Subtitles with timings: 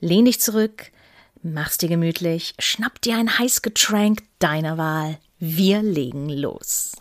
[0.00, 0.90] Lehn dich zurück,
[1.42, 5.18] mach's dir gemütlich, schnapp dir ein Heißgetränk deiner Wahl.
[5.38, 6.92] Wir legen los.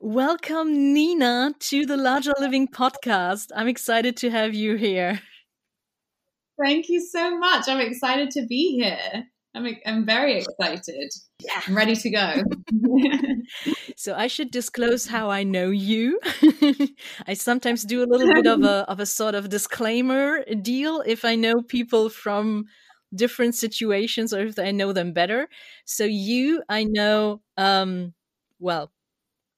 [0.00, 3.52] Welcome, Nina, to the Larger Living podcast.
[3.54, 5.20] I'm excited to have you here.
[6.62, 7.68] Thank you so much.
[7.68, 9.24] I'm excited to be here.
[9.54, 11.10] I'm, I'm very excited.
[11.40, 11.60] Yeah.
[11.66, 12.42] I'm ready to go.
[13.96, 16.20] so I should disclose how I know you.
[17.26, 21.24] I sometimes do a little bit of a of a sort of disclaimer deal if
[21.24, 22.66] I know people from
[23.14, 25.48] different situations or if I know them better.
[25.84, 28.14] So you I know um
[28.58, 28.90] well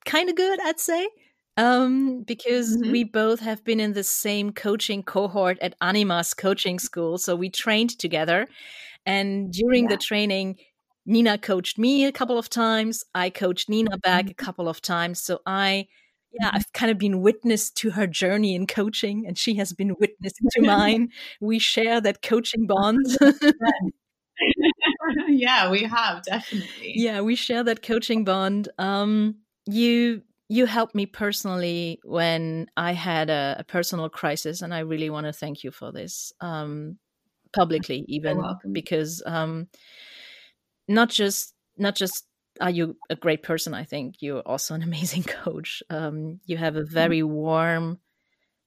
[0.05, 1.09] kind of good I'd say.
[1.59, 2.91] Um, because Mhm.
[2.91, 7.17] we both have been in the same coaching cohort at Animas coaching school.
[7.19, 8.47] So we trained together.
[9.07, 10.57] And during the training,
[11.07, 13.05] Nina coached me a couple of times.
[13.15, 14.37] I coached Nina back a Mhm.
[14.37, 15.23] couple of times.
[15.23, 15.87] So I,
[16.33, 16.57] yeah, Mhm.
[16.57, 20.33] I've kind of been witness to her journey in coaching, and she has been witness
[20.53, 21.11] to mine.
[21.41, 23.07] We share that coaching bond.
[25.29, 26.95] yeah, we have definitely.
[26.97, 28.69] yeah, we share that coaching bond.
[28.79, 34.81] Um, you you helped me personally when I had a, a personal crisis, and I
[34.81, 36.33] really want to thank you for this.
[36.41, 36.99] Um,
[37.57, 39.67] publicly even because um
[40.89, 42.27] not just not just
[42.61, 45.83] are you a great person i think you're also an amazing coach.
[45.91, 47.99] Um you have a very warm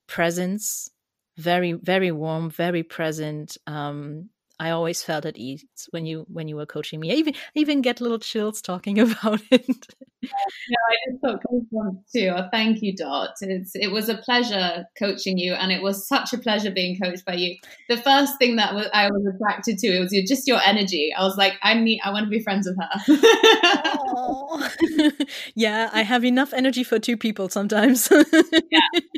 [0.08, 0.90] presence
[1.38, 6.56] very very warm very present um i always felt at ease when you when you
[6.56, 10.96] were coaching me i even I even get little chills talking about it Yeah, I
[11.09, 12.34] just thought goosebumps too.
[12.36, 13.36] Oh, thank you, Dot.
[13.42, 17.24] It's it was a pleasure coaching you, and it was such a pleasure being coached
[17.25, 17.56] by you.
[17.88, 21.14] The first thing that was, I was attracted to it was your, just your energy.
[21.18, 22.90] I was like, I need, I want to be friends with her.
[25.56, 28.12] Yeah i have enough energy for two people sometimes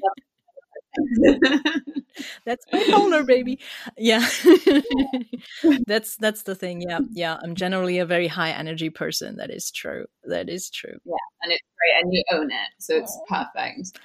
[2.46, 3.60] that's bipolar baby.
[3.98, 4.26] Yeah.
[5.88, 6.82] That's that's the thing.
[6.82, 9.38] Yeah yeah i'm generally a very high energy person.
[9.38, 10.06] That is true.
[10.24, 10.98] That is true.
[11.06, 11.14] Yeah,
[11.44, 14.00] and it's great, and you own it, so it's perfect.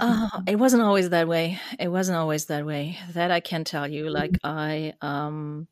[0.00, 1.58] oh it wasn't always that way.
[1.78, 2.98] It wasn't always that way.
[3.12, 5.68] That i can tell you like i um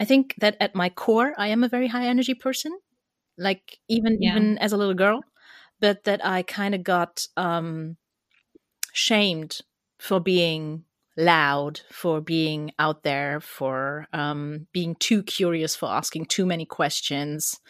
[0.00, 2.72] i think that at my core i am a very high energy person
[3.38, 4.30] like even Yeah.
[4.32, 5.20] even as a little girl
[5.80, 7.96] but that i kind of got um
[8.94, 9.60] shamed
[10.00, 10.84] for being
[11.18, 17.60] loud for being out there for um being too curious for asking too many questions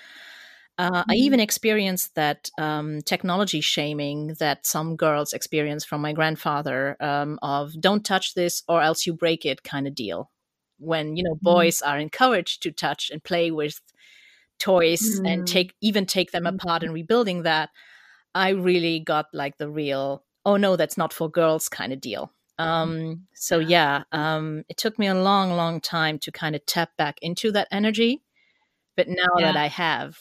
[0.79, 1.17] uh, I Mhm.
[1.17, 7.81] even experienced that um, technology shaming that some girls experience from my grandfather um, of
[7.81, 10.31] "don't touch this or else you break it" kind of deal.
[10.79, 13.81] When you know boys are encouraged to touch and play with
[14.59, 15.47] toys and Mm.
[15.47, 16.49] take even take them Mm.
[16.49, 17.71] apart and rebuilding that,
[18.35, 22.33] I really got like the real "oh no, that's not for girls" kind of deal.
[22.59, 26.91] Um, so yeah, um, it took me a long, long time to kind of tap
[26.97, 28.23] back into that energy.
[28.97, 30.17] But now that I have,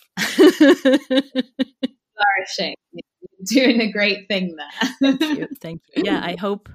[2.15, 3.05] Flourishing, You're
[3.45, 4.89] doing a great thing there.
[4.99, 6.03] thank you, thank you.
[6.05, 6.69] Yeah, I hope,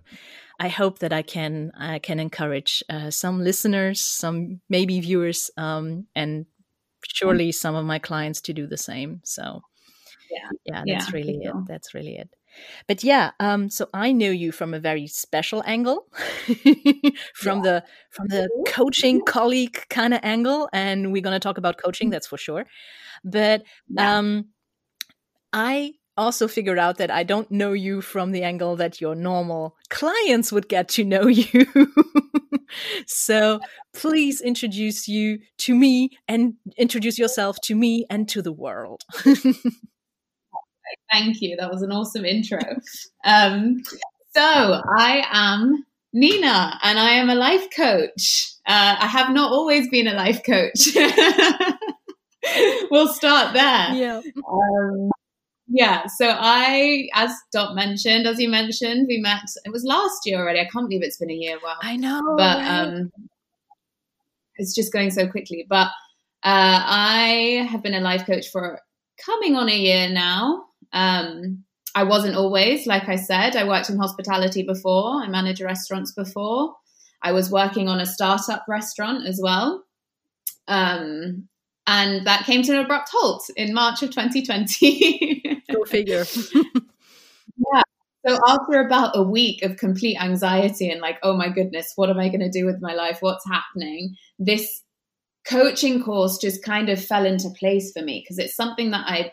[0.60, 6.06] I hope that I can, I can encourage uh, some listeners, some maybe viewers, um,
[6.15, 6.47] and
[7.04, 9.20] surely some of my clients to do the same.
[9.25, 9.62] So,
[10.30, 10.50] Yeah.
[10.65, 11.54] yeah, Yeah, that's for really it.
[11.66, 12.28] That's really it.
[12.86, 16.06] But yeah, um, so I know you from a very special angle,
[17.34, 22.10] from the from the coaching colleague kind of angle, and we're gonna talk about coaching,
[22.10, 22.66] that's for sure.
[23.24, 24.18] But Yeah.
[24.18, 24.48] um,
[25.53, 29.77] I also figured out that I don't know you from the angle that your normal
[29.89, 31.66] clients would get to know you.
[33.06, 33.60] so
[33.95, 39.04] please introduce you to me and introduce yourself to me and to the world.
[41.10, 41.56] Thank you.
[41.56, 42.60] That was an awesome intro.
[43.24, 43.82] Um,
[44.34, 48.52] so I am Nina, and I am a life coach.
[48.66, 50.88] Uh, I have not always been a life coach.
[52.90, 53.94] we'll start there.
[53.94, 54.20] yeah.
[54.50, 55.10] Um,
[55.70, 59.42] yeah, so I, as Dot mentioned, as you mentioned, we met.
[59.64, 60.60] It was last year already.
[60.60, 61.58] I can't believe it's been a year.
[61.62, 63.12] Wow, I know, but um,
[64.56, 65.66] it's just going so quickly.
[65.68, 65.88] But
[66.42, 68.80] uh, I have been a life coach for
[69.22, 70.67] coming on a year now.
[70.92, 71.64] Um,
[71.94, 75.22] I wasn't always, like I said, I worked in hospitality before.
[75.22, 76.74] I managed restaurants before.
[77.22, 79.84] I was working on a startup restaurant as well.
[80.68, 81.48] Um,
[81.86, 85.62] and that came to an abrupt halt in March of 2020.
[85.72, 86.24] Go figure.
[86.54, 87.82] yeah.
[88.26, 92.18] So after about a week of complete anxiety and like, oh my goodness, what am
[92.18, 93.18] I going to do with my life?
[93.20, 94.16] What's happening?
[94.38, 94.82] This
[95.48, 99.32] coaching course just kind of fell into place for me because it's something that I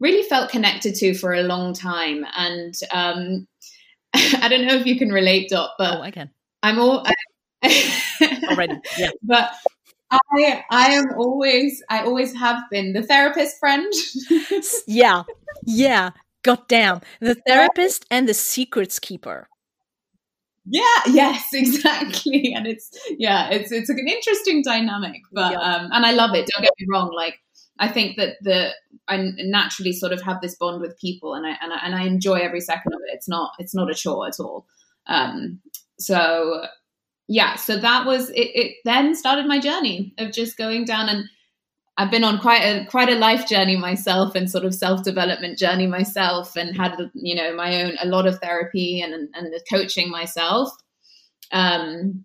[0.00, 2.24] really felt connected to for a long time.
[2.36, 3.46] And um,
[4.14, 6.30] I don't know if you can relate, Dot, but oh, I can.
[6.62, 7.06] I'm all
[8.48, 9.10] already, yeah.
[9.22, 9.50] But
[10.10, 13.92] I I am always I always have been the therapist friend.
[14.86, 15.22] yeah.
[15.64, 16.10] Yeah.
[16.42, 17.00] God damn.
[17.20, 19.48] The therapist and the secrets keeper.
[20.68, 22.52] Yeah, yes, exactly.
[22.54, 25.58] And it's yeah, it's it's an interesting dynamic, but yeah.
[25.58, 26.48] um and I love it.
[26.54, 27.40] Don't get me wrong, like
[27.78, 28.70] I think that the
[29.08, 32.04] I naturally sort of have this bond with people and I and I, and I
[32.04, 33.14] enjoy every second of it.
[33.14, 34.66] It's not it's not a chore at all.
[35.06, 35.60] Um
[35.98, 36.66] so
[37.28, 41.28] yeah, so that was it, it then started my journey of just going down and
[41.98, 45.58] I've been on quite a quite a life journey myself and sort of self development
[45.58, 49.60] journey myself and had you know my own a lot of therapy and and the
[49.70, 50.70] coaching myself,
[51.52, 52.24] um,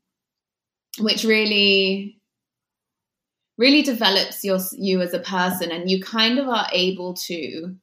[1.00, 2.21] which really
[3.58, 7.76] really develops your you as a person and you kind of are able to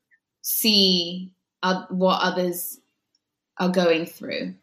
[0.43, 1.32] see
[1.62, 2.81] uh, what others
[3.59, 4.55] are going through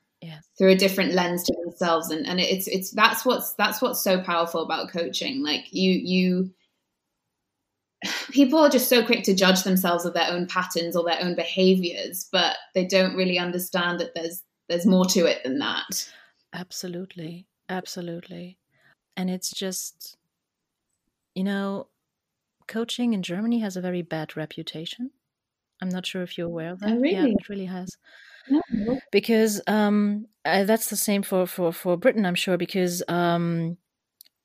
[0.58, 4.22] through a different lens to themselves and and it's it's that's what's that's what's so
[4.22, 6.52] powerful about coaching like you you
[8.32, 11.36] people are just so quick to judge themselves of their own patterns or their own
[11.36, 16.10] behaviors but they don't really understand that there's there's more to it than that.
[16.54, 17.46] Absolutely.
[17.70, 18.58] Absolutely.
[19.18, 20.18] And it's just
[21.36, 21.88] you know
[22.68, 25.12] coaching in germany has a very bad reputation
[25.82, 27.14] i'm not sure if you're aware of that oh, really?
[27.14, 27.98] yeah it really has
[28.50, 29.00] No.
[29.12, 33.78] because um, that's the same for, for, for Britain, I'm sure, because um,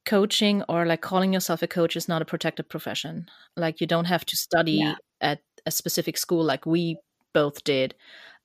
[0.06, 3.26] coaching or like calling yourself a coach is not a protected profession.
[3.56, 4.94] Like you don't have to study yeah.
[5.20, 6.98] at a specific school like we
[7.34, 7.94] both did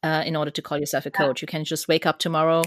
[0.03, 1.41] uh, in order to call yourself a coach.
[1.41, 2.61] You can just wake up tomorrow,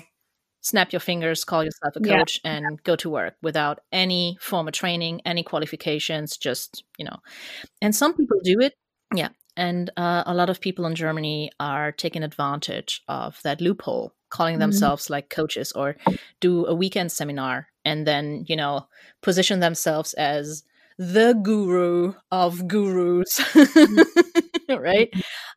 [0.69, 2.57] snap your fingers, call yourself a coach, yeah.
[2.57, 7.17] and go to work without any form of training, any qualifications, just, you know.
[7.81, 8.75] And some people do it.
[9.15, 9.31] Yeah.
[9.57, 14.55] And uh, a lot of people in Germany are taking advantage of that loophole, calling
[14.55, 14.61] mm-hmm.
[14.61, 15.97] themselves like coaches or
[16.41, 18.87] do a weekend seminar and then, you know,
[19.23, 20.63] position themselves as
[20.99, 23.41] the guru of gurus.
[24.79, 24.83] Mm-hmm.
[24.83, 25.15] right?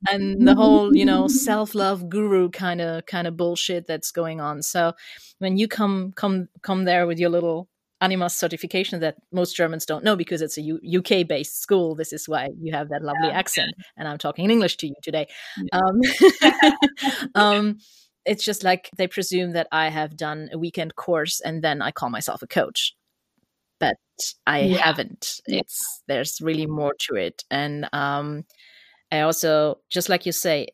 [0.10, 4.62] And the whole, you know, self-love guru kind of kind of bullshit that's going on.
[4.62, 4.94] So
[5.40, 7.68] when you come come come there with your little
[8.02, 11.94] Animas certification that most Germans don't know because it's a U- UK based school.
[11.94, 13.38] This is why you have that lovely yeah.
[13.38, 15.28] accent, and I'm talking in English to you today.
[15.58, 15.80] Yeah.
[15.80, 17.78] Um, um,
[18.26, 21.92] it's just like they presume that I have done a weekend course and then I
[21.92, 22.96] call myself a coach,
[23.80, 23.98] but
[24.48, 24.78] I yeah.
[24.78, 25.40] haven't.
[25.46, 28.46] It's there's really more to it, and um,
[29.12, 30.68] I also just like you say,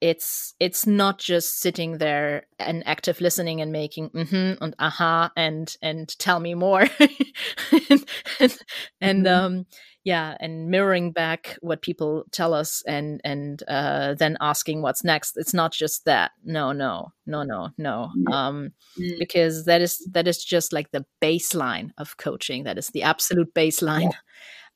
[0.00, 5.76] it's it's not just sitting there and active listening and making mm-hmm and aha and
[5.82, 6.86] and tell me more.
[7.00, 8.04] And
[8.40, 8.58] and,
[9.00, 9.44] and mm-hmm.
[9.44, 9.66] um
[10.04, 15.36] yeah and mirroring back what people tell us and and uh then asking what's next.
[15.36, 16.30] It's not just that.
[16.44, 18.10] No no no no no.
[18.30, 19.18] Um mm-hmm.
[19.18, 22.64] because that is that is just like the baseline of coaching.
[22.64, 24.12] That is the absolute baseline.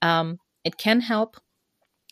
[0.02, 0.20] Yeah.
[0.20, 1.36] um it can help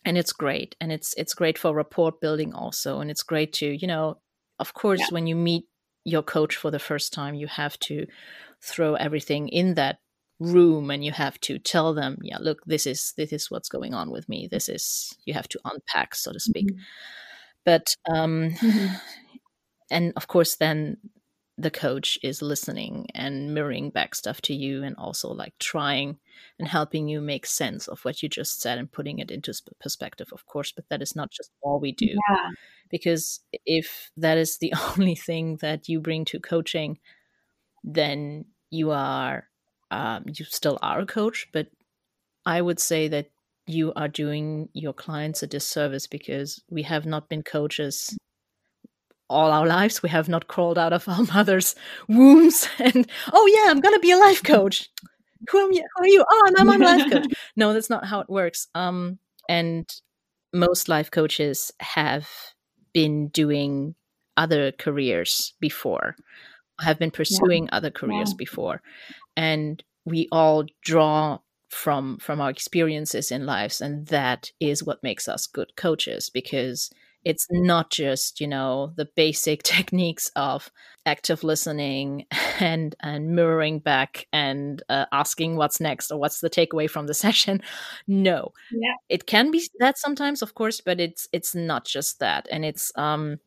[0.04, 3.66] and it's great and it's it's great for rapport building also and it's great to
[3.66, 4.18] you know
[4.58, 5.06] of course yeah.
[5.10, 5.64] when you meet
[6.04, 8.06] your coach for the first time you have to
[8.62, 9.98] throw everything in that
[10.38, 13.92] room and you have to tell them yeah look this is this is what's going
[13.92, 16.80] on with me this is you have to unpack so to speak mm-hmm.
[17.64, 18.94] but um mm-hmm.
[19.90, 20.96] and of course then
[21.60, 26.16] the coach is listening and mirroring back stuff to you and also like trying
[26.58, 30.28] and helping you make sense of what you just said and putting it into perspective
[30.32, 32.48] of course but that is not just all we do yeah.
[32.88, 36.98] because if that is the only thing that you bring to coaching
[37.84, 39.44] then you are
[39.90, 41.66] um, you still are a coach but
[42.46, 43.30] i would say that
[43.66, 48.16] you are doing your clients a disservice because we have not been coaches
[49.30, 50.02] all our lives.
[50.02, 51.74] We have not crawled out of our mother's
[52.08, 54.90] wombs and, oh, yeah, I'm going to be a life coach.
[55.50, 55.84] Who are you?
[55.96, 56.24] Who are you?
[56.28, 57.26] Oh, I'm, I'm a life coach.
[57.56, 58.68] No, that's not how it works.
[58.74, 59.18] Um,
[59.48, 59.88] and
[60.52, 62.28] most life coaches have
[62.92, 63.94] been doing
[64.36, 66.16] other careers before,
[66.80, 67.70] have been pursuing yeah.
[67.72, 68.36] other careers yeah.
[68.38, 68.82] before,
[69.36, 75.28] and we all draw from from our experiences in lives, and that is what makes
[75.28, 76.90] us good coaches because
[77.24, 80.70] it's not just you know the basic techniques of
[81.06, 82.26] active listening
[82.60, 87.14] and and mirroring back and uh, asking what's next or what's the takeaway from the
[87.26, 87.62] session
[88.06, 88.94] no yeah.
[89.08, 92.92] it can be that sometimes of course but it's it's not just that and it's
[92.96, 93.38] um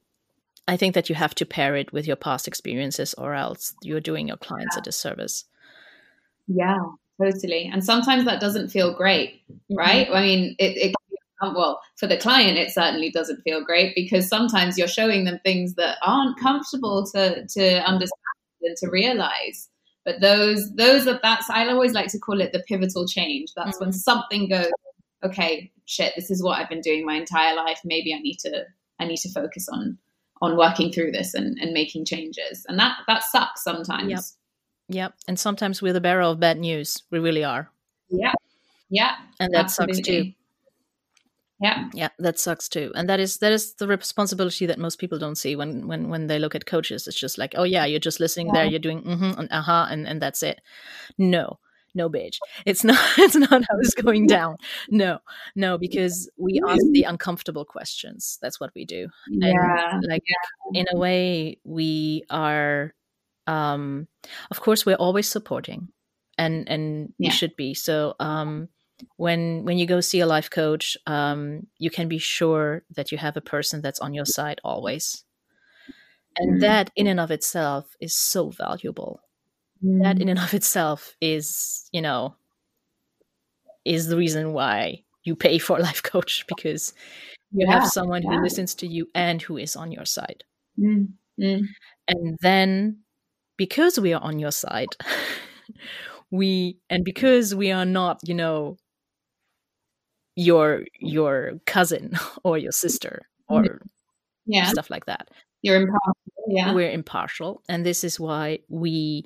[0.67, 3.99] i think that you have to pair it with your past experiences or else you're
[3.99, 4.79] doing your clients yeah.
[4.79, 5.45] a disservice
[6.47, 6.79] yeah
[7.21, 10.15] totally and sometimes that doesn't feel great right mm-hmm.
[10.15, 10.95] i mean it, it
[11.51, 15.75] well for the client it certainly doesn't feel great because sometimes you're showing them things
[15.75, 18.11] that aren't comfortable to to understand
[18.63, 19.69] and to realize.
[20.05, 23.53] But those those are that's i always like to call it the pivotal change.
[23.55, 23.85] That's mm-hmm.
[23.85, 24.71] when something goes
[25.23, 27.79] okay shit this is what i've been doing my entire life.
[27.85, 28.65] Maybe i need to
[28.99, 29.97] i need to focus on
[30.41, 32.65] on working through this and, and making changes.
[32.67, 34.09] And that that sucks sometimes.
[34.09, 34.19] Yep.
[34.89, 35.13] Yep.
[35.29, 37.03] And sometimes we're the bearer of bad news.
[37.09, 37.69] We really are.
[38.09, 38.33] Yeah.
[38.89, 39.15] Yeah.
[39.39, 39.95] And that absolutely.
[39.95, 40.31] sucks too
[41.63, 41.89] yeah.
[41.93, 45.37] Yeah that sucks too and that is that is the responsibility that most people don't
[45.37, 47.07] see when when when they look at coaches.
[47.07, 48.53] It's just like oh yeah you're just listening yeah.
[48.53, 50.61] there you're doing mm-hmm and aha uh-huh, and and that's it.
[51.17, 51.59] No
[51.95, 52.37] no bitch.
[52.65, 54.57] It's not it's not how it's going down.
[54.89, 55.19] No
[55.55, 58.37] no because we ask the uncomfortable questions.
[58.41, 60.81] That's what we do and yeah like yeah.
[60.81, 62.93] in a way we are
[63.47, 64.07] um
[64.51, 65.89] of course we're always supporting
[66.37, 67.29] and and yeah.
[67.29, 67.73] we should be.
[67.73, 68.69] So um
[69.17, 73.17] when when you go see a life coach um, you can be sure that you
[73.17, 75.23] have a person that's on your side always.
[76.37, 76.61] And mm.
[76.61, 79.19] that in and of itself is so valuable.
[79.83, 82.35] Mm that in and of itself is you know
[83.83, 86.93] is the reason why you pay for a life coach because
[87.51, 88.29] you yeah, have someone yeah.
[88.29, 90.43] who listens to you and who is on your side.
[90.79, 91.09] Mm.
[91.37, 92.99] And then
[93.57, 94.89] because we are on your side
[96.31, 98.77] we and because we are not you know
[100.35, 102.13] your your cousin
[102.43, 103.81] or your sister or
[104.45, 104.67] yeah.
[104.67, 105.29] stuff like that.
[105.61, 106.17] You're impartial.
[106.47, 106.73] Yeah.
[106.73, 107.61] We're impartial.
[107.69, 109.25] And this is why we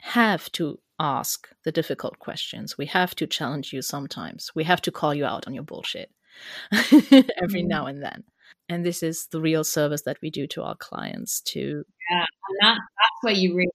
[0.00, 2.76] have to ask the difficult questions.
[2.76, 4.50] We have to challenge you sometimes.
[4.54, 6.10] We have to call you out on your bullshit
[6.72, 7.68] every mm-hmm.
[7.68, 8.24] now and then.
[8.68, 12.24] And this is the real service that we do to our clients to Yeah.
[12.48, 13.70] And that, that's where you really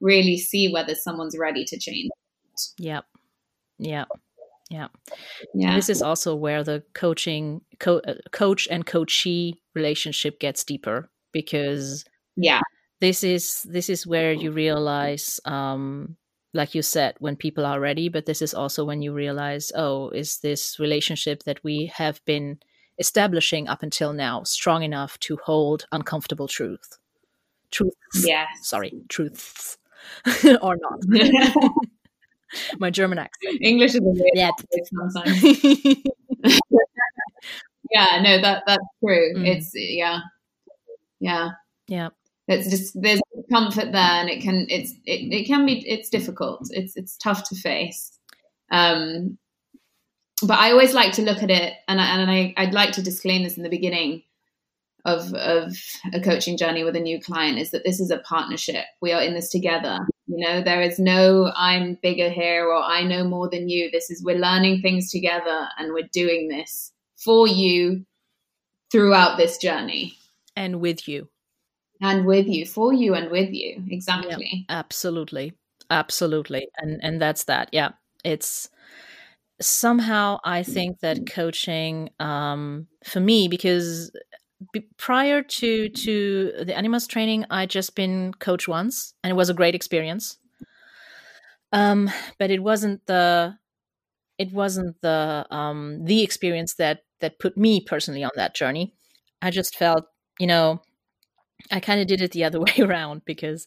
[0.00, 2.10] really see whether someone's ready to change.
[2.78, 3.04] Yep.
[3.78, 4.08] Yep.
[4.70, 4.88] Yeah.
[5.54, 5.68] Yeah.
[5.68, 11.10] And this is also where the coaching co- uh, coach and coachee relationship gets deeper
[11.32, 12.04] because
[12.36, 12.60] yeah.
[13.00, 16.16] This is this is where you realize um
[16.54, 20.08] like you said when people are ready but this is also when you realize oh
[20.10, 22.58] is this relationship that we have been
[22.98, 26.98] establishing up until now strong enough to hold uncomfortable truth
[27.70, 29.76] truths yeah sorry truths
[30.62, 30.98] or not
[32.78, 33.58] my German accent.
[33.60, 34.50] English is a yeah.
[34.84, 35.42] sometimes.
[37.90, 39.34] yeah, no, that that's true.
[39.36, 39.46] Mm.
[39.46, 40.20] It's yeah,
[41.20, 41.50] yeah,
[41.88, 42.08] yeah.
[42.48, 43.20] It's just there's
[43.52, 46.68] comfort there, and it can it's it, it can be it's difficult.
[46.70, 48.12] It's it's tough to face.
[48.70, 49.38] Um,
[50.42, 53.02] but I always like to look at it, and I, and I I'd like to
[53.02, 54.22] disclaim this in the beginning
[55.06, 55.72] of of
[56.12, 58.84] a coaching journey with a new client is that this is a partnership.
[59.00, 60.00] We are in this together.
[60.26, 63.90] You know, there is no I'm bigger here or I know more than you.
[63.90, 68.04] This is we're learning things together and we're doing this for you
[68.90, 70.16] throughout this journey.
[70.56, 71.28] And with you.
[72.00, 73.82] And with you, for you and with you.
[73.88, 74.66] Exactly.
[74.68, 75.54] Yeah, absolutely.
[75.88, 76.66] Absolutely.
[76.78, 77.68] And and that's that.
[77.72, 77.90] Yeah.
[78.24, 78.68] It's
[79.60, 84.10] somehow I think that coaching um for me because
[84.96, 89.54] prior to to the Animas training i just been coach once and it was a
[89.54, 90.38] great experience.
[91.72, 93.58] Um but it wasn't the
[94.38, 98.94] it wasn't the um the experience that that put me personally on that journey.
[99.42, 100.06] I just felt
[100.38, 100.80] you know
[101.70, 103.66] i kind of did it the other way around because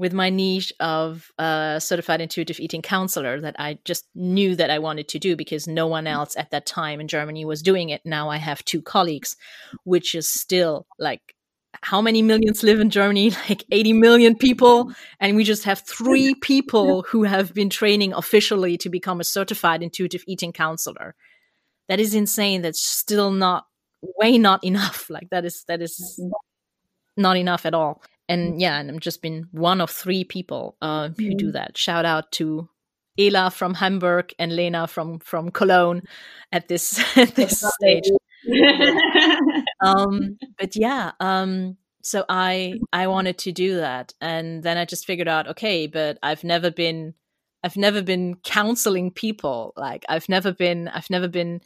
[0.00, 4.78] with my niche of a certified intuitive eating counselor that I just knew that I
[4.78, 6.10] wanted to do because no one mm.
[6.10, 8.00] else at that time in Germany was doing it.
[8.06, 9.36] Now I have two colleagues,
[9.84, 11.20] which is still like
[11.82, 13.32] how many millions live in Germany?
[13.50, 14.90] Like 80 million people.
[15.20, 19.82] And we just have three people who have been training officially to become a certified
[19.82, 21.14] intuitive eating counselor.
[21.90, 22.62] That is insane.
[22.62, 23.66] That's still not
[24.16, 25.10] way not enough.
[25.10, 26.18] Like that is that is
[27.18, 31.08] not enough at all and yeah, and I'm just been one of three people uh,
[31.08, 31.36] who mm-hmm.
[31.36, 31.76] do that.
[31.76, 32.68] Shout out to
[33.18, 36.02] Ela from Hamburg and Lena from from Cologne
[36.52, 38.04] at this at this stage.
[39.84, 45.06] um, but yeah, um, so I I wanted to do that, and then I just
[45.06, 47.14] figured out, okay, but I've never been
[47.64, 49.72] I've never been counseling people.
[49.76, 51.62] Like I've never been I've never been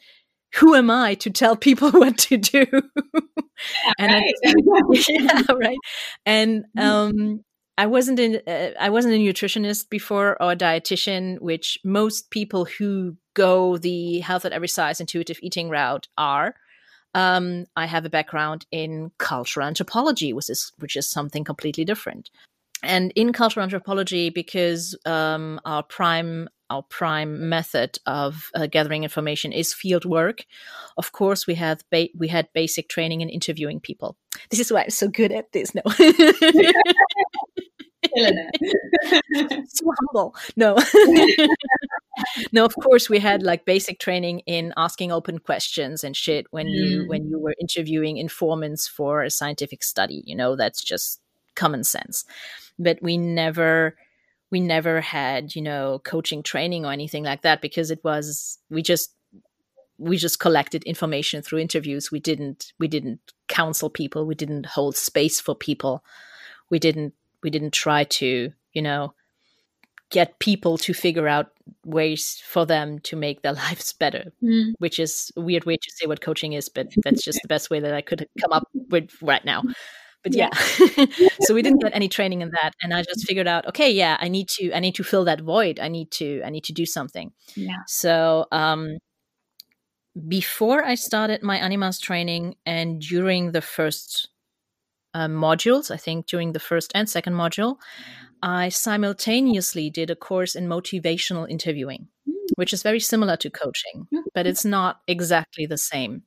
[0.55, 2.65] who am I to tell people what to do?
[3.99, 4.33] and right.
[4.45, 4.53] I,
[5.07, 5.77] yeah, right.
[6.25, 6.81] And Mhm.
[6.81, 7.41] um,
[7.77, 12.65] I wasn't in, uh, I wasn't a nutritionist before or a dietitian, which most people
[12.65, 16.55] who go the health at every size intuitive eating route are.
[17.13, 22.29] Um, I have a background in cultural anthropology, which is which is something completely different.
[22.83, 29.51] And in cultural anthropology, because um, our prime our prime method of uh, gathering information
[29.51, 30.45] is field work.
[30.97, 34.17] Of course, we had ba- we had basic training in interviewing people.
[34.49, 35.73] This is why I'm so good at this.
[35.75, 35.81] No,
[39.67, 40.35] so humble.
[40.55, 40.77] No,
[42.51, 42.65] no.
[42.65, 46.85] Of course, we had like basic training in asking open questions and shit when you
[47.03, 47.07] Mm.
[47.07, 50.23] when you were interviewing informants for a scientific study.
[50.25, 51.19] You know, that's just
[51.55, 52.25] common sense.
[52.77, 53.95] But we never
[54.51, 58.81] we never had you know coaching training or anything like that because it was we
[58.81, 59.13] just
[59.97, 62.11] we just collected information through interviews.
[62.11, 64.25] We didn't we didn't counsel people.
[64.25, 66.03] We didn't hold space for people.
[66.69, 69.13] We didn't we didn't try to you know
[70.11, 71.47] get people to figure out
[71.83, 74.73] ways for them to make their lives better Mm.
[74.77, 77.69] which is a weird way to say what coaching is but that's just the best
[77.71, 79.63] way that i could come up with right now
[80.25, 80.49] but yeah,
[81.41, 84.17] so we didn't get any training in that and i just figured out okay yeah
[84.19, 85.79] i need to i need to fill that void.
[85.79, 87.31] I need to i need to do something.
[87.55, 87.77] Yeah.
[87.87, 88.97] so um
[90.27, 94.29] before i started my animas training and during the first
[95.13, 97.75] uh, modules i think during the first and second module
[98.41, 102.07] i simultaneously did a course in motivational interviewing
[102.55, 106.23] which is very similar to coaching but it's not exactly the same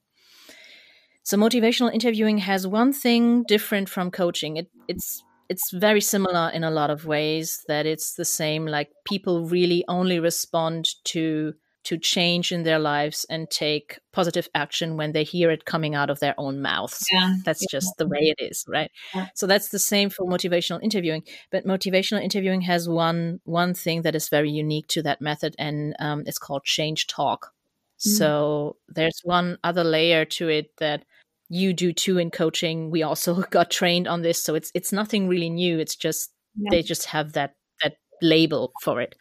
[1.28, 4.56] so motivational interviewing has one thing different from coaching.
[4.56, 7.62] It, it's it's very similar in a lot of ways.
[7.68, 8.64] That it's the same.
[8.64, 11.52] Like people really only respond to
[11.84, 16.08] to change in their lives and take positive action when they hear it coming out
[16.08, 17.04] of their own mouths.
[17.12, 17.34] Yeah.
[17.44, 18.90] That's just the way it is, right?
[19.14, 19.26] Yeah.
[19.34, 21.24] So that's the same for motivational interviewing.
[21.50, 25.94] But motivational interviewing has one one thing that is very unique to that method, and
[25.98, 27.52] um, it's called change talk.
[27.98, 28.16] Mm.
[28.16, 31.04] So there's one other layer to it that
[31.48, 32.90] you do too in coaching.
[32.90, 35.78] We also got trained on this, so it's it's nothing really new.
[35.78, 36.70] It's just Yeah.
[36.70, 39.14] they just have that that label for it.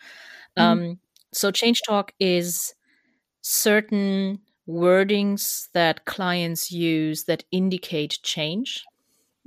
[0.57, 0.63] Mhm.
[0.63, 0.99] Um,
[1.33, 2.73] so change talk is
[3.41, 8.83] certain wordings that clients use that indicate change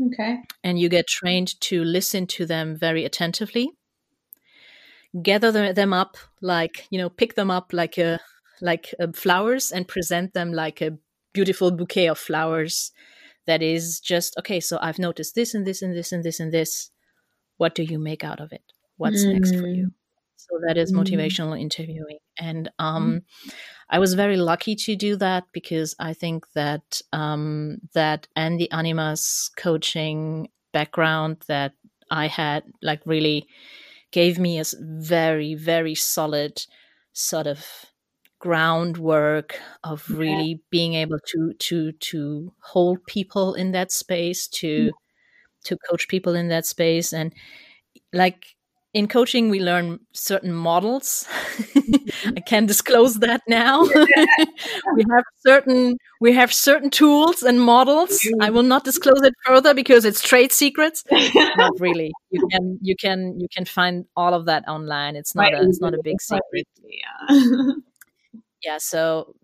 [0.07, 0.43] Okay.
[0.65, 3.71] and you get trained to listen to them very attentively
[5.23, 8.19] gather them, them up like you know pick them up like a
[8.61, 10.97] like uh, flowers and present them like a
[11.33, 12.93] beautiful bouquet of flowers
[13.47, 16.53] that is just okay so i've noticed this and this and this and this and
[16.53, 16.91] this.
[17.59, 18.65] What do you make out of it?
[18.97, 19.89] What's next for you?
[20.37, 20.97] So that is Mm.
[20.97, 22.19] motivational interviewing.
[22.39, 23.23] And um
[23.91, 28.71] i was very lucky to do that because i think that um that and the
[28.73, 31.73] animas coaching background that
[32.11, 33.47] i had like really
[34.13, 36.63] gave me a very very solid
[37.13, 37.90] sort of
[38.41, 44.91] groundwork of really being able to to to hold people in that space to
[45.65, 47.13] to coach people in that space.
[47.13, 47.33] And
[48.13, 48.57] like
[48.93, 51.27] in coaching we learn certain models.
[52.37, 53.85] I can disclose that now.
[54.97, 58.19] We have certain we have certain tools and models.
[58.41, 61.05] I will not disclose it further because it's trade secrets.
[61.11, 62.11] Not really.
[62.31, 65.17] You can you can you can find all of that online.
[65.17, 66.67] It's not a it's not a big secret.
[66.83, 67.75] Yeah.
[68.65, 69.35] Yeah so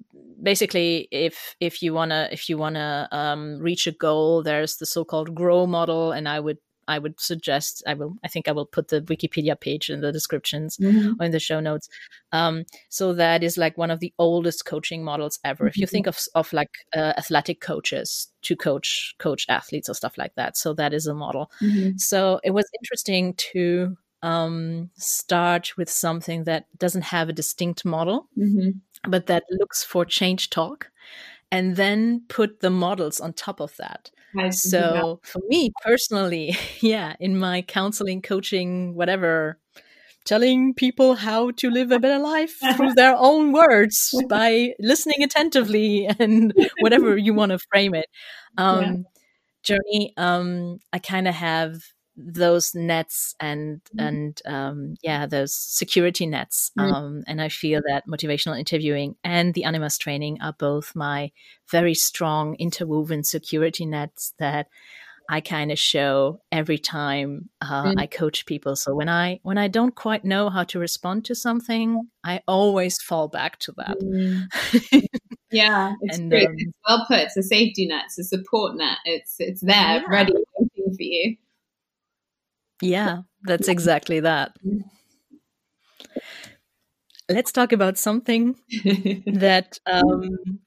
[0.42, 4.76] basically if if you want to if you want to um, reach a goal there's
[4.76, 8.52] the so-called grow model and i would i would suggest i will i think i
[8.52, 11.14] will put the wikipedia page in the descriptions Mhm.
[11.18, 11.88] or in the show notes
[12.32, 15.90] um, so that is like one of the oldest coaching models ever if you Mhm.
[15.90, 20.56] think of of like uh, athletic coaches to coach coach athletes or stuff like that
[20.56, 21.98] so that is a model Mhm.
[22.00, 28.28] so it was interesting to um, start with something that doesn't have a distinct model
[28.36, 28.80] Mhm.
[29.08, 30.90] But that looks for change talk
[31.50, 34.10] and then put the models on top of that.
[34.38, 39.58] I so for me personally yeah in my counseling coaching whatever
[40.26, 46.06] telling people how to live a better life through their own words by listening attentively
[46.18, 48.06] and whatever you want to frame it.
[48.58, 49.06] Um
[49.62, 51.74] journey um i kind of have
[52.16, 54.06] those nets and Mm-hmm.
[54.06, 56.92] and um, yeah those security nets Mm.
[56.92, 61.30] um, and i feel that motivational interviewing and the Animas training are both my
[61.70, 64.66] very strong interwoven security nets that
[65.28, 67.94] i kind of show every time uh, Mm.
[67.98, 71.34] i coach people so when i when i don't quite know how to respond to
[71.34, 74.46] something i always fall back to that Mm.
[75.52, 77.20] Yeah, it's And, um, it's well put.
[77.20, 78.06] It's a safety net.
[78.06, 78.98] It's a support net.
[79.04, 80.02] It's it's there, Yeah.
[80.08, 81.36] ready, waiting for you.
[82.80, 84.52] Yeah that's exactly that
[87.28, 88.56] let's talk about something
[89.26, 90.60] that um,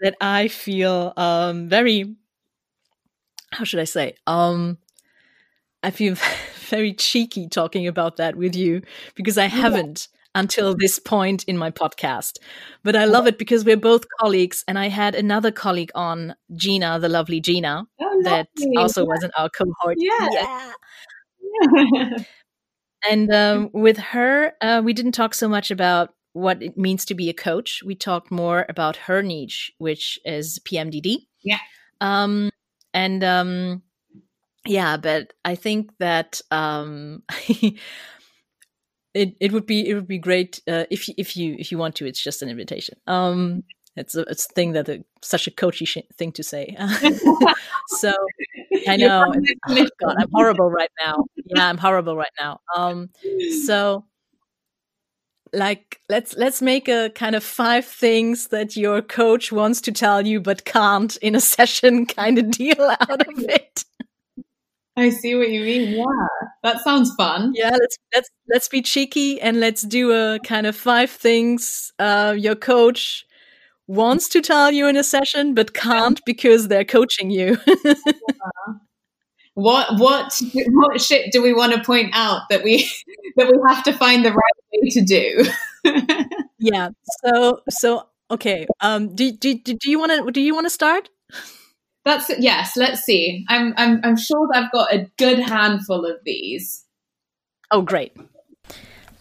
[0.00, 2.16] that I feel um, very
[3.52, 4.78] how should I say um,
[5.82, 6.16] I feel
[6.68, 8.82] very cheeky talking about that with you
[9.14, 12.38] because I haven't until this point in my podcast.
[12.82, 16.98] But I love it because we're both colleagues, and I had another colleague on, Gina,
[16.98, 19.96] the lovely Gina, oh, that also was in our cohort.
[19.98, 20.28] Yeah.
[20.32, 20.72] yeah.
[23.08, 27.14] And um, with her, uh, we didn't talk so much about what it means to
[27.14, 27.82] be a coach.
[27.84, 31.26] We talked more about her niche, which is PMDD.
[31.42, 31.58] Yeah.
[32.00, 32.50] Um,
[32.94, 33.82] and um,
[34.66, 37.76] yeah, but I think that um, it
[39.14, 41.96] it would be it would be great uh, if you, if you if you want
[41.96, 42.06] to.
[42.06, 42.96] It's just an invitation.
[43.06, 43.64] Um,
[43.96, 46.76] it's a, it's a thing that a, such a coachy sh- thing to say.
[47.88, 48.12] so
[48.88, 49.20] I know.
[49.20, 51.24] on it's- this oh, God, I'm horrible right now.
[51.36, 52.60] Yeah, I'm horrible right now.
[52.76, 53.10] Um,
[53.64, 54.04] so
[55.52, 60.26] like let's let's make a kind of five things that your coach wants to tell
[60.26, 63.84] you but can't in a session kind of deal out of it.
[64.96, 65.96] I see what you mean.
[65.98, 66.04] Yeah,
[66.62, 67.52] that sounds fun.
[67.54, 72.34] Yeah, let's let's let's be cheeky and let's do a kind of five things uh,
[72.36, 73.24] your coach
[73.94, 77.58] wants to tell you in a session but can't because they're coaching you.
[79.54, 82.90] What what what shit do we want to point out that we
[83.36, 85.44] that we have to find the right way to do?
[86.58, 86.90] yeah.
[87.22, 88.66] So so okay.
[88.80, 89.14] Um.
[89.14, 91.10] Do do do do you want to do you want to start?
[92.04, 92.76] That's yes.
[92.76, 93.44] Let's see.
[93.48, 96.86] I'm I'm I'm sure that I've got a good handful of these.
[97.70, 98.16] Oh, great.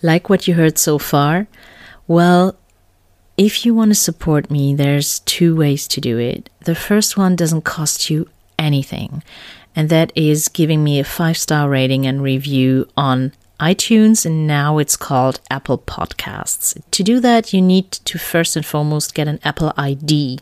[0.01, 1.47] Like what you heard so far?
[2.07, 2.57] Well,
[3.41, 6.47] if you want to support me, there's two ways to do it.
[6.65, 9.23] The first one doesn't cost you anything,
[9.75, 14.77] and that is giving me a five star rating and review on iTunes, and now
[14.77, 16.79] it's called Apple Podcasts.
[16.91, 20.39] To do that, you need to first and foremost get an Apple ID.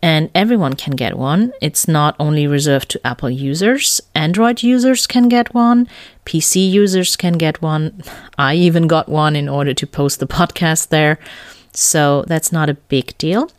[0.00, 1.52] And everyone can get one.
[1.60, 5.88] It's not only reserved to Apple users, Android users can get one,
[6.24, 8.04] PC users can get one.
[8.38, 11.18] I even got one in order to post the podcast there.
[11.72, 13.50] So that's not a big deal.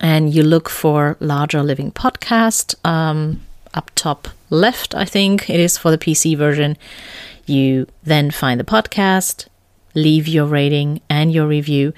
[0.00, 3.42] And you look for Larger Living Podcast um,
[3.74, 6.76] up top left, I think it is for the PC version.
[7.46, 9.46] You then find the podcast,
[9.94, 11.92] leave your rating and your review.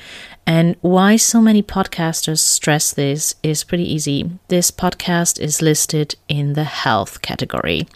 [0.46, 4.30] And why so many podcasters stress this is pretty easy.
[4.48, 7.86] This podcast is listed in the health category.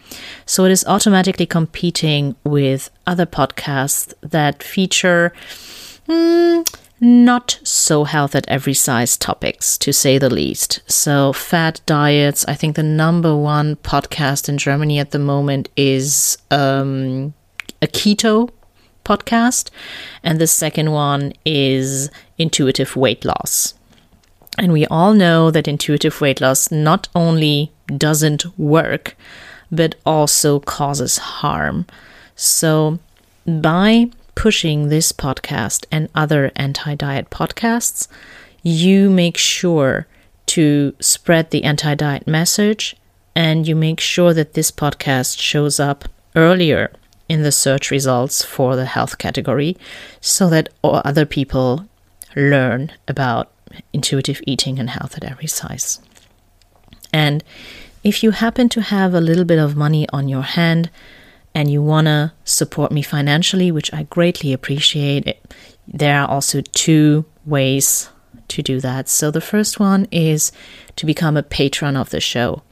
[0.44, 5.32] So it is automatically competing with other podcasts that feature
[6.06, 10.80] mm, not so health at every size topics, to say the least.
[10.86, 16.38] So, fat diets, I think the number one podcast in Germany at the moment is
[16.52, 17.34] um,
[17.82, 18.50] a keto
[19.04, 19.70] podcast,
[20.22, 23.74] and the second one is intuitive weight loss.
[24.56, 29.16] And we all know that intuitive weight loss not only doesn't work,
[29.72, 31.84] but also causes harm.
[32.36, 33.00] So,
[33.44, 38.08] by pushing this podcast and other anti diet podcasts,
[38.62, 40.06] you make sure
[40.46, 42.96] to spread the anti diet message
[43.34, 46.90] and you make sure that this podcast shows up earlier
[47.28, 49.76] in the search results for the health category
[50.20, 51.86] so that other people
[52.36, 53.50] learn about
[53.92, 56.00] intuitive eating and health at every size.
[57.12, 57.42] And
[58.04, 60.90] if you happen to have a little bit of money on your hand
[61.54, 65.36] and you want to support me financially, which I greatly appreciate,
[65.86, 68.08] there are also two ways
[68.48, 69.08] to do that.
[69.08, 70.52] So the first one is
[70.96, 72.62] to become a patron of the show.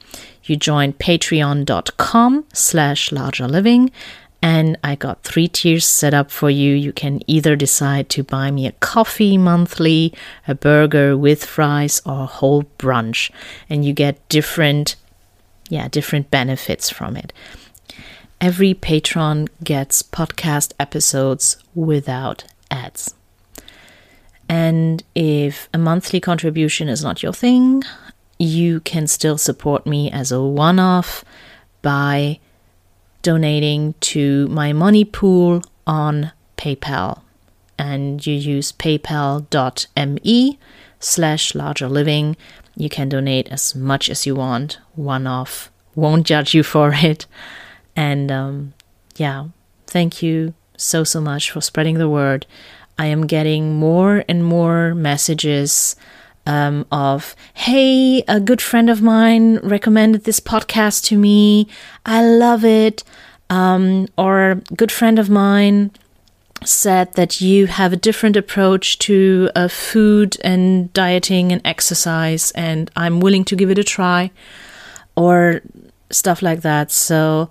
[0.43, 3.91] You join patreon.com slash larger living
[4.41, 6.73] and I got three tiers set up for you.
[6.73, 10.13] You can either decide to buy me a coffee monthly,
[10.47, 13.29] a burger with fries, or a whole brunch,
[13.69, 14.95] and you get different,
[15.69, 17.31] yeah, different benefits from it.
[18.41, 23.13] Every patron gets podcast episodes without ads.
[24.49, 27.83] And if a monthly contribution is not your thing,
[28.39, 31.23] you can still support me as a one off
[31.83, 32.39] by
[33.21, 37.21] donating to my money pool on PayPal.
[37.77, 40.59] And you use paypal.me
[40.99, 42.35] slash larger living.
[42.75, 45.69] You can donate as much as you want, one off.
[45.93, 47.27] Won't judge you for it.
[47.95, 48.73] And um,
[49.17, 49.47] yeah,
[49.87, 52.45] thank you so, so much for spreading the word.
[52.97, 55.95] I am getting more and more messages
[56.45, 61.67] um, of, hey, a good friend of mine recommended this podcast to me.
[62.05, 63.03] I love it.
[63.49, 65.91] Um, or a good friend of mine
[66.63, 72.89] said that you have a different approach to uh, food and dieting and exercise, and
[72.95, 74.31] I'm willing to give it a try,
[75.15, 75.61] or
[76.11, 76.91] stuff like that.
[76.91, 77.49] So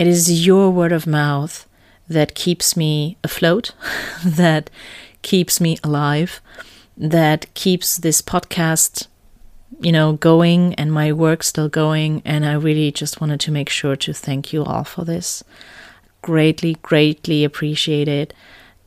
[0.00, 1.66] it is your word of mouth
[2.08, 3.72] that keeps me afloat,
[4.24, 4.68] that
[5.22, 6.40] keeps me alive
[7.00, 9.06] that keeps this podcast
[9.80, 12.20] you know going and my work still going.
[12.24, 15.42] And i really just wanted to make sure to thank you all for this.
[16.20, 18.34] Greatly greatly appreciate it.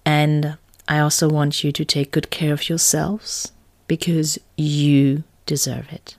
[0.06, 3.52] And i also want you to take good care of yourselves
[3.88, 6.15] because you deserve it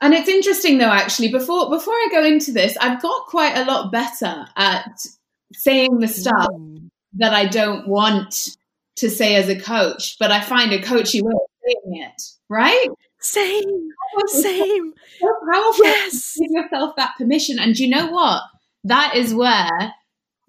[0.00, 3.64] and it's interesting though actually before before i go into this i've got quite a
[3.64, 5.06] lot better at
[5.52, 6.88] saying the stuff mm.
[7.14, 8.56] that i don't want
[8.98, 12.88] to say as a coach, but I find a coachy way of saying it, right?
[13.20, 13.64] Same,
[14.26, 14.92] same.
[15.20, 15.84] So powerful.
[15.84, 16.36] Yes.
[16.38, 17.58] Give yourself that permission.
[17.58, 18.42] And you know what?
[18.84, 19.94] That is where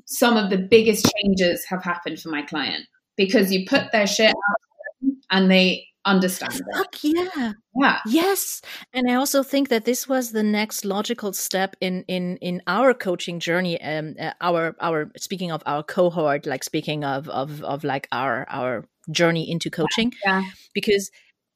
[0.05, 2.85] some of the biggest changes have happened for my client
[3.15, 6.61] because you put their shit out and they understand.
[6.73, 7.53] Fuck yeah.
[7.75, 7.99] Yeah.
[8.05, 8.61] Yes.
[8.93, 12.93] And I also think that this was the next logical step in in in our
[12.93, 17.83] coaching journey um uh, our our speaking of our cohort like speaking of of of
[17.83, 20.13] like our our journey into coaching.
[20.25, 20.43] Yeah.
[20.73, 21.11] Because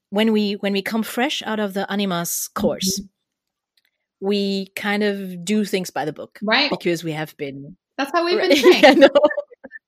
[0.09, 4.27] when we when we come fresh out of the animas course mm-hmm.
[4.27, 6.39] we kind of do things by the book.
[6.43, 6.69] Right.
[6.69, 8.83] Because we have been That's how we've been trained.
[8.83, 9.09] yeah, no.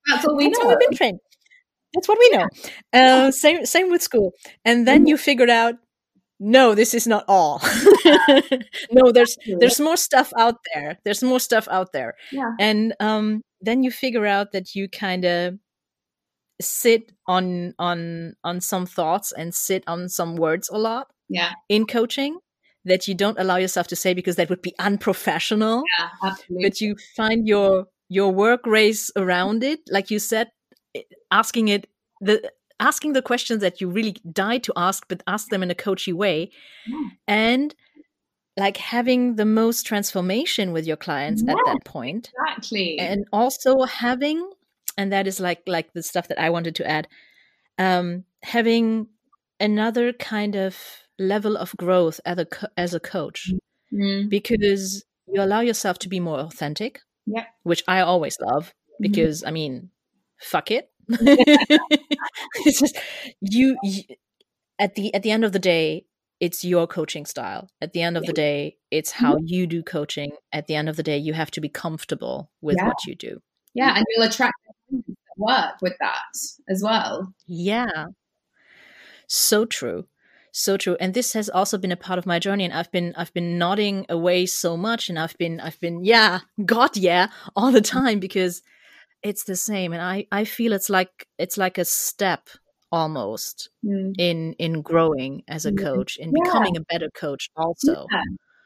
[0.07, 0.63] That's all we That's know.
[0.63, 1.19] How we've been trained.
[1.95, 2.47] That's what we know.
[2.93, 4.33] Uh, same same with school.
[4.63, 5.07] And then mm-hmm.
[5.07, 5.75] you figured out,
[6.39, 7.61] no, this is not all.
[8.91, 10.99] no, there's there's more stuff out there.
[11.05, 12.15] There's more stuff out there.
[12.31, 12.51] Yeah.
[12.59, 15.57] And um, then you figure out that you kind of
[16.61, 21.07] sit on on on some thoughts and sit on some words a lot.
[21.29, 21.53] Yeah.
[21.69, 22.39] In coaching
[22.85, 25.83] that you don't allow yourself to say because that would be unprofessional.
[25.97, 26.69] Yeah, absolutely.
[26.69, 30.49] But you find your your work race around it, like you said,
[31.31, 31.87] asking it
[32.21, 35.75] the asking the questions that you really die to ask, but ask them in a
[35.75, 36.51] coachy way,
[36.87, 37.09] yeah.
[37.27, 37.75] and
[38.57, 42.31] like having the most transformation with your clients at that point.
[42.49, 44.49] Exactly, and also having,
[44.97, 47.07] and that is like like the stuff that I wanted to add,
[47.77, 49.07] um, having
[49.59, 50.77] another kind of
[51.17, 53.51] level of growth as a as a coach,
[53.93, 54.27] mm-hmm.
[54.29, 57.01] because you allow yourself to be more authentic.
[57.25, 59.01] Yeah, which I always love mm-hmm.
[59.01, 59.47] because mm-hmm.
[59.47, 59.89] I mean,
[60.39, 60.89] fuck it.
[62.65, 62.97] It's just
[63.41, 64.03] you, you,
[64.79, 66.05] at the at the end of the day
[66.39, 67.69] it's your coaching style.
[67.81, 68.27] At the end of yeah.
[68.27, 69.45] the day it's how mm-hmm.
[69.45, 70.31] you do coaching.
[70.51, 72.87] At the end of the day you have to be comfortable with yeah.
[72.87, 73.41] what you do.
[73.73, 74.55] Yeah and you'll attract
[75.37, 76.23] work with that
[76.69, 77.33] as well.
[77.45, 78.07] Yeah.
[79.27, 80.07] So true.
[80.51, 80.95] So true.
[80.99, 83.57] And this has also been a part of my journey and i've been i've been
[83.57, 88.19] nodding away so much and i've been i've been yeah god yeah all the time
[88.19, 88.61] because
[89.25, 92.47] it's the same and i i feel it's like it's like a step
[92.91, 94.13] almost mm.
[94.19, 96.43] in in growing as a coach in yeah.
[96.43, 98.21] becoming a better coach also yeah.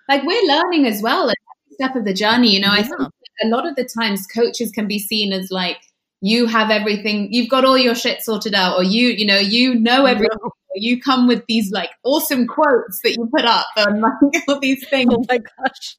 [0.10, 1.32] like we're learning as well
[1.72, 2.80] step of the journey you know yeah.
[2.80, 3.00] i think
[3.42, 5.78] a lot of the times coaches can be seen as like
[6.20, 9.74] you have everything you've got all your shit sorted out or you you know you
[9.74, 10.52] know everything no.
[10.76, 14.86] you come with these like awesome quotes that you put up and like all these
[14.90, 15.96] things oh my gosh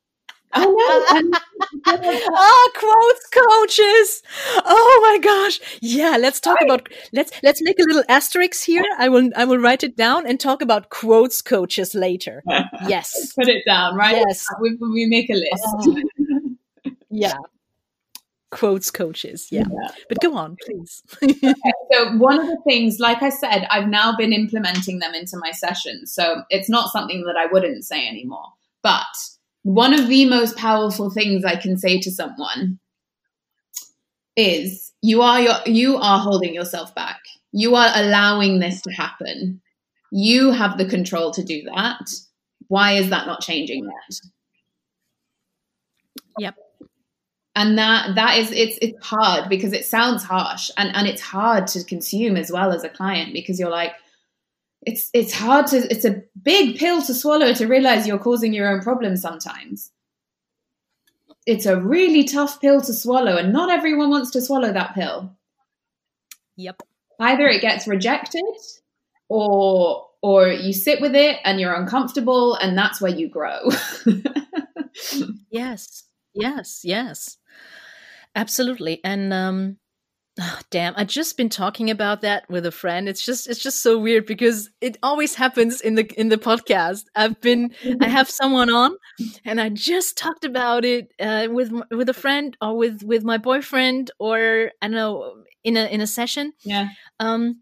[0.53, 1.39] I know.
[1.87, 4.23] ah, quotes coaches.
[4.65, 5.61] Oh my gosh.
[5.81, 8.85] Yeah, let's talk about let's let's make a little asterisk here.
[8.99, 12.43] I will I will write it down and talk about quotes coaches later.
[12.89, 13.33] Yes.
[13.35, 14.17] Put it down, right?
[14.17, 14.47] Yes.
[14.61, 15.65] We, we make a list.
[15.65, 16.03] Oh.
[17.11, 17.35] yeah.
[18.51, 19.49] Quotes coaches.
[19.51, 19.65] Yeah.
[19.71, 19.91] yeah.
[20.09, 21.03] But go on, please.
[21.23, 21.55] okay,
[21.93, 25.53] so one of the things, like I said, I've now been implementing them into my
[25.53, 26.13] sessions.
[26.13, 28.47] So it's not something that I wouldn't say anymore.
[28.83, 29.05] But
[29.63, 32.79] one of the most powerful things I can say to someone
[34.37, 37.21] is you are your, you are holding yourself back.
[37.53, 39.61] You are allowing this to happen.
[40.13, 42.11] You have the control to do that.
[42.69, 44.21] Why is that not changing yet?
[46.39, 46.55] Yep.
[47.57, 51.67] And that that is it's it's hard because it sounds harsh and and it's hard
[51.69, 53.93] to consume as well as a client because you're like
[54.83, 58.69] it's it's hard to it's a big pill to swallow to realize you're causing your
[58.69, 59.91] own problems sometimes
[61.47, 65.37] it's a really tough pill to swallow, and not everyone wants to swallow that pill.
[66.57, 66.83] Yep.
[67.19, 68.45] Either it gets rejected,
[69.29, 73.69] or or you sit with it and you're uncomfortable, and that's where you grow.
[75.51, 77.37] yes, yes, yes,
[78.37, 79.01] absolutely.
[79.03, 79.79] And um,
[80.43, 83.11] Oh, damn, I just been talking about that with a friend.
[83.11, 87.05] It's just it's just so weird because it always happens in the in the podcast.
[87.15, 88.97] I've been I have someone on
[89.45, 93.37] and I just talked about it uh, with with a friend or with with my
[93.37, 96.55] boyfriend or I don't know in a in a session.
[96.65, 96.89] Yeah.
[97.19, 97.61] Um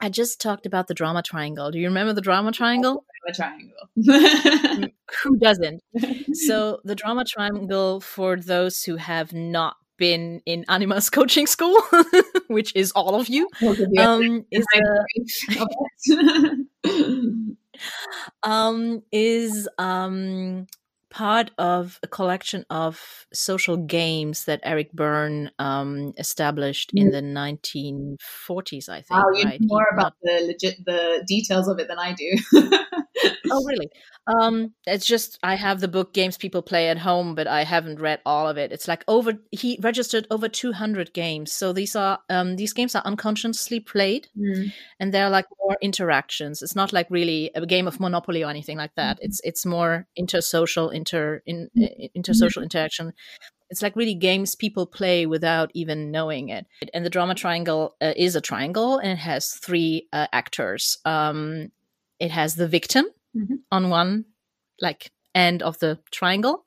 [0.00, 1.70] I just talked about the drama triangle.
[1.70, 3.04] Do you remember the drama triangle?
[3.28, 3.88] A triangle.
[3.96, 5.82] Mm, who doesn't?
[6.34, 11.80] So the drama triangle for those who have not been in Animas coaching school,
[12.46, 13.48] which is all of you,
[13.98, 14.66] um, is,
[18.42, 20.66] um, is um,
[21.10, 28.88] part of a collection of social games that Eric Berne um, established in the 1940s,
[28.88, 29.10] I think.
[29.10, 29.60] Wow, you right?
[29.60, 32.38] know more about the legit the details of it than I do.
[33.50, 33.88] Oh, really?
[34.26, 38.00] Um, it's just I have the book Games People Play at Home, but I haven't
[38.00, 38.72] read all of it.
[38.72, 41.52] It's like over he registered over 200 games.
[41.52, 44.72] So these are um these games are unconsciously played Mm.
[45.00, 46.62] and they're like more interactions.
[46.62, 49.18] It's not like really a game of Monopoly or anything like that.
[49.22, 51.86] It's it's more intersocial inter in uh,
[52.16, 53.12] intersocial interaction.
[53.70, 56.66] It's like really games people play without even knowing it.
[56.94, 60.98] And the drama triangle uh, is a triangle and it has three uh, actors.
[61.04, 61.70] Um,
[62.18, 63.60] it has the victim Mhm.
[63.70, 64.24] on one
[64.80, 66.64] like end of the triangle,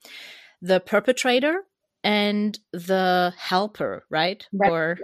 [0.62, 1.64] the perpetrator
[2.04, 4.48] and the helper, right?
[4.70, 4.98] Or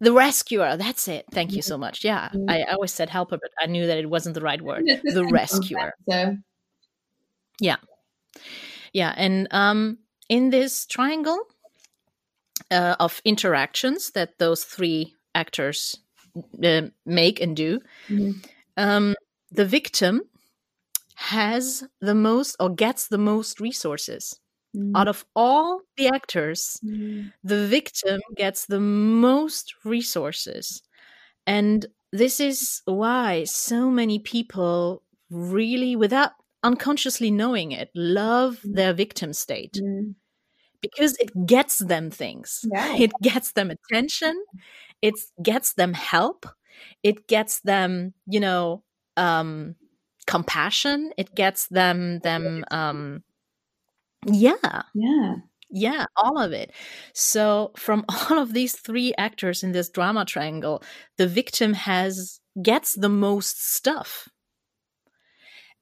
[0.00, 0.76] the rescuer.
[0.76, 1.24] That's it.
[1.32, 2.04] Thank you so much.
[2.04, 2.50] Yeah, Mhm.
[2.50, 4.84] I, I always said helper, but I knew that it wasn't the right word.
[4.86, 5.92] The rescuer.
[6.08, 6.36] So
[8.92, 9.98] Yeah, and um,
[10.28, 11.38] in this triangle
[12.70, 15.96] uh, of interactions that those three actors
[16.64, 18.44] uh, make and do, Mhm.
[18.76, 19.14] um,
[19.56, 20.22] the victim
[21.16, 24.38] has the most or gets the most resources
[24.76, 24.92] Mm.
[24.94, 26.78] out of all the actors.
[26.84, 27.32] Mm.
[27.42, 30.82] The victim gets the most resources,
[31.46, 39.32] and this is why so many people really, without unconsciously knowing it, love their victim
[39.32, 40.14] state Mm.
[40.82, 42.64] because it gets them things.
[42.72, 42.96] Yeah.
[42.96, 44.34] It gets them attention.
[45.02, 46.46] It gets them help.
[47.02, 48.82] It gets them, you know,
[49.16, 49.76] um,
[50.26, 51.12] compassion.
[51.16, 53.22] It gets them them um,
[54.26, 55.36] yeah, Yeah.
[55.70, 56.72] yeah, all of it.
[57.12, 60.82] So from all of these three actors in this drama triangle,
[61.16, 64.28] the victim has gets the most stuff.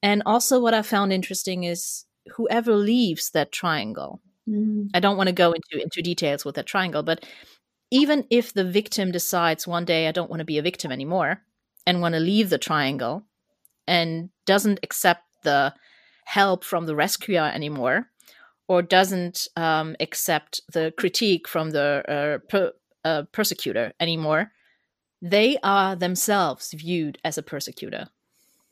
[0.03, 4.89] And also what I found interesting is whoever leaves that triangle Mm.
[4.93, 7.25] I don't want to go into into details with that triangle, but
[7.91, 11.41] even if the victim decides one day I don't want to be a victim anymore
[11.85, 13.23] and want to leave the triangle
[13.87, 15.73] and doesn't accept the
[16.25, 18.07] help from the rescuer anymore
[18.67, 22.71] or doesn't um, accept the critique from the uh, per,
[23.03, 24.51] uh, persecutor anymore,
[25.21, 28.07] they are themselves viewed as a persecutor,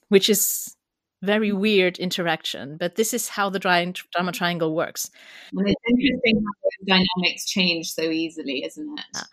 [0.10, 0.76] which is
[1.22, 2.78] very weird interaction.
[2.78, 5.10] But this is how the dra- drama triangle works.
[5.54, 9.24] And it's interesting how those dynamics change so easily, isn't it?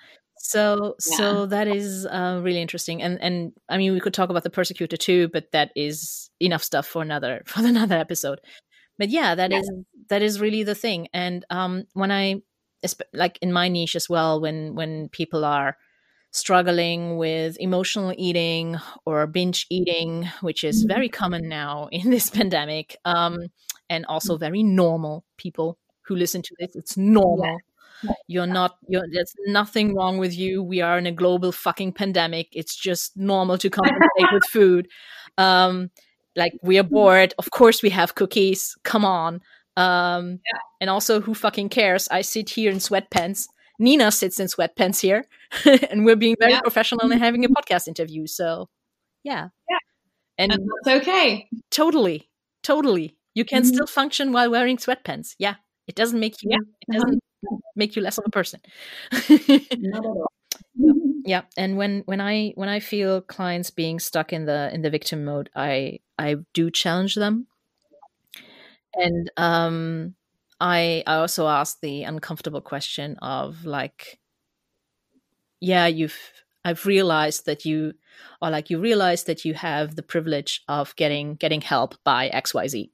[0.42, 1.16] So Yeah.
[1.16, 4.50] so that is uh, really interesting, and and I mean we could talk about the
[4.50, 8.40] persecutor too, but that is enough stuff for another for another episode.
[8.98, 9.83] But yeah, that is Yeah.
[10.11, 11.09] that is really the thing.
[11.12, 12.42] And um, when I
[13.12, 15.76] like in my niche as well, when when people are
[16.33, 22.96] struggling with emotional eating or binge eating, which is very common now in this pandemic,
[23.05, 23.38] um,
[23.90, 26.76] and also very normal people who listen to this.
[26.76, 27.62] It's normal.
[28.28, 28.76] You're not.
[28.88, 29.06] You're.
[29.12, 30.62] There's nothing wrong with you.
[30.62, 32.48] We are in a global fucking pandemic.
[32.52, 34.88] It's just normal to compensate with food.
[35.38, 35.90] Um,
[36.36, 37.34] like we are bored.
[37.38, 38.76] Of course, we have cookies.
[38.84, 39.40] Come on.
[39.76, 40.40] Um,
[40.80, 42.08] and also, who fucking cares?
[42.10, 43.46] I sit here in sweatpants.
[43.78, 45.24] Nina sits in sweatpants here,
[45.90, 46.61] and we're being very Yeah.
[46.61, 48.26] professional and having a podcast interview.
[48.26, 48.68] So,
[49.24, 49.78] yeah, Yeah.
[50.38, 51.48] and And that's okay.
[51.70, 52.28] totally,
[52.62, 53.66] totally, you can Mhm.
[53.66, 55.34] still function while wearing sweatpants.
[55.38, 55.55] Yeah,
[55.86, 56.51] it doesn't make you.
[56.51, 56.59] Yeah.
[56.88, 57.20] It doesn't
[57.76, 58.61] make you less of a person.
[59.76, 60.32] Not at all.
[61.24, 64.91] yeah and when when i when i feel clients being stuck in the in the
[64.91, 67.47] victim mode i i do challenge them
[68.95, 70.14] and um
[70.61, 74.18] i i also ask the uncomfortable question of like
[75.61, 76.18] yeah you've
[76.64, 77.93] i've realized that you
[78.43, 82.91] or like you realize that you have the privilege of getting getting help by xyz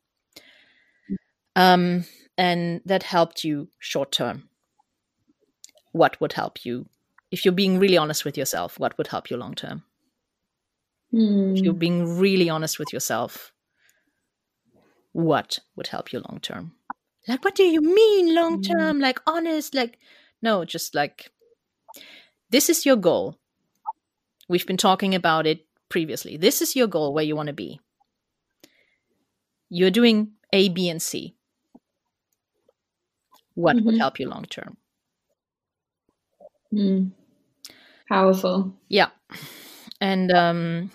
[1.55, 2.05] um
[2.37, 4.49] and that helped you short term.
[5.93, 6.89] What would help you
[7.31, 8.79] if you're being really honest with yourself?
[8.79, 9.85] What would help you long term?
[11.13, 11.57] Mm.
[11.57, 13.53] If you're being really honest with yourself,
[15.13, 16.73] what would help you long term?
[17.27, 19.01] Like, what do you mean long term?
[19.01, 19.75] Like, honest?
[19.75, 19.99] Like,
[20.43, 21.31] no, just like,
[22.51, 23.39] this is your goal.
[24.49, 26.37] We've been talking about it previously.
[26.37, 27.81] This is your goal where you want to be.
[29.69, 31.36] You're doing A, B, and C.
[33.57, 33.99] What would Mhm.
[33.99, 34.77] help you long term?
[36.73, 37.13] Mm.
[38.09, 38.75] Powerful.
[38.89, 39.11] Yeah.
[40.01, 40.91] And um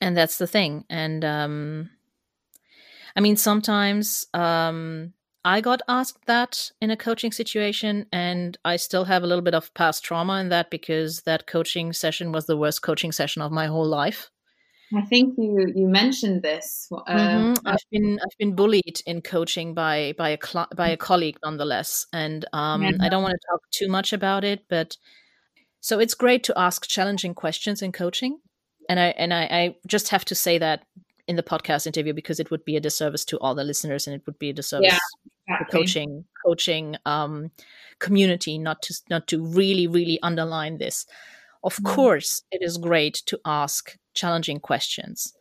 [0.00, 0.84] and that's the thing.
[0.90, 1.90] And um
[3.16, 5.14] I mean sometimes um
[5.44, 9.54] I got asked that in a coaching situation and I still have a little bit
[9.54, 13.52] of past trauma in that because that coaching session was the worst coaching session of
[13.52, 14.30] my whole life.
[14.94, 16.88] I think you you mentioned this.
[16.90, 17.58] Uh, Mhm.
[17.66, 22.06] I've been I've been bullied in coaching by by a cl- by a colleague nonetheless,
[22.12, 22.92] and um, Yeah.
[23.00, 24.96] I don't want to talk too much about it, but
[25.80, 28.40] so it's great to ask challenging questions in coaching,
[28.88, 30.86] and I and I, I just have to say that
[31.26, 34.16] in the podcast interview because it would be a disservice to all the listeners, and
[34.16, 34.98] it would be a disservice Yeah,
[35.48, 35.80] the exactly.
[35.80, 37.50] coaching coaching um,
[37.98, 41.04] community not to not to really really underline this.
[41.62, 41.94] Of Mm.
[41.94, 45.32] course, it is great to ask challenging questions.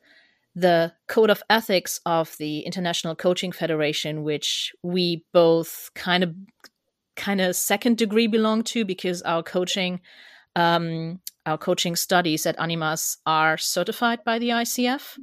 [0.56, 6.32] The code of ethics of the International Coaching Federation, which we both kind of
[7.16, 10.00] kind of second degree belong to because our coaching
[10.56, 15.18] um, our coaching studies at Animas are certified by the ICF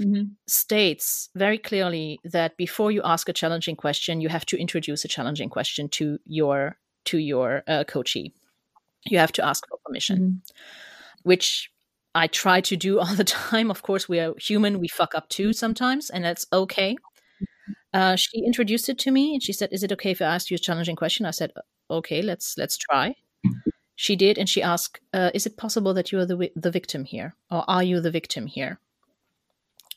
[0.00, 0.30] Mhm.
[0.48, 5.08] states very clearly that before you ask a challenging question, you have to introduce a
[5.08, 8.32] challenging question to your to your uh, coachee.
[9.12, 10.34] You have to ask for permission, Mhm.
[11.22, 11.70] which
[12.14, 13.70] I try to do all the time.
[13.70, 16.96] Of course, we are human; we fuck up too sometimes, and that's okay.
[17.92, 20.50] Uh, she introduced it to me, and she said, "Is it okay if I ask
[20.50, 21.52] you a challenging question?" I said,
[21.90, 23.14] "Okay, let's let's try."
[23.96, 26.70] She did, and she asked, uh, "Is it possible that you are the wi- the
[26.70, 28.80] victim here, or are you the victim here?"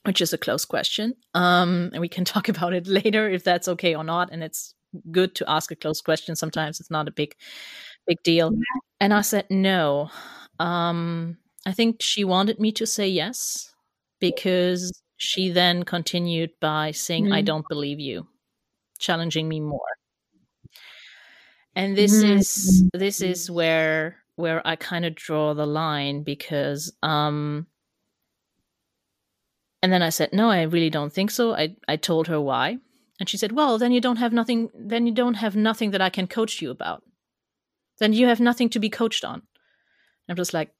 [0.05, 1.15] which is a close question.
[1.33, 4.29] Um, and we can talk about it later if that's okay or not.
[4.31, 4.75] And it's
[5.11, 6.35] good to ask a close question.
[6.35, 7.35] Sometimes it's not a big,
[8.05, 8.51] big deal.
[8.99, 10.09] And I said no.
[10.59, 13.73] Um, I think she wanted me to say yes
[14.19, 17.45] because she then continued by saying, "I Mm.
[17.45, 18.27] don't believe you,"
[18.99, 19.97] challenging me more.
[21.75, 22.37] And this Mm.
[22.37, 27.67] is this is where where I kind of draw the line because um
[29.81, 32.77] and then I said, "No, I really don't think so." I I told her why,
[33.19, 34.69] and she said, "Well, then you don't have nothing.
[34.73, 37.03] Then you don't have nothing that I can coach you about.
[37.99, 39.41] Then you have nothing to be coached on."
[40.29, 40.73] I'm just like, "N-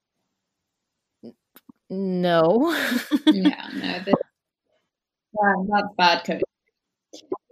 [1.89, 2.71] "No."
[3.27, 4.15] yeah, no, this,
[5.33, 6.43] yeah, that's bad coaching.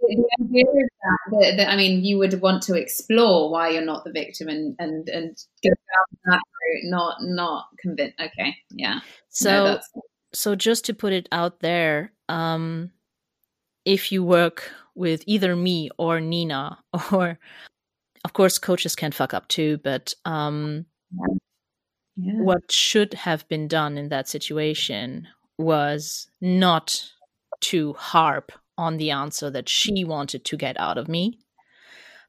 [0.00, 0.88] The idea is
[1.30, 4.74] that, that, I mean, you would want to explore why you're not the victim and
[4.78, 8.14] and and go down that route, not not convince.
[8.20, 9.00] Okay, yeah.
[9.28, 9.88] so no, that's
[10.34, 12.90] so just to put it out there, um,
[13.84, 16.78] if you work with either me or Nina,
[17.12, 17.38] or
[18.24, 20.86] of course coaches can fuck up too, but um,
[22.22, 22.34] yeah.
[22.34, 27.10] what should have been done in that situation was not
[27.60, 31.38] to harp on the answer that she wanted to get out of me,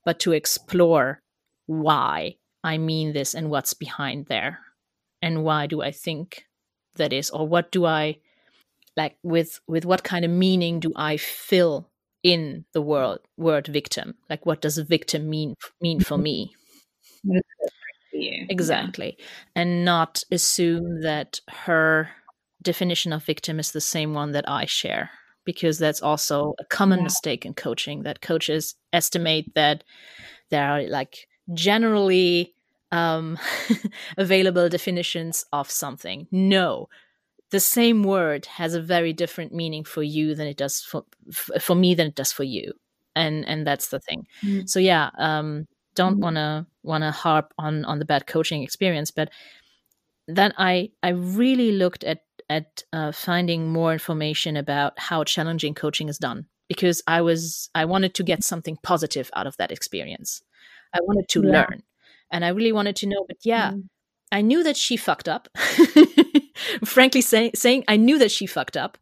[0.05, 1.19] but to explore
[1.65, 4.59] why I mean this and what's behind there.
[5.21, 6.45] And why do I think
[6.95, 8.17] that is, or what do I
[8.97, 11.89] like with with what kind of meaning do I fill
[12.23, 14.15] in the word word victim?
[14.29, 16.55] Like what does a victim mean mean for me?
[18.13, 18.39] What is it for you?
[18.39, 18.45] Yeah.
[18.49, 19.17] Exactly.
[19.55, 22.09] And not assume that her
[22.61, 25.09] definition of victim is the same one that I share,
[25.45, 27.03] because that's also a common Yeah.
[27.03, 29.83] mistake in coaching that coaches estimate that
[30.49, 32.53] there are like generally
[32.91, 33.37] um,
[34.17, 36.27] available definitions of something.
[36.31, 36.87] No.
[37.51, 41.61] The same word has a very different meaning for you than it does for f-
[41.63, 42.73] for me than it does for you,
[43.15, 44.25] and and that's the thing.
[44.43, 44.67] Mm.
[44.69, 46.21] So yeah, um, don't Mhm.
[46.21, 49.29] want to want to harp on on the bad coaching experience but
[50.27, 52.19] then i i really looked at
[52.49, 57.85] at uh, finding more information about how challenging coaching is done because i was i
[57.85, 60.41] wanted to get something positive out of that experience
[60.93, 61.51] i wanted to Yeah.
[61.51, 61.83] learn
[62.31, 63.83] and i really wanted to know but yeah Mm.
[64.31, 65.47] i knew that she fucked up
[66.85, 68.97] frankly say, saying i knew that she fucked up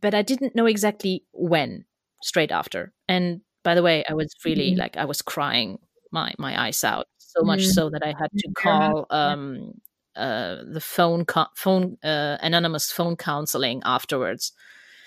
[0.00, 1.84] but i didn't know exactly when
[2.22, 4.78] straight after and by the way i was really Mhm.
[4.78, 5.78] like i was crying
[6.14, 7.74] my my eyes out so much Mm.
[7.76, 9.74] so that I had to call um
[10.16, 14.52] uh the phone co- phone uh, anonymous phone counseling afterwards.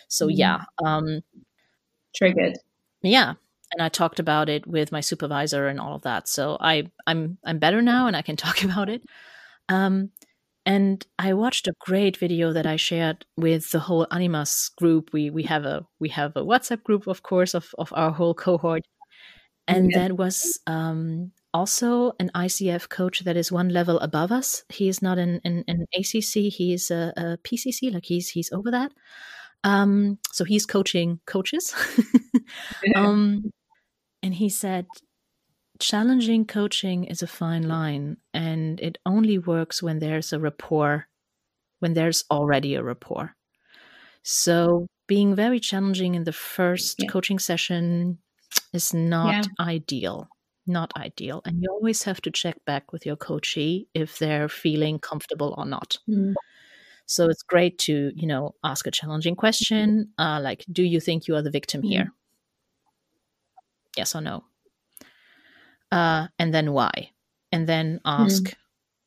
[0.10, 0.38] So Mm.
[0.44, 1.22] yeah, um
[2.16, 2.58] Triggered.
[3.02, 3.34] yeah,
[3.74, 6.28] and I talked about it with my supervisor and all of that.
[6.28, 9.04] So I I'm I'm better now and I can talk about it.
[9.70, 10.12] Um,
[10.66, 15.12] and I watched a great video that I shared with the whole Animas group.
[15.14, 18.34] We we have a we have a WhatsApp group, of course, of of our whole
[18.36, 18.84] cohort,
[19.68, 20.00] and yeah.
[20.00, 24.64] that was um, also an ICF coach that is one level above us.
[24.70, 26.52] He is not an an, an ACC.
[26.54, 28.92] He is a, a PCC, like he's he's over that.
[29.64, 31.74] Um, so he's coaching coaches.
[32.96, 33.52] um,
[34.24, 34.86] and he said,
[35.80, 41.08] challenging coaching is a fine line, and it only works when there's a rapport,
[41.80, 43.36] when there's already a rapport.
[44.24, 47.10] So being very challenging in the first yeah.
[47.10, 48.20] coaching session
[48.74, 49.66] is not yeah.
[49.66, 50.30] ideal.
[50.66, 51.42] Not ideal.
[51.46, 55.66] And you always have to check back with your coachee if they're feeling comfortable or
[55.66, 55.98] not.
[56.10, 56.36] Mm.
[57.06, 61.28] So it's great to, you know, ask a challenging question, uh, like, do you think
[61.28, 61.90] you are the victim mm-hmm.
[61.90, 62.12] here?
[63.96, 64.44] Yes or no?
[65.90, 67.12] Uh, and then why?
[67.54, 68.54] And then ask, mm.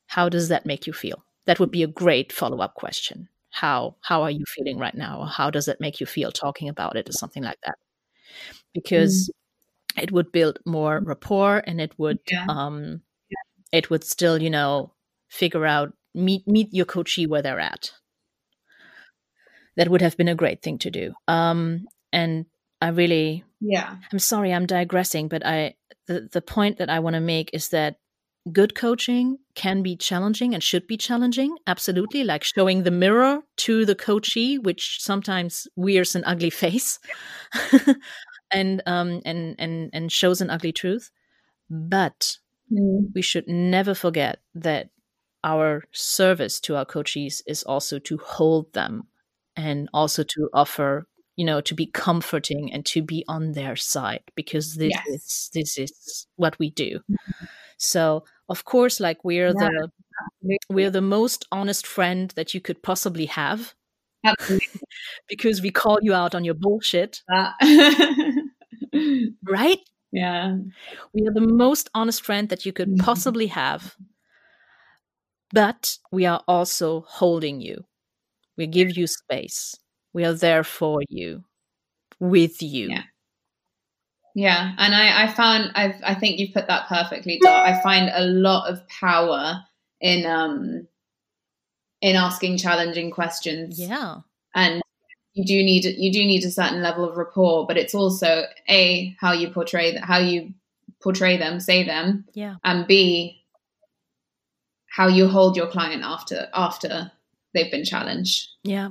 [0.07, 1.23] how does that make you feel?
[1.45, 3.29] That would be a great follow up question.
[3.51, 5.19] How how are you feeling right now?
[5.19, 7.77] Or how does it make you feel talking about it or something like that?
[8.73, 9.40] Because mm.
[9.97, 12.45] It would build more rapport and it would yeah.
[12.47, 13.77] um yeah.
[13.77, 14.93] it would still, you know,
[15.29, 17.91] figure out meet meet your coachee where they're at.
[19.77, 21.13] That would have been a great thing to do.
[21.27, 22.45] Um, and
[22.81, 23.95] I really, yeah.
[24.11, 25.75] I'm sorry, I'm digressing, but I
[26.07, 27.95] the the point that I want to make is that
[28.51, 33.85] good coaching can be challenging and should be challenging absolutely like showing the mirror to
[33.85, 36.97] the coachee which sometimes wears an ugly face
[38.51, 41.11] and um and and and shows an ugly truth
[41.69, 42.37] but
[42.71, 43.07] mm.
[43.13, 44.89] we should never forget that
[45.43, 49.07] our service to our coaches is also to hold them
[49.55, 54.23] and also to offer you know to be comforting and to be on their side
[54.35, 55.07] because this yes.
[55.07, 57.45] is this is what we do mm-hmm.
[57.77, 59.69] so of course like we're yeah,
[60.41, 63.73] the we're the most honest friend that you could possibly have
[65.27, 67.51] because we call you out on your bullshit uh.
[69.43, 69.79] right
[70.11, 70.55] yeah
[71.13, 73.05] we are the most honest friend that you could mm-hmm.
[73.05, 73.95] possibly have
[75.53, 77.85] but we are also holding you.
[78.57, 79.75] We give you space.
[80.13, 81.43] We are there for you,
[82.19, 82.89] with you.
[82.89, 83.03] Yeah.
[84.33, 87.67] Yeah, and I, I found I've, I think you've put that perfectly, Dot.
[87.67, 89.61] I find a lot of power
[89.99, 90.87] in um
[91.99, 93.77] in asking challenging questions.
[93.77, 94.19] Yeah,
[94.55, 94.81] and
[95.33, 99.15] you do need you do need a certain level of rapport, but it's also a
[99.19, 100.53] how you portray that how you
[101.01, 103.43] portray them, say them, yeah, and b
[104.87, 107.11] how you hold your client after after
[107.53, 108.49] they've been challenged.
[108.63, 108.89] Yeah.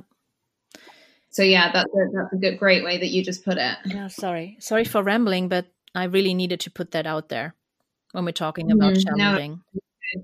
[1.29, 3.77] So yeah, that's a, that's a good, great way that you just put it.
[3.85, 5.65] Yeah, sorry, sorry for rambling, but
[5.95, 7.55] I really needed to put that out there
[8.11, 9.61] when we're talking about mm, challenging.
[9.73, 10.23] No.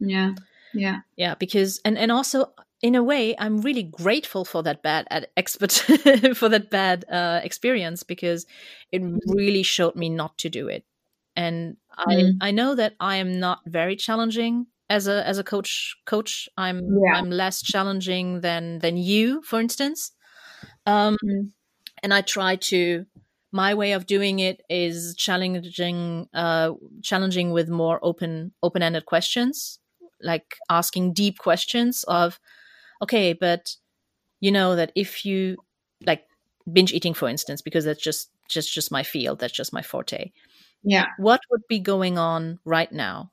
[0.00, 0.32] Yeah,
[0.74, 1.34] yeah, yeah.
[1.36, 2.52] Because and and also
[2.84, 5.08] in a way, I'm really grateful for that bad
[5.38, 5.72] expert
[6.36, 8.44] for that bad uh, experience because
[8.92, 9.16] it mm-hmm.
[9.32, 10.84] really showed me not to do it.
[11.34, 12.36] And mm.
[12.42, 16.46] I I know that I am not very challenging as a as a coach coach
[16.58, 17.14] i'm yeah.
[17.14, 20.12] i'm less challenging than than you for instance
[20.84, 21.48] um mm.
[22.02, 23.06] and i try to
[23.50, 26.70] my way of doing it is challenging uh
[27.02, 29.78] challenging with more open open-ended questions
[30.20, 32.38] like asking deep questions of
[33.02, 33.76] okay but
[34.40, 35.56] you know that if you
[36.06, 36.24] like
[36.72, 40.30] binge eating for instance because that's just just just my field that's just my forte
[40.82, 43.30] yeah what would be going on right now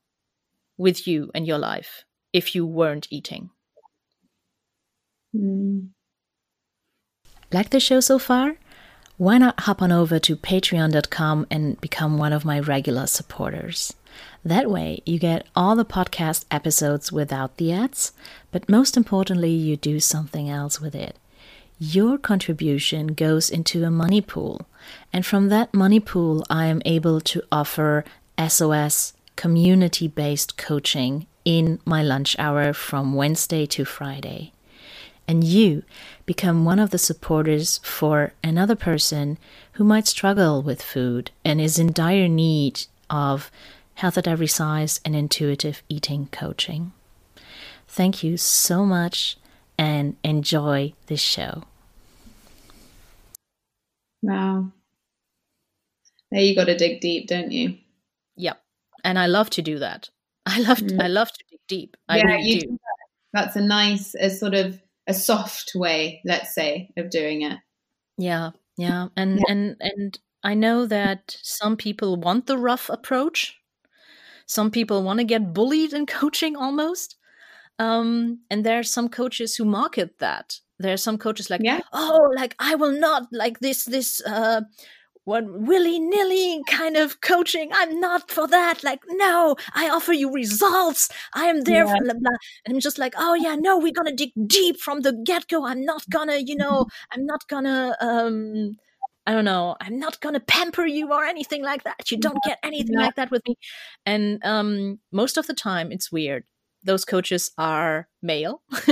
[0.77, 3.49] with you and your life if you weren't eating?
[5.35, 5.89] Mm.
[7.51, 8.55] Like the show so far?
[9.17, 13.93] Why not hop on over to patreon.com and become one of my regular supporters?
[14.43, 18.11] That way, you get all the podcast episodes without the ads,
[18.51, 21.15] but most importantly, you do something else with it.
[21.77, 24.67] Your contribution goes into a money pool,
[25.13, 28.03] and from that money pool, I am able to offer
[28.39, 34.51] SOS community based coaching in my lunch hour from Wednesday to Friday.
[35.27, 35.83] And you
[36.25, 39.37] become one of the supporters for another person
[39.73, 43.51] who might struggle with food and is in dire need of
[44.01, 46.91] health at every size and intuitive eating coaching.
[47.87, 49.37] Thank you so much
[49.77, 51.63] and enjoy this show.
[54.21, 54.71] Wow.
[56.31, 57.77] There you got to dig deep, don't you?
[58.35, 58.61] Yep
[59.03, 60.09] and I love to do that.
[60.45, 61.01] I love to, mm.
[61.01, 61.97] I love to dig deep.
[62.07, 62.59] I yeah, really do.
[62.61, 63.07] do that.
[63.33, 67.57] That's a nice, a sort of a soft way, let's say, of doing it.
[68.17, 69.43] Yeah, yeah, and yeah.
[69.49, 73.57] and and I know that some people want the rough approach.
[74.45, 77.15] Some people want to get bullied in coaching almost.
[77.79, 80.59] Um, and there are some coaches who market that.
[80.79, 81.81] There are some coaches like, Yeah.
[81.93, 84.61] oh, like I will not like this, this, uh,
[85.23, 87.69] what willy nilly kind of coaching.
[87.73, 88.83] I'm not for that.
[88.83, 91.09] Like, no, I offer you results.
[91.35, 91.93] I am there Yeah.
[91.95, 92.37] for blah, blah.
[92.65, 95.65] And I'm just like, oh yeah, no, we're gonna dig deep from the get go.
[95.65, 98.77] I'm not gonna, you know, I'm not gonna, um,
[99.31, 102.11] I don't know, I'm not gonna pamper you or anything like that.
[102.11, 103.05] You don't get anything Yeah.
[103.05, 103.55] like that with me.
[104.05, 106.43] And um, most of the time, it's weird.
[106.83, 108.61] Those coaches are male.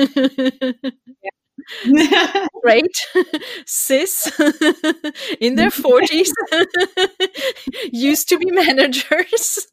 [2.63, 2.85] right
[3.65, 4.31] cis
[5.41, 6.29] in their 40s
[7.91, 9.67] used to be managers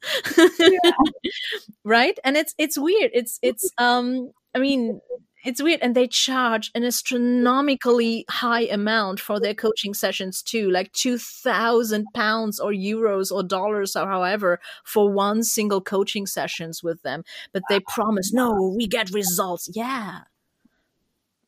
[1.85, 5.01] right and it's it's weird it's it's um i mean
[5.47, 10.93] it's weird and they charge an astronomically high amount for their coaching sessions too like
[10.93, 17.23] 2000 pounds or euros or dollars or however for one single coaching sessions with them.
[17.53, 19.71] But they promise no we get results.
[19.73, 20.21] Yeah.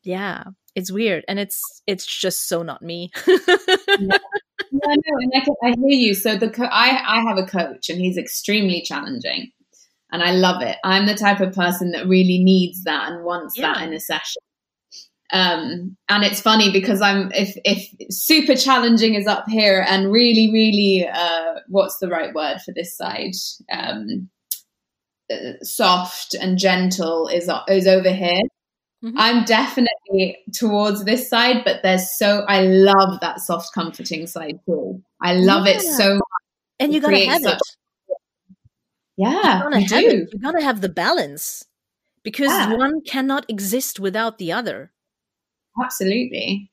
[0.03, 0.45] Yeah.
[0.75, 3.11] It's weird and it's it's just so not me.
[3.27, 3.37] Yeah,
[4.73, 6.15] no, and I, can, I hear you.
[6.15, 9.51] So the co- I I have a coach, and he's extremely challenging,
[10.11, 10.77] and I love it.
[10.85, 14.43] I'm the type of person that really needs that and wants that in a session.
[15.31, 20.51] Um, and it's funny because I'm if if super challenging is up here, and really,
[20.51, 23.33] really, uh, what's the right word for this side?
[23.71, 24.31] Um,
[25.31, 28.41] uh, soft and gentle is is over here.
[29.05, 29.13] Mhm.
[29.17, 35.03] I'm definitely towards this side, but there's so I love that soft, comforting side too.
[35.23, 36.23] I love it so much.
[36.81, 37.61] and you gotta have it
[39.19, 40.09] Yeah, you gotta you have do.
[40.09, 41.67] it you gotta have the balance
[42.25, 42.75] because Yeah.
[42.77, 44.93] one cannot exist without the other
[45.81, 46.71] Absolutely.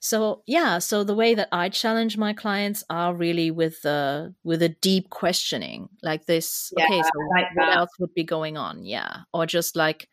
[0.00, 4.62] so yeah so the way that i challenge my clients are really with uh with
[4.62, 7.76] a deep questioning like this Yeah, okay so like what that.
[7.76, 10.08] else would be going on yeah or just like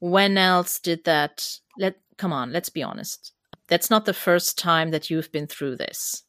[0.00, 3.32] when else did that let come on let's be honest
[3.68, 6.24] that's not the first time that you've been through this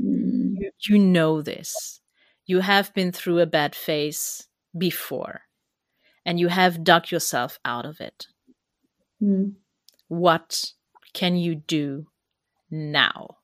[0.00, 2.00] Mm, you, you know this
[2.46, 5.42] you have been through a bad phase before
[6.26, 8.26] and you have dug yourself out of it.
[9.22, 9.54] Mm,
[10.08, 10.72] what
[11.12, 12.06] can you do
[12.70, 13.36] now?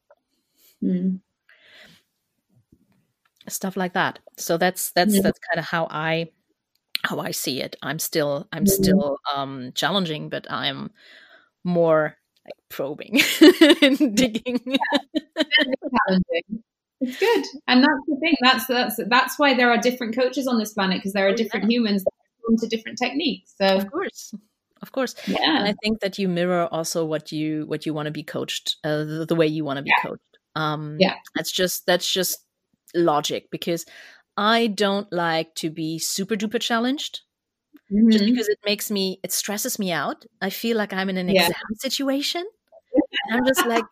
[0.83, 1.21] Mm.
[3.49, 4.19] stuff like that.
[4.37, 5.23] So that's that's Yeah.
[5.23, 6.31] that's kind of how i
[7.03, 7.77] how i see it.
[7.83, 10.91] I'm still i'm still um challenging but i'm
[11.65, 13.21] more like probing
[13.83, 14.61] and digging.
[16.07, 16.63] Challenging.
[17.01, 18.35] It's good, and that's the thing.
[18.43, 21.37] That's that's that's why there are different coaches on this planet because there are Oh,
[21.37, 21.77] different yeah.
[21.77, 23.55] humans that respond to different techniques.
[23.57, 24.35] So of course
[24.83, 25.59] of course yeah.
[25.59, 28.77] and i think that you mirror also what you what you want to be coached
[28.85, 30.09] uh, the, the way you want to be Yeah.
[30.09, 31.15] coached um Yeah.
[31.35, 32.39] that's just that's just
[32.95, 33.85] logic because
[34.39, 37.21] i don't like to be super duper challenged
[38.11, 38.31] just Mhm.
[38.31, 41.43] because it makes me it stresses me out i feel like i'm in an Yeah.
[41.43, 42.45] exam situation
[43.33, 43.85] i'm just like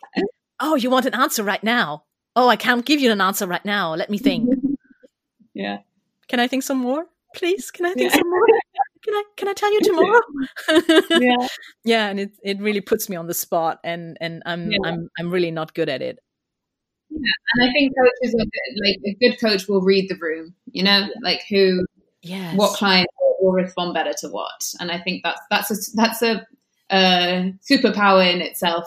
[0.60, 2.04] oh you want an answer right now
[2.38, 4.48] oh i can't give you an answer right now let me think
[5.54, 5.78] yeah.
[6.28, 8.18] can i think some more please can i think Yeah.
[8.18, 8.46] some more
[9.04, 10.20] can i can i tell you tomorrow
[11.26, 11.46] yeah.
[11.84, 14.78] yeah and it it really puts me on the spot and and i'm Yeah.
[14.84, 16.18] i'm i'm really not good at it
[17.10, 17.36] Yeah.
[17.54, 20.82] And I think coaches are good, like a good coach will read the room, you
[20.84, 21.86] know, like who
[22.22, 23.08] yes what client
[23.40, 24.60] will respond better to what.
[24.80, 26.32] And I think that's that's a that's a
[26.90, 28.84] uh, superpower in itself.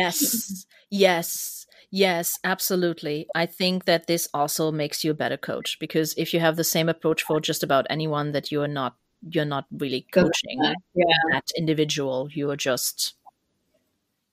[0.00, 1.57] yes yes
[1.90, 6.40] yes absolutely i think that this also makes you a better coach because if you
[6.40, 8.96] have the same approach for just about anyone that you're not
[9.30, 10.60] you're not really coaching
[10.94, 11.04] yeah.
[11.32, 13.14] that individual you're just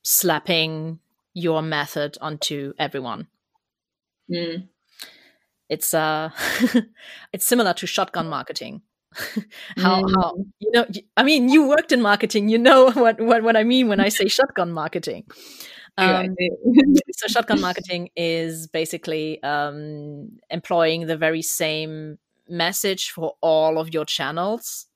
[0.03, 0.99] slapping
[1.33, 3.27] your method onto everyone
[4.27, 4.69] Mm.
[5.69, 6.29] it's uh
[7.33, 8.81] it's similar to shotgun marketing
[9.77, 10.45] how how Mm.
[10.59, 10.85] you know
[11.15, 14.09] I mean you worked in marketing you know what what, what i mean when i
[14.09, 15.25] say shotgun marketing
[15.97, 16.35] um,
[17.13, 22.17] so shotgun marketing is basically um, employing the very same
[22.47, 24.87] message for all of your channels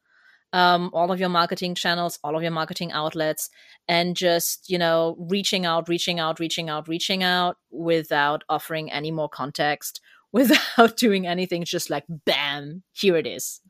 [0.54, 3.50] um, all of your marketing channels all of your marketing outlets
[3.88, 9.12] and just you know reaching out reaching out reaching out reaching out without offering any
[9.12, 13.62] more context without doing anything just like bam here it is.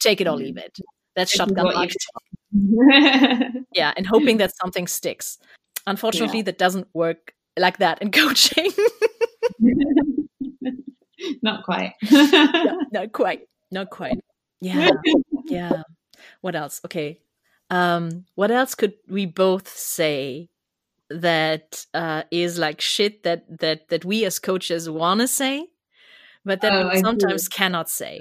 [0.00, 0.78] Take it or leave it.
[1.14, 3.64] That's shotgun marketing.
[3.74, 5.38] Yeah and hoping that something sticks
[5.86, 8.70] unfortunately that doesn't work like that in coaching
[11.42, 11.94] Not quite.
[12.10, 14.20] no, not quite not quite
[14.60, 14.90] yeah
[15.46, 15.82] yeah
[16.40, 17.18] what else okay
[17.70, 20.48] um what else could we both say
[21.10, 25.66] that uh, is like shit that that that we as coaches want to say,
[26.44, 28.20] but that Oh, we sometimes cannot say.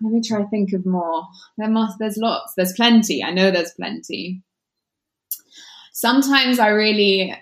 [0.00, 1.24] Let me try to think of more.
[1.58, 2.54] There must there's lots.
[2.56, 3.22] There's plenty.
[3.22, 4.42] I know there's plenty.
[5.96, 7.34] Sometimes I really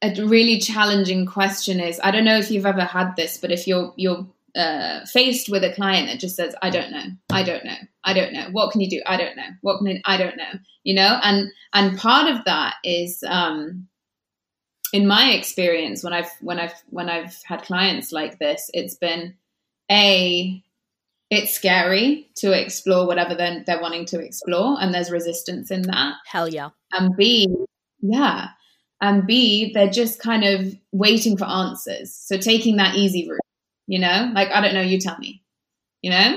[0.00, 3.66] a really challenging question is I don't know if you've ever had this, but if
[3.66, 4.26] you're you're
[4.56, 8.14] uh, faced with a client that just says, "I don't know, I don't know, I
[8.14, 8.48] don't know.
[8.52, 9.02] What can you do?
[9.04, 9.48] I don't know.
[9.60, 13.88] What can I, I don't know." You know, and and part of that is, um,
[14.94, 19.34] in my experience, when I've when I've when I've had clients like this, it's been
[19.90, 20.63] a
[21.34, 26.14] it's scary to explore whatever they're, they're wanting to explore, and there's resistance in that
[26.26, 26.70] Hell yeah.
[26.92, 27.48] and B,
[28.00, 28.48] yeah,
[29.00, 32.14] and B, they're just kind of waiting for answers.
[32.14, 33.40] So taking that easy route,
[33.86, 35.42] you know, like I don't know, you tell me,
[36.02, 36.36] you know,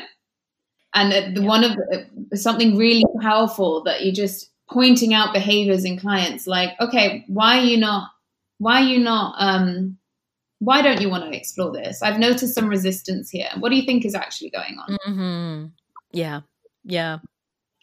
[0.94, 1.48] and the Yeah.
[1.48, 6.72] one of uh, something really powerful that you just pointing out behaviors in clients, like,
[6.82, 8.10] okay, why are you not,
[8.58, 9.98] why are you not, um,
[10.60, 12.02] why don't you want to explore this?
[12.02, 13.50] I've noticed some resistance here.
[13.60, 14.98] What do you think is actually going on?
[15.06, 15.66] hmm
[16.12, 16.42] Yeah.
[16.84, 17.20] Yeah.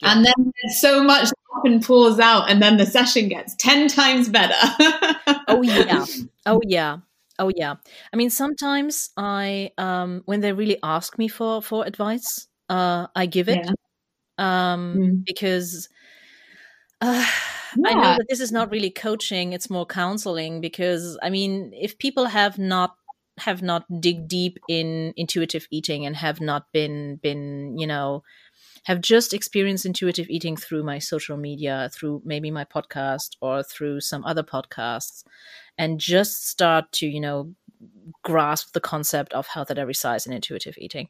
[0.00, 0.12] Yeah.
[0.12, 4.28] And then there's so much often pours out, and then the session gets 10 times
[4.28, 4.54] better.
[5.48, 6.04] oh yeah
[6.46, 6.98] oh yeah
[7.38, 7.74] oh yeah
[8.12, 13.26] i mean sometimes i um when they really ask me for for advice uh i
[13.26, 13.66] give it
[14.38, 15.24] um Mm.
[15.24, 15.88] because
[17.00, 17.26] uh,
[17.86, 21.98] i know that this is not really coaching it's more counseling because i mean if
[21.98, 22.96] people have not
[23.38, 28.22] have not dig deep in intuitive eating and have not been been you know
[28.84, 33.98] have just experienced intuitive eating through my social media, through maybe my podcast or through
[34.02, 35.24] some other podcasts,
[35.78, 37.54] and just start to, you know,
[38.22, 41.08] grasp the concept of health at every size and intuitive eating.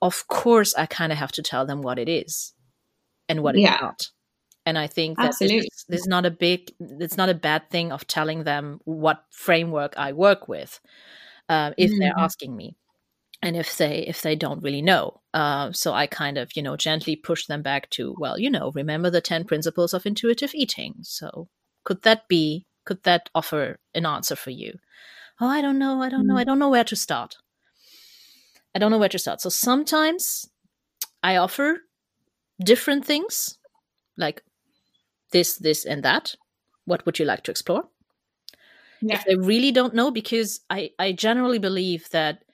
[0.00, 2.54] Of course, I kind of have to tell them what it is
[3.28, 3.74] and what Yeah.
[3.74, 4.08] it's not.
[4.66, 5.68] And I think that this Absolutely.
[5.68, 9.24] is, this is not a big, it's not a bad thing of telling them what
[9.30, 10.80] framework I work with
[11.48, 12.24] uh, if they're Mhm.
[12.24, 12.76] asking me.
[13.42, 16.76] And if they if they don't really know uh, so i kind of you know
[16.76, 20.94] gently push them back to well you know remember the 10 principles of intuitive eating.
[21.02, 21.48] So
[21.84, 24.78] could that be could that offer an answer for you?
[25.40, 27.36] Oh i don't know i don't know i don't know where to start.
[28.74, 29.40] I don't know where to start.
[29.40, 30.48] So sometimes
[31.22, 31.78] i offer
[32.64, 33.58] different things
[34.16, 34.42] like
[35.32, 36.34] this this and that
[36.84, 37.84] what would you like to explore?
[39.00, 39.16] Yeah.
[39.16, 42.44] if they really don't know because i i generally believe that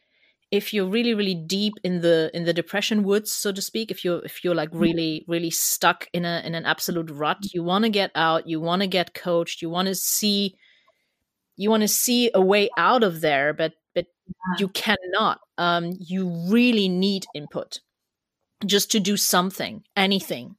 [0.50, 4.02] if you're really really deep in the in the depression woods so to speak if
[4.02, 7.84] you're if you're like really really stuck in a in an absolute rut you want
[7.84, 10.54] to get out you want to get coached you want to see
[11.56, 14.06] you want to see a way out of there but but
[14.58, 15.40] you cannot.
[15.58, 17.80] Um you really need input
[18.66, 20.56] just to do something anything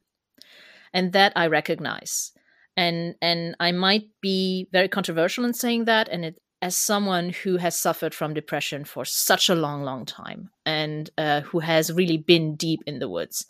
[0.92, 2.32] and that i recognize.
[2.76, 7.56] And and i might be very controversial in saying that and it as someone who
[7.56, 12.18] has suffered from depression for such a long long time and uh, who has really
[12.18, 13.46] been deep in the woods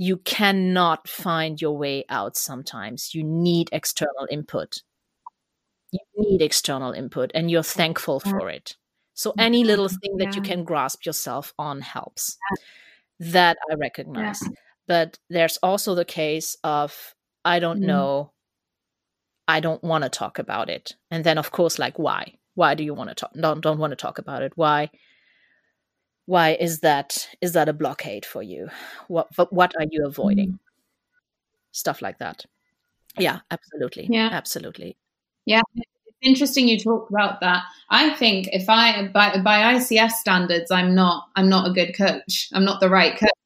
[0.00, 3.14] you cannot find your way out sometimes.
[3.14, 4.80] You need external input.
[5.92, 8.76] You need external input and you're thankful for it.
[9.12, 12.38] So any little thing that you can grasp yourself on helps.
[13.18, 14.40] That i recognize
[14.90, 17.14] but there's also the case of
[17.44, 17.86] i don't Mm.
[17.92, 18.32] know.
[19.48, 20.86] I don't want to talk about it.
[21.10, 22.22] And then of course like why?
[22.54, 23.32] Why do you want to talk?
[23.44, 24.52] Don't don't want to talk about it.
[24.56, 24.90] Why
[26.26, 28.68] why is that is that a blockade for you?
[29.08, 29.26] What
[29.58, 30.58] what- are you avoiding?
[31.72, 32.44] Stuff like that.
[33.18, 34.06] Yeah absolutely.
[34.10, 34.28] Yeah.
[34.40, 34.96] absolutely.
[35.46, 37.62] Yeah, it's interesting you talk about that.
[37.88, 42.48] I think if I by by ICF standards, I'm not I'm not a good coach.
[42.54, 43.39] I'm not the right coach,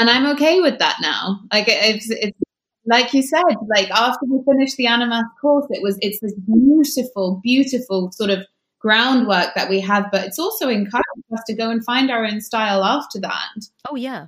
[0.00, 1.40] and I'm okay with that now.
[1.52, 2.38] Like it's it's
[2.86, 7.40] like you said, like after we finished the Animas course, it was it's this beautiful,
[7.42, 8.44] beautiful sort of
[8.80, 12.40] groundwork that we have, but it's also encouraged us to go and find our own
[12.40, 13.50] style after that
[13.90, 14.26] oh yeah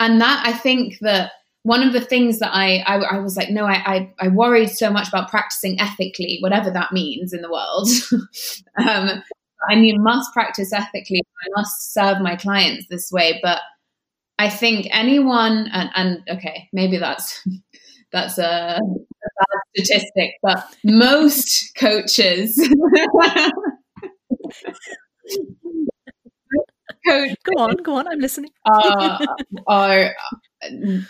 [0.00, 3.50] and that I think that one of the things that I I, I was like,
[3.50, 7.50] no, I, I I worried so much about practicing ethically, whatever that means in the
[7.50, 7.88] world.
[8.88, 9.22] um,
[9.68, 11.20] I mean, must practice ethically.
[11.20, 13.40] I must serve my clients this way.
[13.42, 13.60] But
[14.38, 17.46] I think anyone, and, and okay, maybe that's
[18.12, 22.56] that's a, a bad statistic, but most coaches.
[27.06, 29.20] coach go on go on i'm listening are
[29.66, 30.14] are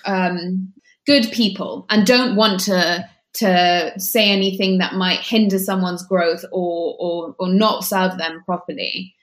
[0.04, 0.72] um,
[1.06, 6.96] good people and don't want to to say anything that might hinder someone's growth or
[6.98, 9.14] or or not serve them properly.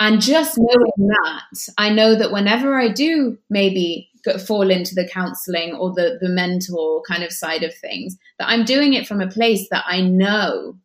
[0.00, 4.10] And just knowing that, I know that whenever I do maybe
[4.46, 8.64] fall into the counseling or the the mentor kind of side of things that i'm
[8.64, 10.76] doing it from a place that i know.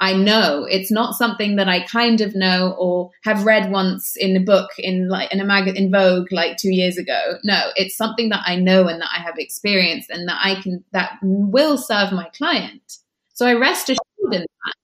[0.00, 0.66] I know.
[0.68, 4.70] It's not something that i kind of know or have read once in a book
[4.78, 7.38] in like in a mag in vogue like two years ago.
[7.44, 10.84] No it's something that i know and that i have experienced and that i can
[10.92, 12.98] that will serve my client.
[13.32, 14.74] So i rest assured in that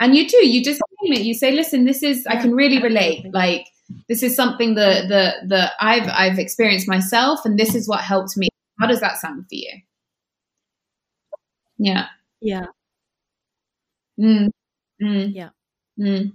[0.00, 2.82] and you too you just name it you say listen this is i can really
[2.82, 3.66] relate like
[4.08, 8.36] this is something that that that I've I've experienced myself, and this is what helped
[8.36, 8.48] me.
[8.80, 9.70] How does that sound for you?
[11.78, 12.06] Yeah.
[12.40, 12.66] Yeah.
[14.18, 14.50] Mm.
[15.02, 15.34] Mm.
[15.34, 15.50] Yeah.
[15.98, 16.32] Mm.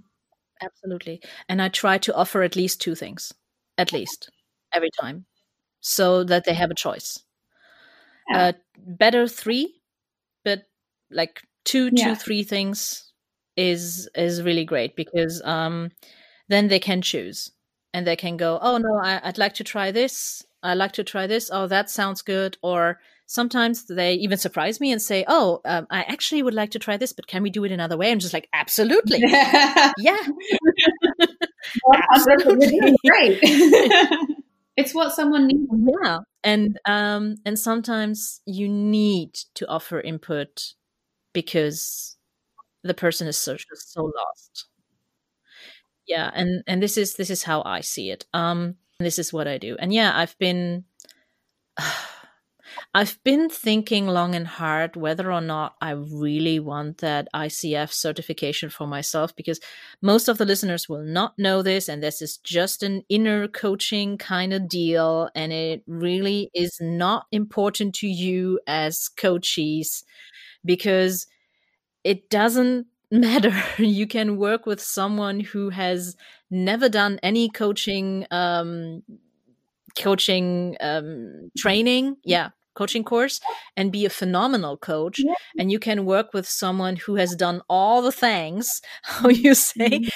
[0.61, 1.21] Absolutely.
[1.49, 3.33] And I try to offer at least two things,
[3.77, 4.29] at least
[4.73, 5.25] every time,
[5.81, 7.19] so that they have a choice.
[8.29, 8.39] Yeah.
[8.47, 9.81] Uh, better three,
[10.45, 10.63] but
[11.09, 12.09] like two, Yeah.
[12.09, 13.10] two, three things
[13.57, 15.91] is is really great because um,
[16.49, 17.51] then they can choose
[17.93, 20.43] and they can go, oh no, I, I'd like to try this.
[20.63, 21.49] I like to try this.
[21.51, 22.57] Oh, that sounds good.
[22.61, 26.79] Or sometimes they even surprise me and say, oh, um, I actually would like to
[26.79, 28.11] try this, but can we do it another way?
[28.11, 29.19] I'm just like, absolutely.
[29.97, 30.17] yeah.
[32.13, 32.95] Absolutely.
[33.05, 33.39] Great.
[34.77, 35.67] it's what someone needs.
[36.01, 40.73] yeah and um and sometimes you need to offer input
[41.33, 42.17] because
[42.83, 44.65] the person is so so lost.
[46.07, 49.47] Yeah and and this is this is how i see it um this is what
[49.47, 49.75] i do.
[49.79, 50.85] And yeah i've been
[52.93, 58.69] I've been thinking long and hard whether or not I really want that ICF certification
[58.69, 59.59] for myself because
[60.01, 64.17] most of the listeners will not know this, and this is just an inner coaching
[64.17, 70.03] kind of deal, and it really is not important to you as coaches
[70.65, 71.27] because
[72.03, 73.53] it doesn't matter.
[73.77, 76.15] You can work with someone who has
[76.49, 79.03] never done any coaching um
[79.97, 83.41] coaching um training yeah coaching course
[83.75, 85.33] and be a phenomenal coach Yeah.
[85.59, 90.07] and you can work with someone who has done all the things how you say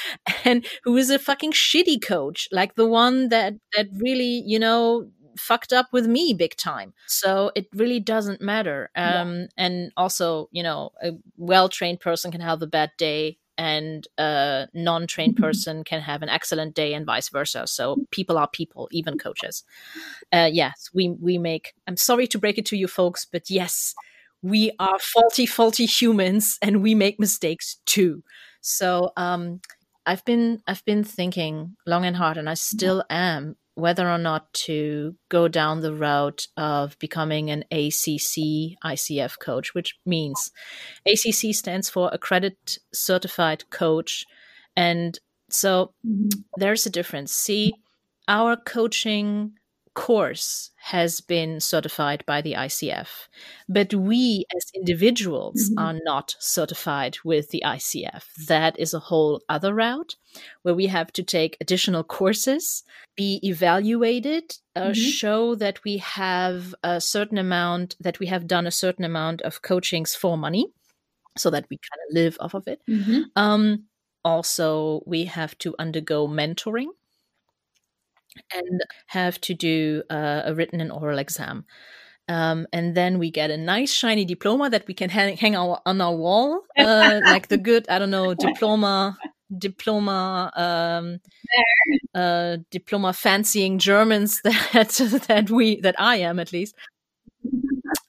[0.45, 5.09] and who is a fucking shitty coach like the one that that really you know
[5.37, 6.93] fucked up with me big time.
[7.07, 9.21] So it really doesn't matter Yeah.
[9.21, 14.67] um and also you know a well-trained person can have a bad day and a
[14.73, 15.39] non-trained Mhm.
[15.41, 17.67] person can have an excellent day and vice versa.
[17.67, 19.63] So people are people even coaches.
[20.33, 23.93] Uh, yes we we make i'm sorry to break it to you folks but yes
[24.41, 28.23] we are faulty faulty humans and we make mistakes too.
[28.61, 29.61] So um
[30.05, 34.51] i've been i've been thinking long and hard and i still am whether or not
[34.53, 40.51] to go down the route of becoming an ACC ICF coach, which means
[41.05, 44.25] ACC stands for Accredited Certified Coach.
[44.75, 45.19] And
[45.49, 46.29] so mm-hmm.
[46.57, 47.33] there's a difference.
[47.33, 47.73] See,
[48.27, 49.53] our coaching
[49.95, 53.27] course has been certified by the ICF,
[53.69, 55.75] but we as individuals Mhm.
[55.77, 58.29] are not certified with the ICF.
[58.47, 60.15] That is a whole other route
[60.63, 62.83] where we have to take additional courses,
[63.15, 64.93] be evaluated, uh, Mhm.
[64.93, 69.61] show that we have a certain amount, that we have done a certain amount of
[69.63, 70.67] coachings for money
[71.37, 72.81] so that we kind of live off of it.
[72.87, 73.35] Mhm.
[73.35, 73.85] Um,
[74.25, 76.89] also, we have to undergo mentoring
[78.53, 81.65] and have to do uh, a written and oral exam.
[82.27, 85.79] Um, and then we get a nice shiny diploma that we can hang, hang our,
[85.85, 89.17] on our wall, uh, like the good, I don't know, diploma,
[89.55, 91.19] diploma, um,
[92.15, 96.75] uh, diploma fancying Germans that that we that I am at least.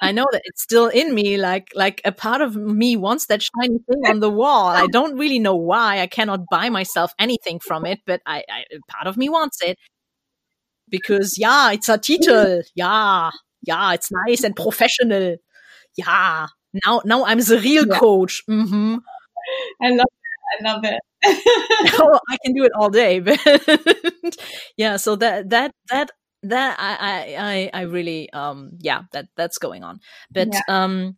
[0.01, 3.43] I know that it's still in me, like like a part of me wants that
[3.43, 4.69] shiny thing on the wall.
[4.69, 6.01] I don't really know why.
[6.01, 9.79] I cannot buy myself anything from it, but I, I part of me wants it
[10.89, 12.63] because yeah, it's a title.
[12.75, 13.31] Yeah,
[13.63, 15.37] yeah, it's nice and professional.
[15.97, 16.47] Yeah,
[16.85, 17.99] now now I'm the real Yeah.
[17.99, 18.43] coach.
[18.49, 18.97] hmm
[19.83, 20.61] I love it.
[20.67, 21.01] I love it.
[22.01, 23.39] oh, I can do it all day, but
[24.77, 24.97] yeah.
[24.97, 26.11] So that that that
[26.43, 26.97] that I
[27.37, 30.01] I I, I really um yeah that that's going on,
[30.33, 30.63] but Yeah.
[30.69, 31.17] um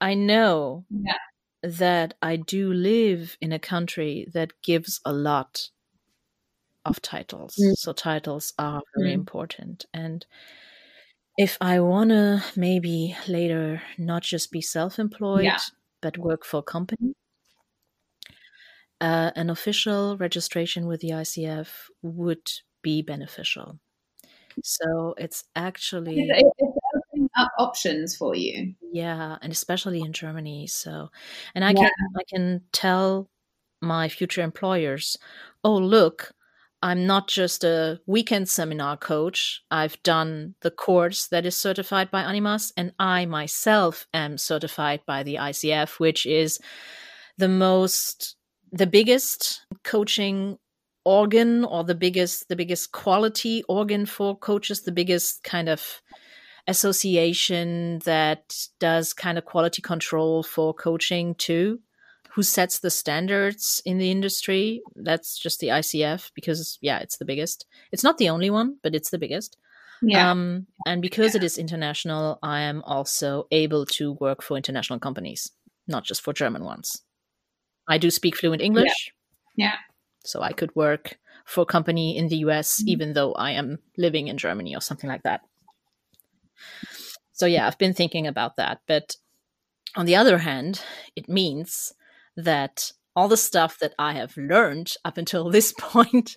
[0.00, 1.18] I know Yeah.
[1.62, 5.70] that I do live in a country that gives a lot
[6.84, 7.54] of titles.
[7.58, 7.74] Mm.
[7.74, 9.14] So titles are very Mm.
[9.14, 10.26] important and
[11.36, 15.60] if I want to maybe later not just be self-employed Yeah.
[16.00, 17.14] but work for a company
[19.00, 22.50] uh, an official registration with the ICF would
[22.82, 23.78] be beneficial.
[24.62, 28.74] So it's actually It's, it's opening up options for you.
[28.92, 30.66] yeah, and especially in Germany.
[30.66, 31.10] So,
[31.54, 31.74] and I Yeah.
[31.74, 33.30] can I can tell
[33.82, 35.16] my future employers,
[35.64, 36.32] oh look,
[36.82, 39.62] I'm not just a weekend seminar coach.
[39.70, 45.22] I've done the course that is certified by Animas, and I myself am certified by
[45.22, 46.58] the ICF, which is
[47.36, 48.36] the most,
[48.72, 50.58] the biggest coaching
[51.04, 56.00] organ or the biggest, the biggest quality organ for coaches, the biggest kind of
[56.66, 61.80] association that does kind of quality control for coaching too
[62.34, 64.82] who sets the standards in the industry.
[64.94, 67.66] That's just the ICF because, yeah, it's the biggest.
[67.92, 69.56] It's not the only one, but it's the biggest.
[70.02, 70.30] Yeah.
[70.30, 75.50] Um, and because it is international, I am also able to work for international companies,
[75.86, 77.02] not just for German ones.
[77.88, 79.12] I do speak fluent English.
[79.56, 79.76] Yeah.
[80.24, 82.88] So I could work for a company in the US, Mhm.
[82.88, 85.40] even though I am living in Germany or something like that.
[87.32, 88.80] So yeah, I've been thinking about that.
[88.86, 89.16] But
[89.96, 90.82] on the other hand,
[91.16, 91.92] it means
[92.44, 96.36] that all the stuff that I have learned up until this point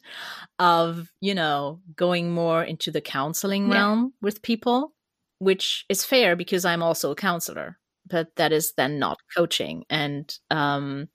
[0.60, 3.72] of, you know, going more into the counseling Yeah.
[3.72, 4.93] realm with people,
[5.39, 9.86] which is fair because I'm also a counselor, but that is then not coaching.
[9.89, 11.10] And um,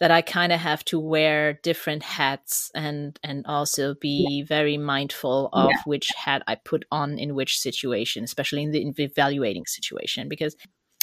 [0.00, 5.48] that I kind of have to wear different hats and and also be very mindful
[5.52, 5.82] of Yeah.
[5.84, 10.28] which hat I put on in which situation, especially in the evaluating situation.
[10.28, 10.56] Because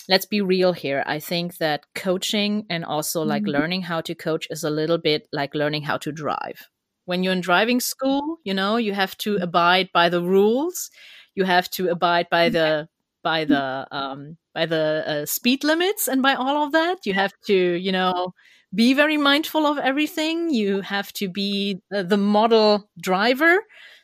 [0.09, 3.51] let's be real here, I think that coaching and also like Mhm.
[3.51, 6.69] learning how to coach is a little bit like learning how to drive.
[7.05, 10.89] When you're in driving school, you know, you have to abide by the rules.
[11.35, 12.87] You have to abide by the
[13.23, 16.99] by the um by the uh, speed limits and by all of that.
[17.05, 18.33] You have to, you know,
[18.73, 20.49] be very mindful of everything.
[20.53, 23.59] You have to be uh, the model driver,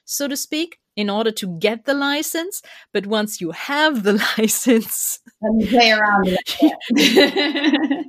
[0.05, 2.61] so to speak, in order to get the license.
[2.93, 8.07] But once you have the license, And you play around with it.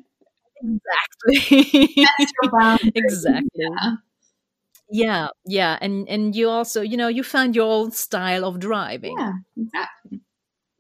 [0.62, 2.90] exactly, That's your boundary.
[2.94, 3.96] exactly, Yeah.
[4.90, 9.16] yeah, yeah, and and you also, you know, you find your own style of driving.
[9.18, 10.20] Yeah, exactly.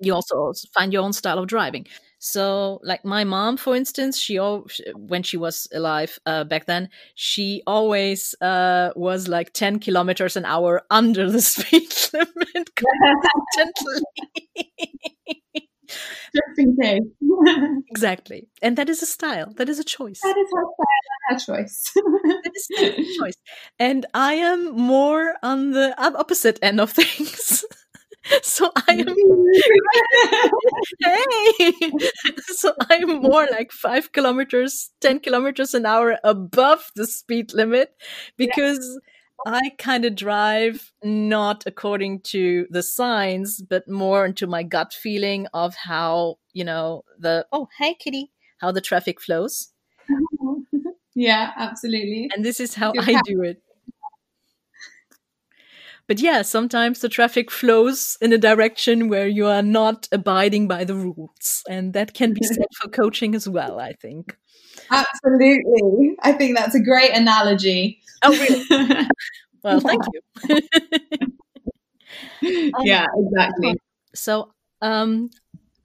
[0.00, 1.86] you also find your own style of driving.
[2.20, 6.90] So, like my mom, for instance, she al- when she was alive uh, back then,
[7.14, 14.02] she always uh, was like ten kilometers an hour under the speed limit constantly.
[16.36, 17.02] Just in case.
[17.90, 19.52] exactly, and that is a style.
[19.56, 20.20] That is a choice.
[20.20, 21.92] that is her style and her choice.
[22.44, 23.36] That is that is a choice.
[23.78, 27.64] And I am more on the opposite end of things.
[28.42, 29.14] so I am
[31.04, 31.80] hey
[32.48, 37.94] so i'm more like five kilometers ten kilometers an hour above the speed limit
[38.36, 39.00] because
[39.46, 45.46] i kind of drive not according to the signs but more into my gut feeling
[45.54, 49.72] of how you know the oh hey kitty how the traffic flows
[51.14, 52.30] yeah, absolutely.
[52.34, 53.62] and this is how Good i do it
[56.08, 60.82] but yeah sometimes the traffic flows in a direction where you are not abiding by
[60.82, 64.36] the rules and that can be said for coaching as well i think
[64.90, 66.16] Absolutely.
[66.22, 68.00] I think that's a great analogy.
[68.24, 69.06] oh really
[69.64, 70.60] well thank you
[72.84, 73.76] yeah, exactly.
[74.14, 75.30] so um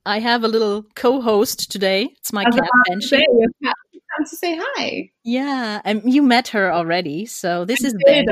[0.06, 4.26] i have a little co-host today it's my I cat about to say, benji come
[4.30, 5.10] to say hi.
[5.24, 8.28] yeah and you met her already so this is Did.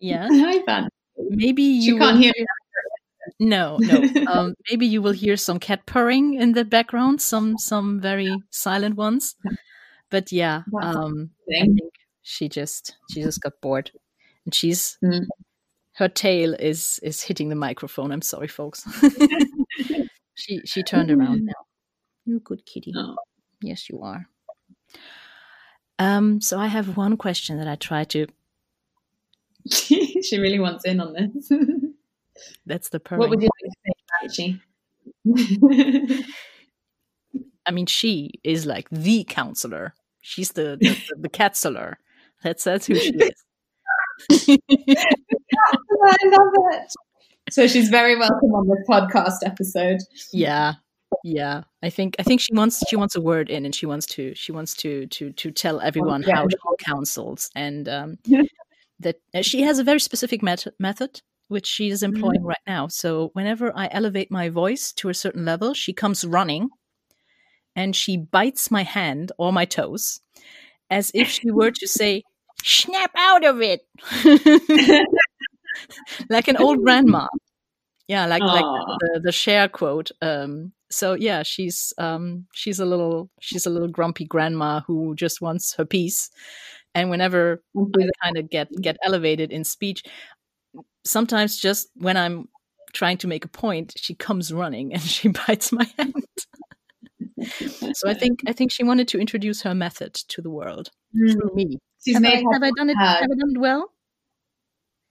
[0.00, 0.88] Yeah Hi, Van.
[1.16, 2.46] maybe She you can't will hear me.
[3.40, 4.02] No, no.
[4.32, 8.96] um, maybe you will hear some cat purring in the background, some some very silent
[8.96, 9.34] ones.
[10.10, 11.80] But yeah, um, I think
[12.22, 13.90] she just she just got bored,
[14.44, 15.26] and she's Mm.
[15.94, 18.12] her tail is is hitting the microphone.
[18.12, 18.84] I'm sorry, folks.
[20.34, 21.64] she she turned around now.
[22.24, 22.92] You good kitty.
[22.96, 23.16] Oh.
[23.60, 24.28] Yes, you are.
[25.98, 28.26] Um, so I have one question that I try to.
[29.70, 31.50] she really wants in on this.
[32.66, 33.20] That's the purring.
[33.20, 34.60] what would you like to say,
[35.28, 36.24] Archie?
[37.66, 39.94] I mean, she is like the counselor.
[40.20, 41.94] She's the the, the, the catseler.
[42.42, 43.44] That's that's who she is.
[44.30, 46.92] I love it.
[47.50, 49.98] So she's very welcome on this podcast episode.
[50.32, 50.74] yeah,
[51.24, 51.62] yeah.
[51.82, 54.34] I think I think she wants she wants a word in, and she wants to
[54.34, 58.18] she wants to to to tell everyone how she counsels, and um.
[59.00, 62.88] That uh, she has a very specific met- method which she is employing right now.
[62.88, 66.70] So whenever I elevate my voice to a certain level, she comes running,
[67.74, 70.20] and she bites my hand or my toes,
[70.90, 72.22] as if she were to say,
[72.64, 73.82] "Snap out of it."
[76.30, 77.26] like an old grandma.
[78.08, 78.64] Yeah, like like
[79.00, 80.10] the, the Cher quote.
[80.22, 85.40] Um, so yeah, she's um, she's a little she's a little grumpy grandma who just
[85.40, 86.30] wants her peace,
[86.96, 90.02] and whenever I kind of get get elevated in speech,
[91.04, 92.48] sometimes just when I'm
[92.94, 96.14] trying to make a point, she comes running and she bites my hand.
[97.92, 101.32] so I think I think she wanted to introduce her method to the world mm.
[101.32, 101.78] through me.
[102.12, 102.96] Have I, have I, done it?
[102.96, 103.92] Have I done it well?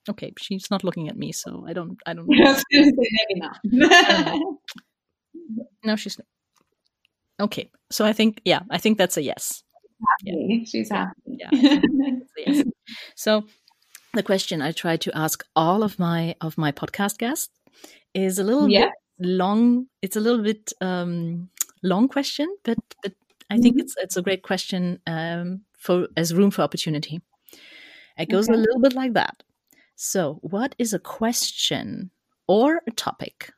[0.09, 1.97] Okay, she's not looking at me, so I don't.
[2.05, 2.27] I don't.
[2.29, 2.61] Know.
[2.71, 3.59] Maybe not.
[5.83, 6.17] no, she's.
[6.17, 6.25] Not.
[7.45, 9.64] Okay, so I think yeah, I think that's a yes.
[9.99, 10.47] Happy.
[10.47, 10.65] Yeah.
[10.65, 11.13] She's happy.
[11.25, 11.49] Yeah.
[12.37, 12.63] yes.
[13.15, 13.45] So
[14.13, 17.49] the question I try to ask all of my of my podcast guests
[18.13, 18.85] is a little yeah.
[18.85, 19.87] bit long.
[20.01, 21.49] It's a little bit um,
[21.83, 23.13] long question, but but
[23.49, 23.81] I think mm-hmm.
[23.81, 27.21] it's it's a great question um, for as room for opportunity.
[28.17, 28.57] It goes okay.
[28.57, 29.43] a little bit like that.
[29.95, 32.11] So, what is a question
[32.47, 33.51] or a topic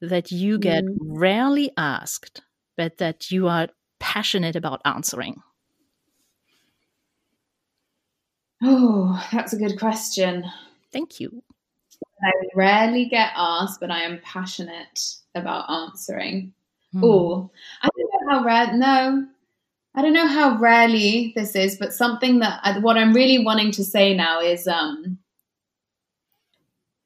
[0.00, 0.96] that you get mm.
[1.00, 2.42] rarely asked,
[2.76, 3.68] but that you are
[4.00, 5.42] passionate about answering?
[8.66, 10.44] Oh, that's a good question.
[10.90, 11.42] Thank you.
[12.22, 16.54] I rarely get asked, but I am passionate about answering.
[16.94, 17.00] Mm.
[17.04, 17.50] Oh,
[17.82, 18.72] I don't know how rare.
[18.74, 19.26] No,
[19.94, 23.70] I don't know how rarely this is, but something that I, what I'm really wanting
[23.72, 25.18] to say now is um,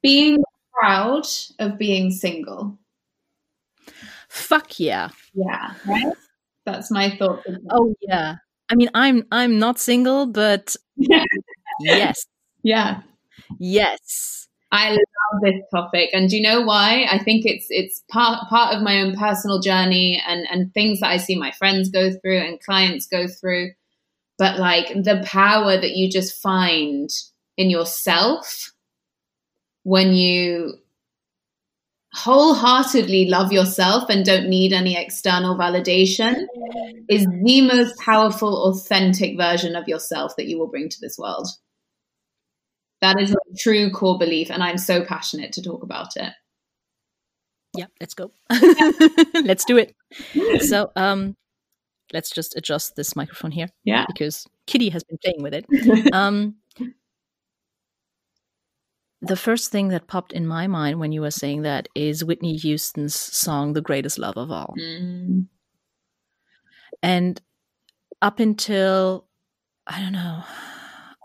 [0.01, 0.39] being
[0.73, 1.27] proud
[1.59, 2.79] of being single.
[4.29, 5.09] Fuck yeah.
[5.35, 6.13] Yeah, right?
[6.65, 7.43] That's my thought.
[7.71, 8.37] Oh yeah.
[8.71, 10.77] I mean, I'm I'm not single, but
[11.81, 12.27] yes.
[12.63, 13.03] Yeah.
[13.59, 14.49] Yes.
[14.71, 17.07] I love this topic, and do you know why?
[17.11, 21.09] I think it's it's part part of my own personal journey and and things that
[21.11, 23.71] I see my friends go through and clients go through.
[24.37, 27.09] But like the power that you just find
[27.57, 28.73] in yourself
[29.85, 30.75] when you
[32.15, 36.47] wholeheartedly love yourself and don't need any external validation
[37.09, 41.47] is the most powerful, authentic version of yourself that you will bring to this world.
[43.01, 46.33] That is a true core belief, and I'm so passionate to talk about it.
[47.77, 48.33] Yeah, let's go.
[49.45, 49.95] let's do it.
[50.63, 51.37] So, um,
[52.13, 53.69] let's just adjust this microphone here.
[53.85, 55.67] Yeah, because Kitty has been playing with it.
[56.13, 56.57] Um,
[59.21, 62.57] the first thing that popped in my mind when you were saying that is Whitney
[62.57, 65.47] Houston's song "The Greatest Love of All," mm.
[67.03, 67.41] and
[68.23, 69.27] up until
[69.87, 70.45] I don't know,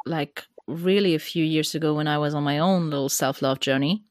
[0.06, 3.60] like really a few years ago when I was on my own little self love
[3.60, 4.04] journey,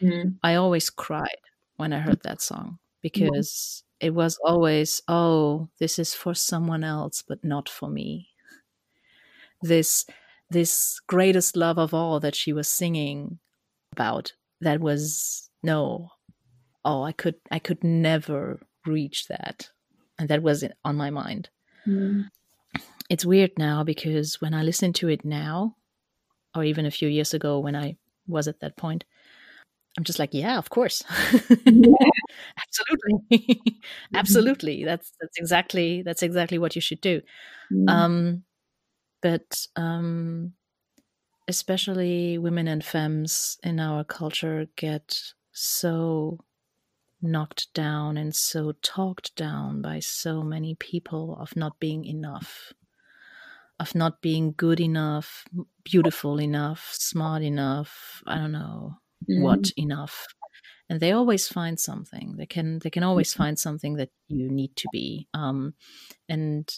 [0.00, 0.36] mm.
[0.42, 1.40] I always cried
[1.76, 4.06] when I heard that song because mm.
[4.06, 8.28] it was always, oh, this is for someone else, but not for me.
[9.62, 10.06] This
[10.50, 13.38] this greatest love of all that she was singing
[13.92, 16.10] about that was no
[16.84, 19.70] oh i could i could never reach that
[20.18, 21.48] and that was on my mind
[21.86, 22.24] mm.
[23.08, 25.76] it's weird now because when i listen to it now
[26.54, 27.96] or even a few years ago when I
[28.26, 29.04] was at that point.
[29.98, 31.02] I'm just like, yeah, of course.
[31.66, 33.60] Absolutely.
[34.14, 34.84] Absolutely.
[34.84, 37.22] That's that's exactly that's exactly what you should do.
[37.72, 37.90] Mm.
[37.90, 38.44] Um
[39.20, 40.52] but um
[41.48, 45.20] especially women and femmes in our culture get
[45.52, 46.38] so
[47.20, 52.72] knocked down and so talked down by so many people of not being enough
[53.80, 55.44] of not being good enough,
[55.84, 59.40] beautiful enough, smart enough, I don't know mm.
[59.40, 60.26] what enough.
[60.88, 62.34] And they always find something.
[62.36, 65.28] They can they can always find something that you need to be.
[65.34, 65.74] Um,
[66.28, 66.68] and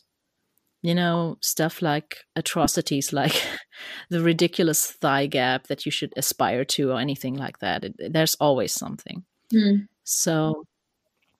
[0.82, 3.40] you know stuff like atrocities like
[4.10, 8.34] the ridiculous thigh gap that you should aspire to or anything like that it, there's
[8.40, 9.24] always something
[9.54, 9.86] mm.
[10.02, 10.64] so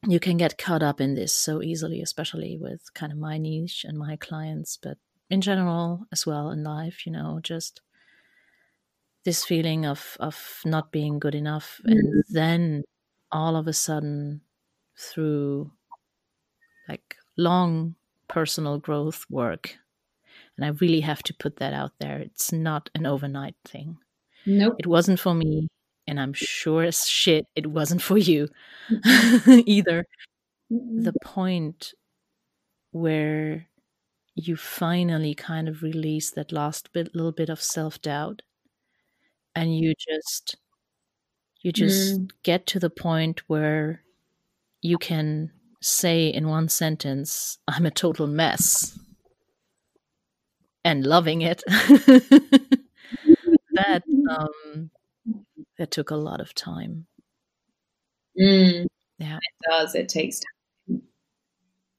[0.07, 3.85] you can get caught up in this so easily especially with kind of my niche
[3.87, 4.97] and my clients but
[5.31, 7.81] in general as well in life, you know, just
[9.25, 11.81] this feeling of of not being good enough.
[11.85, 11.93] Mm-hmm.
[11.93, 12.85] and then
[13.31, 14.43] all of a sudden
[14.99, 15.71] through
[16.89, 17.95] like long
[18.29, 19.77] personal growth work
[20.57, 23.97] and i really have to put that out there it's not an overnight thing.
[24.45, 24.77] Nope.
[24.79, 25.69] It wasn't for me
[26.07, 28.49] and i'm sure as shit it wasn't for you
[29.47, 30.05] either.
[30.71, 31.95] The point
[32.93, 33.67] where
[34.35, 38.43] you finally kind of release that last bit little bit of self-doubt
[39.55, 40.57] and you just
[41.61, 42.31] you just mm.
[42.43, 44.03] get to the point where
[44.81, 45.51] you can
[45.81, 48.99] say in one sentence i'm a total mess
[50.85, 51.63] and loving it
[53.73, 54.91] that um
[55.79, 57.07] that took a lot of time
[58.41, 58.87] mm.
[59.19, 60.52] yeah it does it takes time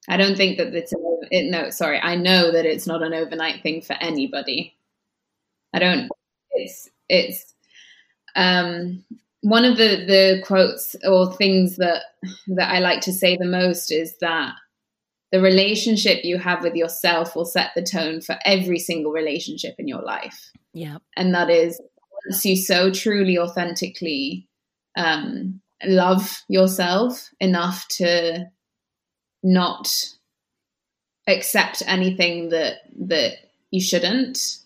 [0.10, 1.02] I don't think that it's an,
[1.32, 1.70] it, no.
[1.70, 4.76] Sorry, I know that it's not an overnight thing for anybody.
[5.74, 6.10] I don't.
[6.52, 7.54] It's it's
[8.36, 9.04] um,
[9.42, 12.04] one of the the quotes or things that
[12.48, 14.54] that I like to say the most is that
[15.32, 19.88] the relationship you have with yourself will set the tone for every single relationship in
[19.88, 20.52] your life.
[20.74, 21.82] Yeah, and that is
[22.26, 24.48] once you so truly, authentically
[24.96, 28.46] um, love yourself enough to
[29.44, 29.90] not
[31.28, 33.34] accept anything that that
[33.72, 34.60] you shouldn't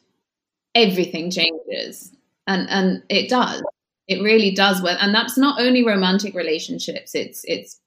[0.76, 2.12] everything changes.
[2.46, 3.62] And and it does.
[4.08, 7.14] It really does well and that's not only romantic relationships.
[7.14, 7.80] It's it's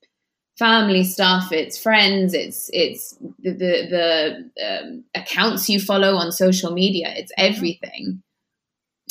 [0.59, 6.71] family stuff it's friends it's it's the the, the um, accounts you follow on social
[6.71, 7.11] media.
[7.15, 8.21] It's everything.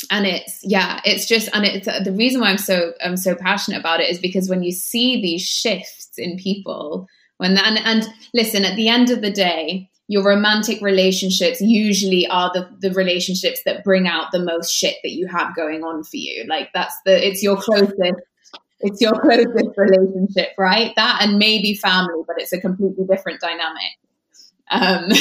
[0.09, 3.35] And it's yeah it's just and it's uh, the reason why i'm so i'm so
[3.35, 7.07] passionate about it is because when you see these shifts in people
[7.41, 12.51] when and, and listen at the end of the day your romantic relationships usually are
[12.53, 16.17] the, the relationships that bring out the most shit that you have going on for
[16.17, 16.43] you.
[16.49, 17.95] Like that's the it's your closest
[18.81, 20.91] it's your closest relationship, right?
[20.97, 23.91] That and maybe family, but it's a completely different dynamic.
[24.69, 25.11] Um,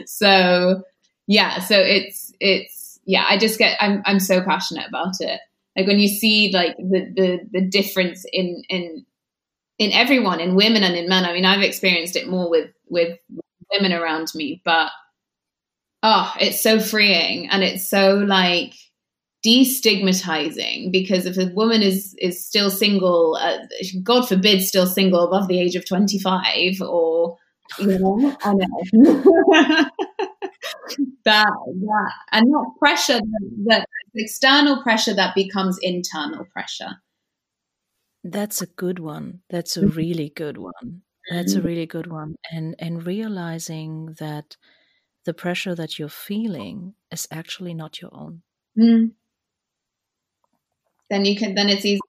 [0.06, 0.82] so
[1.28, 5.38] yeah, so it's it's yeah, I just get I'm I'm so passionate about it.
[5.76, 9.06] Like when you see like the the the difference in in
[9.78, 11.24] in everyone, in women and in men.
[11.24, 13.18] I mean, I've experienced it more with with
[13.72, 14.90] women around me, but
[16.02, 18.74] oh, it's so freeing and it's so like
[19.44, 23.58] destigmatizing because if a woman is is still single, uh,
[24.02, 27.36] God forbid, still single above the age of twenty five, or
[27.78, 28.66] you know, I know
[31.24, 36.90] that that and that pressure, that, that external pressure that becomes internal pressure.
[38.24, 39.40] That's a good one.
[39.50, 39.96] That's a mm-hmm.
[39.96, 41.02] really good one.
[41.30, 41.66] That's a mm-hmm.
[41.66, 42.36] really good one.
[42.50, 44.56] And and realizing that
[45.26, 48.42] the pressure that you're feeling is actually not your own.
[48.78, 49.12] Mm.
[51.10, 52.00] Then you can then it's easy.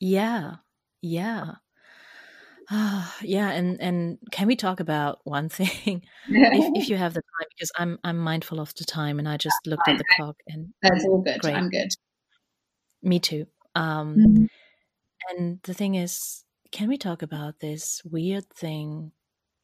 [0.00, 0.56] Yeah.
[1.00, 1.52] Yeah.
[2.70, 7.20] Uh, yeah, and and can we talk about one thing, if, if you have the
[7.20, 7.48] time?
[7.54, 10.72] Because I'm I'm mindful of the time, and I just looked at the clock, and
[10.80, 11.40] that's all good.
[11.40, 11.54] Great.
[11.54, 11.90] I'm good.
[13.02, 13.46] Me too.
[13.74, 14.44] Um, mm-hmm.
[15.30, 19.12] And the thing is, can we talk about this weird thing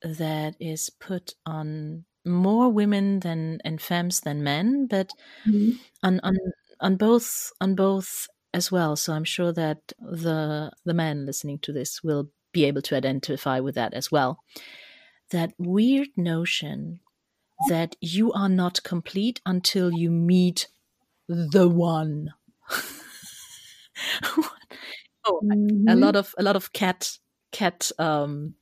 [0.02, 5.12] that is put on more women than and femmes than men, but
[5.46, 5.76] mm-hmm.
[6.02, 6.36] on on
[6.80, 8.96] on both on both as well.
[8.96, 13.60] So I'm sure that the the men listening to this will be able to identify
[13.60, 14.42] with that as well.
[15.30, 17.00] That weird notion
[17.68, 20.68] that you are not complete until you meet
[21.28, 22.34] the one.
[25.24, 25.88] oh, mm-hmm.
[25.88, 27.18] a lot of a lot of cat
[27.52, 28.54] cat um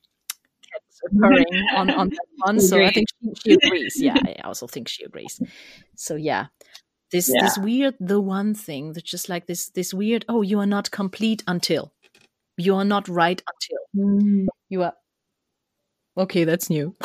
[1.18, 2.60] purring on on that one.
[2.60, 3.94] So I think she, she agrees.
[4.00, 5.40] Yeah, I also think she agrees.
[5.96, 6.46] So yeah,
[7.10, 7.42] this yeah.
[7.42, 10.24] this weird the one thing that's just like this this weird.
[10.28, 11.92] Oh, you are not complete until
[12.56, 14.46] you are not right until mm.
[14.68, 14.94] you are.
[16.16, 16.96] Okay, that's new.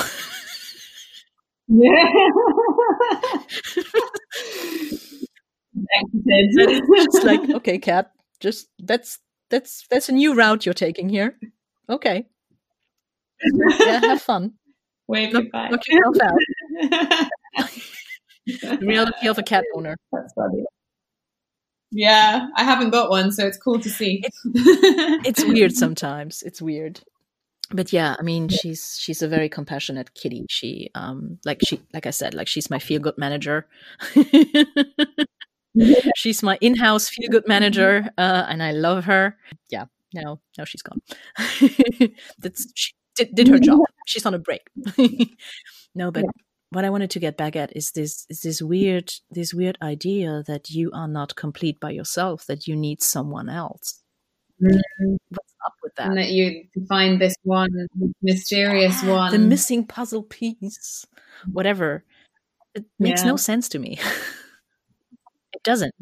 [1.68, 1.94] yeah.
[6.26, 8.12] it's like okay, cat.
[8.44, 11.38] Just that's that's that's a new route you're taking here.
[11.90, 12.26] Okay.
[13.80, 14.54] yeah, have fun.
[15.08, 15.70] Wave knock, goodbye.
[15.70, 17.70] Knock yourself out.
[18.80, 19.96] the reality of a cat owner.
[20.12, 20.64] That's funny.
[21.92, 24.22] Yeah, I haven't got one, so it's cool to see.
[24.24, 24.42] It's,
[25.26, 26.44] it's weird sometimes.
[26.44, 27.02] It's weird
[27.74, 30.46] but yeah, I mean, she's she's a very compassionate kitty.
[30.50, 33.68] She um like she like I said, like she's my feel good manager.
[36.16, 39.38] she's my in-house feel good manager, uh, and I love her.
[39.70, 41.02] Yeah, now now she's gone.
[42.40, 43.80] That's she did, did her job.
[44.06, 44.68] She's on a break.
[45.96, 46.26] no, but
[46.72, 50.44] what I wanted to get back at is this is this weird this weird idea
[50.48, 54.02] that you are not complete by yourself, that you need someone else.
[54.62, 54.82] Mm.
[55.30, 56.08] What's up with that?
[56.08, 57.70] And that you find this one
[58.22, 61.06] mysterious one, the missing puzzle piece,
[61.52, 62.04] whatever.
[62.76, 63.30] It makes yeah.
[63.30, 64.00] no sense to me.
[65.64, 65.94] Doesn't.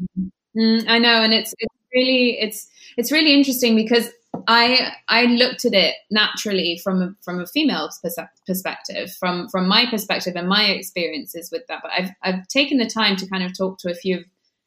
[0.56, 4.10] Mm, I know, and it's it's really it's it's really interesting because
[4.46, 7.90] I I looked at it naturally from a, from a female
[8.46, 11.80] perspective, from from my perspective and my experiences with that.
[11.82, 14.24] But I've I've taken the time to kind of talk to a few of,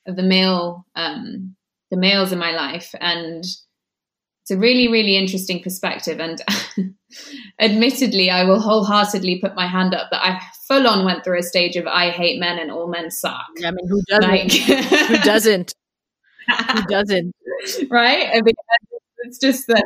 [0.08, 1.56] of the male um,
[1.92, 3.44] the males in my life, and
[4.46, 6.20] it's a really really interesting perspective.
[6.20, 6.40] And
[7.60, 11.44] admittedly, I will wholeheartedly put my hand up that I full on went through a
[11.44, 13.48] stage of I hate men and all men suck.
[13.66, 14.30] I mean, who doesn't?
[14.30, 14.52] Like,
[15.08, 15.74] who doesn't?
[16.74, 17.36] who doesn't?
[17.90, 18.44] Right?
[19.24, 19.84] it's just that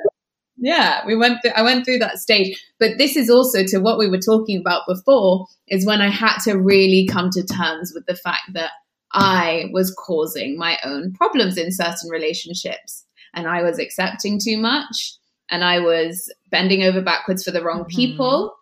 [0.58, 2.62] yeah, we went through, I went through that stage.
[2.82, 6.38] But this is also to what we were talking about before is when I had
[6.40, 8.72] to really come to terms with the fact that
[9.14, 12.99] I was causing my own problems in certain relationships
[13.34, 15.14] and I was accepting too much
[15.50, 17.96] and I was bending over backwards for the wrong mm-hmm.
[17.96, 18.56] people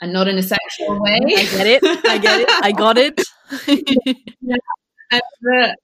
[0.00, 1.20] and not in a sexual way.
[1.24, 1.82] I get it.
[1.84, 2.48] I get it.
[2.50, 3.20] I got it.
[4.40, 4.56] yeah.
[5.10, 5.76] and the,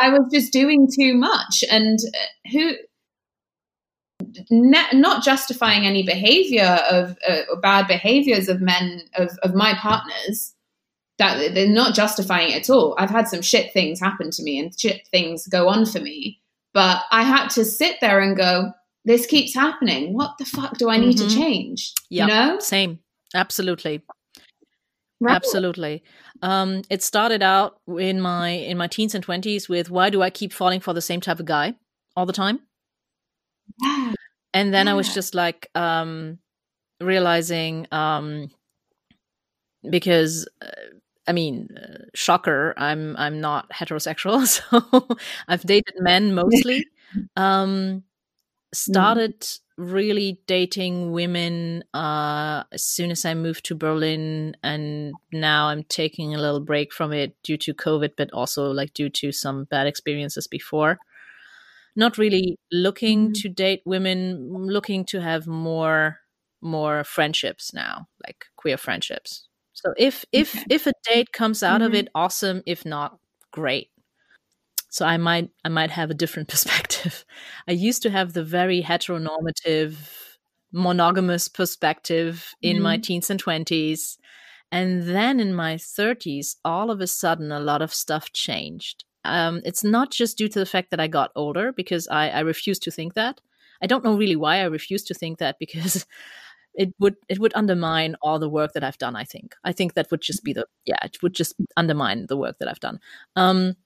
[0.00, 2.74] I was just doing too much and uh, who
[4.50, 10.54] ne- not justifying any behavior of uh, bad behaviors of men of, of my partners
[11.18, 14.58] that they're not justifying it at all i've had some shit things happen to me
[14.58, 16.40] and shit things go on for me
[16.76, 18.70] but i had to sit there and go
[19.06, 21.28] this keeps happening what the fuck do i need mm-hmm.
[21.28, 22.28] to change yep.
[22.28, 22.98] you know same
[23.34, 24.02] absolutely
[25.18, 25.34] Right.
[25.34, 26.02] Absolutely.
[26.42, 30.28] Um, it started out in my in my teens and twenties with why do I
[30.28, 31.74] keep falling for the same type of guy
[32.14, 32.60] all the time?
[33.82, 34.12] Yeah.
[34.52, 34.92] And then yeah.
[34.92, 36.38] I was just like um,
[37.00, 38.50] realizing um,
[39.88, 40.68] because uh,
[41.26, 45.16] I mean, uh, shocker, I'm I'm not heterosexual, so
[45.48, 46.86] I've dated men mostly.
[47.36, 48.04] um,
[48.72, 49.58] started mm.
[49.76, 56.34] really dating women uh, as soon as I moved to Berlin, and now I'm taking
[56.34, 59.86] a little break from it due to COVID, but also like due to some bad
[59.86, 60.98] experiences before
[61.96, 63.32] not really looking mm-hmm.
[63.32, 66.20] to date women, looking to have more
[66.62, 69.48] more friendships now, like queer friendships.
[69.76, 71.86] So if if if a date comes out mm-hmm.
[71.86, 72.62] of it, awesome.
[72.66, 73.18] If not,
[73.52, 73.90] great.
[74.88, 77.24] So I might I might have a different perspective.
[77.68, 79.96] I used to have the very heteronormative
[80.72, 82.82] monogamous perspective in mm-hmm.
[82.82, 84.16] my teens and 20s.
[84.72, 89.04] And then in my 30s, all of a sudden, a lot of stuff changed.
[89.24, 92.40] Um, it's not just due to the fact that I got older, because I, I
[92.40, 93.40] refuse to think that.
[93.80, 96.06] I don't know really why I refuse to think that because
[96.76, 99.16] it would it would undermine all the work that I've done.
[99.16, 102.36] I think I think that would just be the yeah it would just undermine the
[102.36, 103.00] work that I've done.
[103.34, 103.76] Um,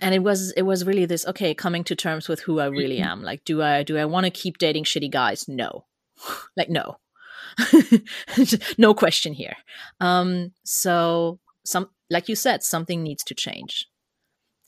[0.00, 2.98] and it was it was really this okay coming to terms with who I really
[2.98, 3.22] am.
[3.22, 5.48] Like do I do I want to keep dating shitty guys?
[5.48, 5.86] No,
[6.56, 6.98] like no,
[8.78, 9.56] no question here.
[10.00, 13.86] Um, so some like you said something needs to change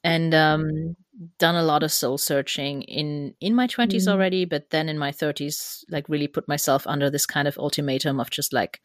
[0.05, 0.97] and um,
[1.39, 4.09] done a lot of soul searching in in my 20s mm.
[4.09, 8.21] already but then in my 30s like really put myself under this kind of ultimatum
[8.21, 8.81] of just like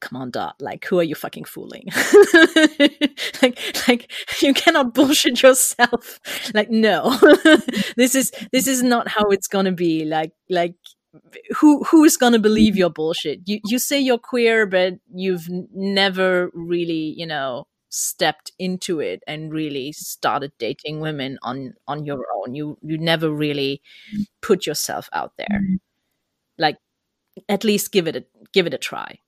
[0.00, 1.86] come on dot like who are you fucking fooling?
[3.42, 3.58] Like
[3.88, 4.12] like
[4.42, 6.20] you cannot bullshit yourself.
[6.52, 7.16] Like no.
[7.96, 10.04] This is this is not how it's gonna be.
[10.04, 10.74] Like like
[11.58, 13.40] who who is gonna believe your bullshit?
[13.46, 19.52] You you say you're queer but you've never really you know stepped into it and
[19.52, 23.82] really started dating women on on your own you you never really
[24.40, 25.74] put yourself out there mm-hmm.
[26.56, 26.78] like
[27.48, 29.18] at least give it a give it a try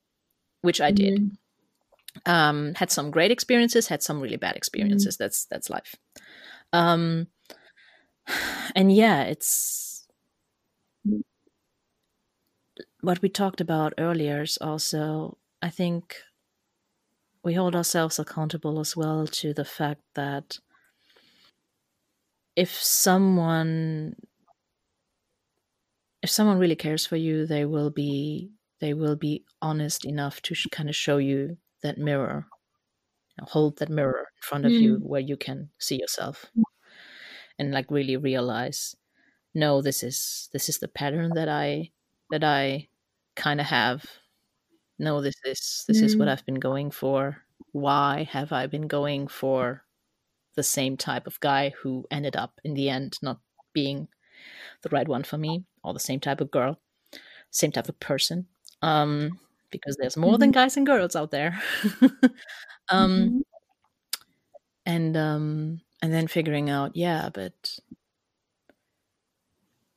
[0.60, 2.30] which i did mm-hmm.
[2.30, 4.58] um had some great experiences had some really bad mm-hmm.
[4.58, 5.24] experiences mm-hmm.
[5.24, 5.96] that's that's life
[6.72, 7.26] um
[8.76, 10.06] and yeah it's
[13.00, 16.14] what we talked about earlier is also i think
[17.44, 20.58] we hold ourselves accountable as well to the fact that
[22.54, 24.14] if someone
[26.22, 28.50] if someone really cares for you they will be
[28.80, 32.46] they will be honest enough to sh- kind of show you that mirror
[33.40, 34.80] hold that mirror in front of mm.
[34.80, 36.46] you where you can see yourself
[37.58, 38.94] and like really realize
[39.54, 41.90] no this is this is the pattern that i
[42.30, 42.86] that i
[43.34, 44.04] kind of have
[45.02, 46.04] no this is this mm.
[46.04, 46.30] is what mm.
[46.30, 47.42] i've been going for
[47.72, 49.82] why have i been going for
[50.54, 53.40] the same type of guy who ended up in the end not
[53.72, 54.08] being
[54.82, 56.78] the right one for me or the same type of girl
[57.50, 58.46] same type of person
[58.80, 59.38] um
[59.70, 60.40] because there's more mm-hmm.
[60.40, 61.60] than guys and girls out there
[62.88, 63.38] um mm-hmm.
[64.86, 67.78] and um and then figuring out yeah but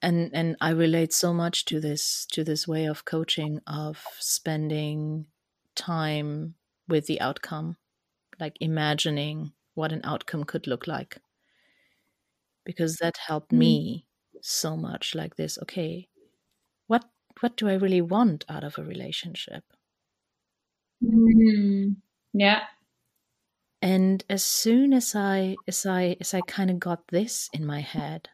[0.06, 5.26] and and i relate so much to this to this way of coaching of spending
[5.76, 6.54] time
[6.88, 7.76] with the outcome
[8.40, 11.18] like imagining what an outcome could look like
[12.64, 13.58] because that helped mm.
[13.58, 14.06] me
[14.42, 16.08] so much like this okay
[16.86, 17.06] what
[17.42, 19.64] what do i really want out of a relationship
[21.04, 21.96] mm.
[22.32, 22.62] yeah
[23.82, 27.82] and as soon as i as i as i kind of got this in my
[27.82, 28.30] head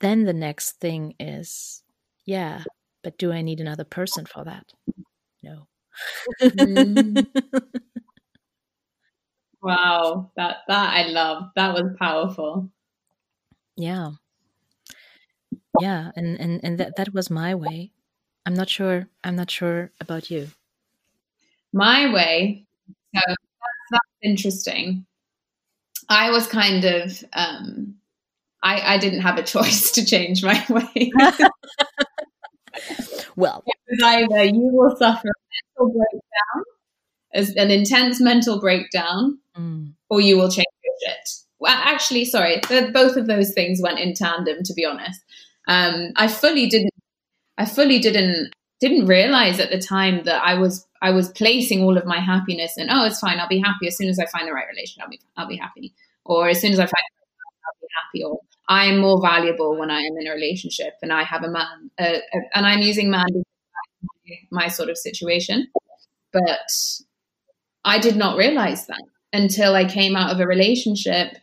[0.00, 1.82] then the next thing is,
[2.24, 2.64] yeah,
[3.02, 4.72] but do I need another person for that?
[5.42, 5.66] No.
[6.42, 7.26] mm.
[9.62, 11.50] Wow, that that I love.
[11.54, 12.70] That was powerful.
[13.76, 14.12] Yeah.
[15.80, 17.92] yeah, and and and that that was my way.
[18.46, 19.08] I'm not sure.
[19.22, 20.48] I'm not sure about you.
[21.72, 22.64] My way.
[23.14, 23.36] So that's,
[23.90, 25.06] that's interesting.
[26.08, 27.24] I was kind of.
[27.32, 27.96] Um,
[28.62, 31.12] I, I didn't have a choice to change my way.
[33.36, 33.64] well,
[34.02, 36.64] either you will suffer a mental breakdown,
[37.32, 39.92] as an intense mental breakdown, mm.
[40.08, 41.28] or you will change your shit.
[41.58, 44.62] Well, actually, sorry, the, both of those things went in tandem.
[44.64, 45.20] To be honest,
[45.68, 46.94] um, I fully didn't.
[47.58, 51.96] I fully didn't didn't realize at the time that I was I was placing all
[51.96, 52.88] of my happiness in.
[52.90, 53.38] Oh, it's fine.
[53.38, 55.04] I'll be happy as soon as I find the right relationship.
[55.04, 55.94] I'll be I'll be happy.
[56.24, 57.04] Or as soon as I find,
[57.96, 58.24] happy.
[58.24, 61.90] Or I'm more valuable when I am in a relationship and I have a man.
[61.98, 62.18] Uh
[62.54, 63.26] and I'm using man
[64.50, 65.66] my sort of situation,
[66.32, 66.70] but
[67.84, 69.02] I did not realize that
[69.32, 71.36] until I came out of a relationship.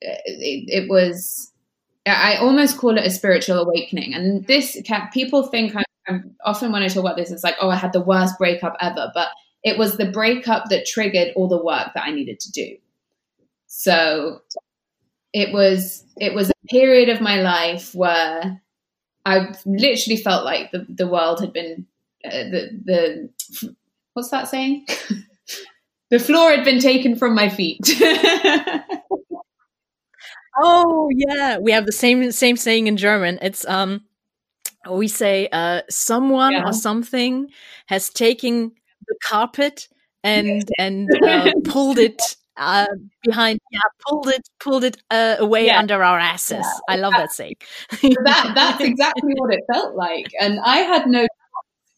[0.00, 1.52] It, it was
[2.06, 4.14] I almost call it a spiritual awakening.
[4.14, 4.80] And this
[5.12, 7.92] people think I'm, I'm, often when I talk about this, it's like, oh, I had
[7.92, 9.10] the worst breakup ever.
[9.12, 9.28] But
[9.64, 12.76] it was the breakup that triggered all the work that I needed to do.
[13.66, 14.40] So
[15.36, 18.62] it was it was a period of my life where
[19.26, 21.86] I literally felt like the, the world had been
[22.24, 23.28] uh, the the
[24.14, 24.86] what's that saying?
[26.10, 27.80] the floor had been taken from my feet.
[30.58, 33.38] oh yeah, we have the same same saying in German.
[33.42, 34.06] It's um
[34.90, 36.64] we say uh someone yeah.
[36.64, 37.50] or something
[37.88, 38.72] has taken
[39.06, 39.88] the carpet
[40.24, 42.22] and and uh, pulled it
[42.56, 42.86] uh,
[43.22, 45.78] behind yeah pulled it pulled it uh, away yeah.
[45.78, 46.94] under our asses yeah.
[46.94, 47.54] i love that saying
[47.90, 51.26] that that's exactly what it felt like and i had no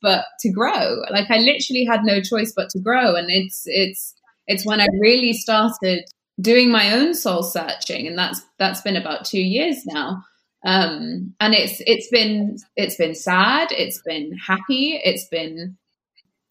[0.03, 4.15] but to grow like i literally had no choice but to grow and it's it's
[4.47, 6.05] it's when i really started
[6.41, 10.23] doing my own soul searching and that's that's been about two years now
[10.67, 15.77] um and it's it's been it's been sad it's been happy it's been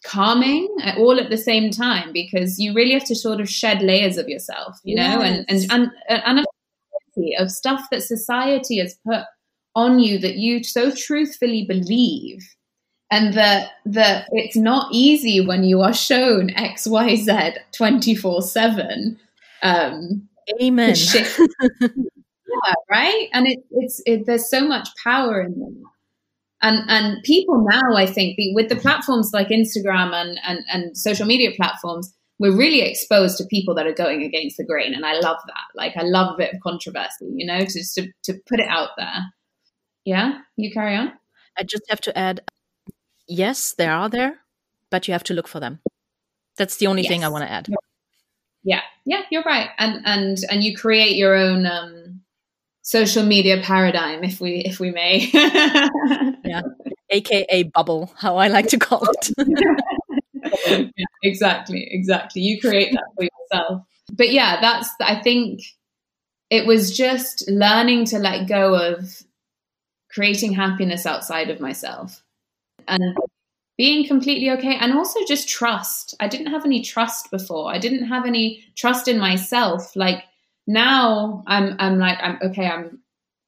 [0.08, 0.68] calming
[0.98, 4.28] all at the same time because you really have to sort of shed layers of
[4.28, 5.46] yourself you know yes.
[5.50, 6.46] and and and, and
[7.40, 9.24] of stuff that society has put
[9.76, 12.48] on you that you so truthfully believe
[13.10, 19.20] and that that it's not easy when you are shown xyz 24 7
[19.64, 20.28] um
[20.62, 20.96] amen.
[21.82, 23.30] yeah right?
[23.34, 25.84] And it, it's it, there's so much power in them
[26.62, 31.26] and and people now i think with the platforms like instagram and, and and social
[31.26, 34.94] media platforms we're really exposed to people that are going against the grain.
[34.94, 35.66] And i love that.
[35.76, 38.90] Like i love a bit of controversy you know to to, to put it out
[38.98, 39.26] there.
[40.06, 40.40] Yeah?
[40.56, 41.12] You carry on?
[41.58, 42.42] I just have to add
[43.28, 44.40] yes they are there
[44.90, 45.80] but you have to look for them.
[46.58, 47.10] That's the only yes.
[47.10, 47.68] thing i want to add.
[48.64, 48.82] Yeah.
[49.06, 49.70] Yeah you're right.
[49.78, 51.97] And and and you create your own um
[52.88, 55.30] social media paradigm, if we if we may.
[55.34, 56.62] yeah,
[57.10, 59.32] aka bubble, how I like to call it.
[60.96, 62.42] yeah, exactly, exactly.
[62.42, 63.84] You create that for yourself.
[64.14, 65.60] But yeah, that's I think
[66.50, 69.22] it was just learning to let go of
[70.10, 72.24] creating happiness outside of myself
[72.88, 73.18] and
[73.78, 76.16] being completely okay and also just trust.
[76.22, 77.70] I didn't have any trust before.
[77.70, 80.24] I didn't have any trust in myself like
[80.68, 83.00] now I'm I'm like I'm okay I'm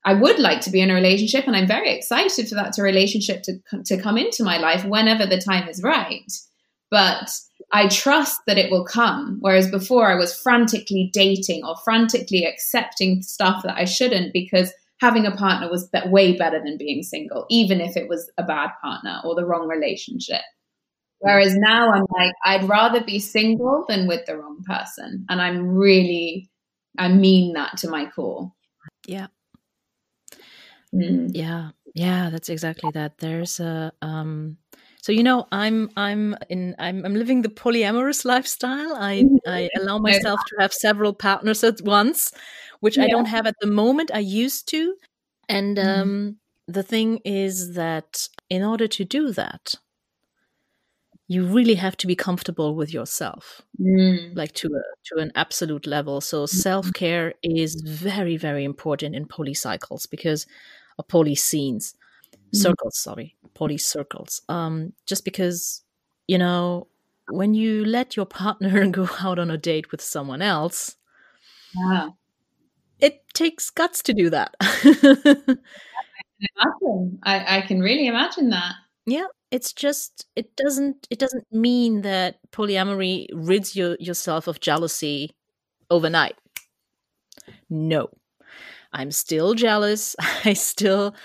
[0.06, 2.82] I would like to be in a relationship and I'm very excited for that to
[2.82, 6.32] relationship to to come into my life whenever the time is right.
[6.90, 7.30] But
[7.72, 9.38] I trust that it will come.
[9.42, 15.26] Whereas before I was frantically dating or frantically accepting stuff that I shouldn't because having
[15.26, 19.22] a partner was way better than being single even if it was a bad partner
[19.26, 20.42] or the wrong relationship.
[21.20, 25.26] Whereas now I'm like I'd rather be single than with the wrong person.
[25.30, 26.50] And I'm really
[27.00, 28.52] I mean that to my core.
[29.08, 29.28] Yeah.
[30.94, 31.32] Mm.
[31.34, 31.72] Yeah.
[31.96, 33.18] Yeah, that's exactly that.
[33.18, 34.58] There's a um
[35.02, 38.96] so you know I'm I'm in I'm I'm living the polyamorous lifestyle.
[38.96, 42.32] I I allow myself to have several partners at once,
[42.82, 43.06] which yeah.
[43.06, 44.12] I don't have at the moment.
[44.14, 44.96] I used to.
[45.48, 46.02] And mm-hmm.
[46.02, 46.74] um mm.
[46.74, 49.76] the thing is that in order to do that,
[51.30, 54.36] you really have to be comfortable with yourself mm.
[54.36, 56.58] like to a to an absolute level so mm-hmm.
[56.58, 60.46] self-care is very very important in poly cycles because
[60.98, 61.94] or poly scenes
[62.34, 62.38] mm.
[62.52, 65.84] circles sorry poly circles um just because
[66.28, 66.88] you know
[67.30, 70.96] when you let your partner go out on a date with someone else
[71.76, 72.10] yeah.
[73.00, 74.56] it takes guts to do that
[77.24, 78.74] I, I can really imagine that
[79.06, 85.32] yeah it's just it doesn't it doesn't mean that polyamory rids you, yourself of jealousy
[85.90, 86.36] overnight
[87.70, 88.10] no
[88.94, 90.16] I'm still jealous.
[90.46, 91.16] I still,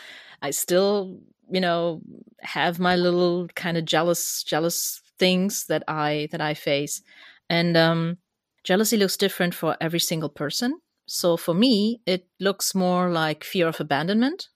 [0.43, 1.21] I still,
[1.51, 2.03] you know,
[2.43, 7.03] have my little kind of jealous, jealous things that I that I face,
[7.51, 8.19] and um,
[8.65, 10.81] jealousy looks different for every single person.
[11.07, 14.49] So for me, it looks more like fear of abandonment.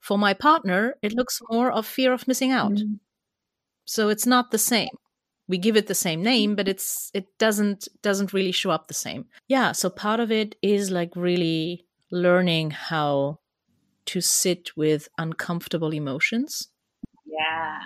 [0.00, 2.72] For my partner, it looks more of fear of missing out.
[2.72, 3.00] Mm.
[3.84, 4.90] So it's not the same.
[5.48, 8.94] We give it the same name, but it's it doesn't doesn't really show up the
[8.94, 9.26] same.
[9.48, 13.38] Yeah, so part of it is like really learning how
[14.06, 16.68] to sit with uncomfortable emotions.
[17.24, 17.80] Yeah.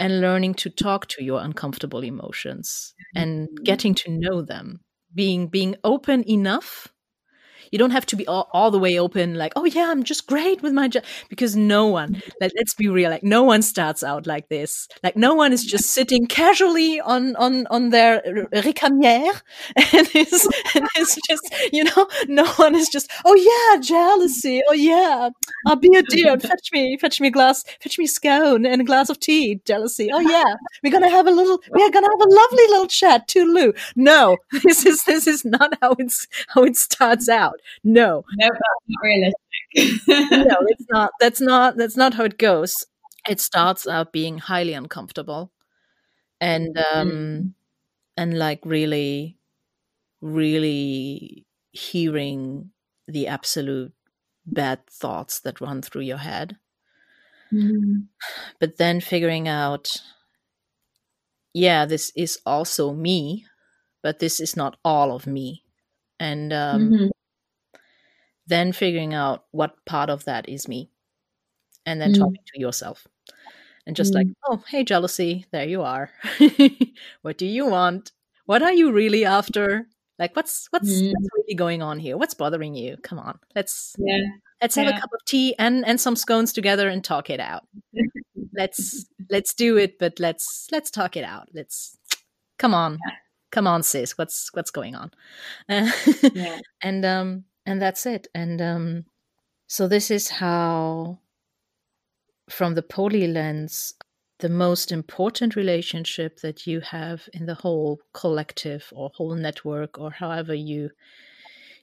[0.00, 3.64] And learning to talk to your uncomfortable emotions and mm-hmm.
[3.64, 4.80] getting to know them.
[5.14, 6.88] Being being open enough
[7.70, 10.26] you don't have to be all, all the way open like oh yeah i'm just
[10.26, 14.02] great with my job because no one like, let's be real like no one starts
[14.02, 14.88] out like this.
[15.02, 18.20] Like no one is just sitting casually on on on their
[18.52, 19.40] récamière
[19.76, 24.72] and is and is just you know no one is just oh yeah jealousy oh
[24.72, 25.30] yeah.
[25.66, 26.38] I'll be a dear.
[26.38, 29.60] Fetch me fetch me a glass fetch me a scone and a glass of tea
[29.64, 30.54] jealousy oh yeah.
[30.82, 33.76] We're gonna have a little we're gonna have a lovely little chat toodaloo.
[33.96, 38.60] No this is this is not how it's how it starts out no, no, that's
[38.88, 39.38] not realistic.
[40.48, 41.10] no, it's not.
[41.20, 41.76] That's not.
[41.76, 42.74] That's not how it goes.
[43.28, 45.52] It starts out being highly uncomfortable,
[46.40, 47.52] and um, mm.
[48.16, 49.36] and like really,
[50.20, 52.70] really hearing
[53.06, 53.92] the absolute
[54.46, 56.56] bad thoughts that run through your head.
[57.52, 58.06] Mm.
[58.58, 59.96] But then figuring out,
[61.52, 63.46] yeah, this is also me,
[64.02, 65.62] but this is not all of me.
[66.20, 67.06] And um, mm-hmm
[68.48, 70.90] then figuring out what part of that is me
[71.86, 72.18] and then mm.
[72.18, 73.06] talking to yourself
[73.86, 74.16] and just mm.
[74.16, 76.10] like oh hey jealousy there you are
[77.22, 78.12] what do you want
[78.46, 79.86] what are you really after
[80.18, 81.12] like what's what's, mm.
[81.12, 84.16] what's really going on here what's bothering you come on let's yeah.
[84.60, 84.96] let's have yeah.
[84.96, 87.64] a cup of tea and and some scones together and talk it out
[88.54, 91.96] let's let's do it but let's let's talk it out let's
[92.58, 93.14] come on yeah.
[93.50, 95.10] come on sis what's what's going on
[95.68, 96.58] yeah.
[96.82, 98.28] and um and that's it.
[98.34, 99.04] And um,
[99.66, 101.18] so this is how,
[102.48, 103.92] from the poly lens,
[104.38, 110.10] the most important relationship that you have in the whole collective or whole network or
[110.10, 110.90] however you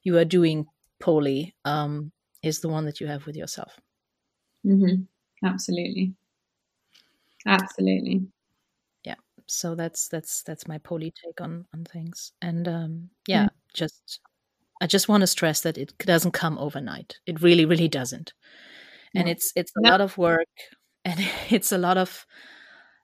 [0.04, 0.66] you are doing
[1.00, 3.80] poly um, is the one that you have with yourself.
[4.66, 5.04] Mm-hmm.
[5.46, 6.16] Absolutely,
[7.46, 8.26] absolutely.
[9.04, 9.16] Yeah.
[9.46, 13.58] So that's that's that's my poly take on on things, and um, yeah, mm-hmm.
[13.76, 14.20] just
[14.82, 17.20] I just want to stress that it doesn't come overnight.
[17.26, 18.34] It really, really doesn't.
[19.16, 20.50] And it's it's a lot of work,
[21.06, 21.20] and
[21.50, 22.26] it's a lot of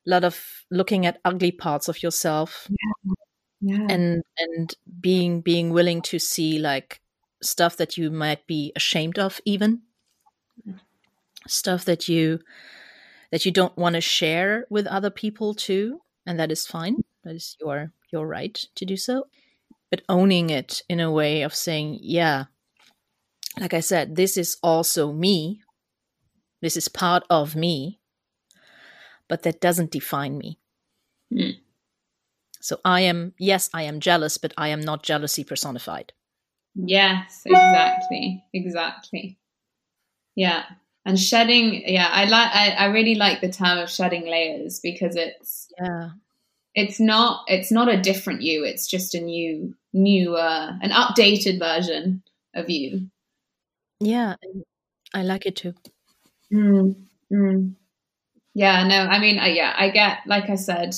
[0.06, 3.14] lot of looking at ugly parts of yourself, yeah.
[3.61, 3.88] Yeah.
[3.89, 6.99] and and being being willing to see like
[7.41, 9.81] stuff that you might be ashamed of, even
[11.48, 12.39] stuff that you
[13.31, 17.03] that you don't want to share with other people too, and that is fine.
[17.23, 19.27] That is your your right to do so
[19.91, 22.45] but owning it in a way of saying, yeah,
[23.59, 25.61] like I said, this is also me.
[26.61, 27.99] This is part of me,
[29.27, 30.59] but that doesn't define me.
[31.34, 31.57] Mm.
[32.61, 36.13] So I am, yes, I am jealous, but I am not jealousy personified.
[36.76, 38.43] Yes, exactly.
[38.53, 39.39] Exactly.
[40.35, 40.63] Yeah.
[41.03, 45.15] And shedding, yeah, I like, I, I really like the term of shedding layers because
[45.15, 46.11] it's, yeah,
[46.76, 51.60] it's not it's not a different you it's just a new new uh an updated
[51.60, 52.23] version
[52.56, 53.10] of you.
[53.99, 54.35] Yeah
[55.14, 55.73] i like it too.
[56.53, 56.95] Mm,
[57.31, 57.73] mm.
[58.53, 60.95] yeah no i mean I, yeah i get like i said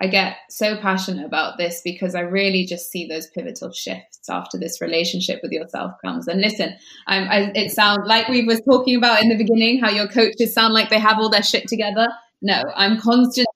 [0.00, 4.58] i get so passionate about this because i really just see those pivotal shifts after
[4.58, 6.28] this relationship with yourself comes.
[6.28, 6.76] And listen
[7.06, 10.52] I'm, I, it sounds like we was talking about in the beginning how your coaches
[10.52, 12.08] sound like they have all their shit together.
[12.42, 13.46] No i'm constantly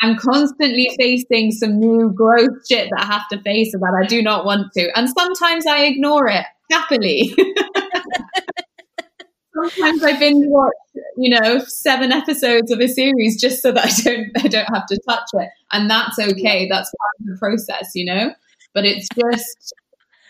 [0.00, 4.22] I'm constantly facing some new growth shit that I have to face that I do
[4.22, 4.90] not want to.
[4.96, 7.34] And sometimes I ignore it happily.
[9.54, 10.72] sometimes I binge watch,
[11.16, 14.86] you know, seven episodes of a series just so that I don't I don't have
[14.86, 15.48] to touch it.
[15.72, 16.68] And that's okay.
[16.68, 18.32] That's part of the process, you know?
[18.74, 19.74] But it's just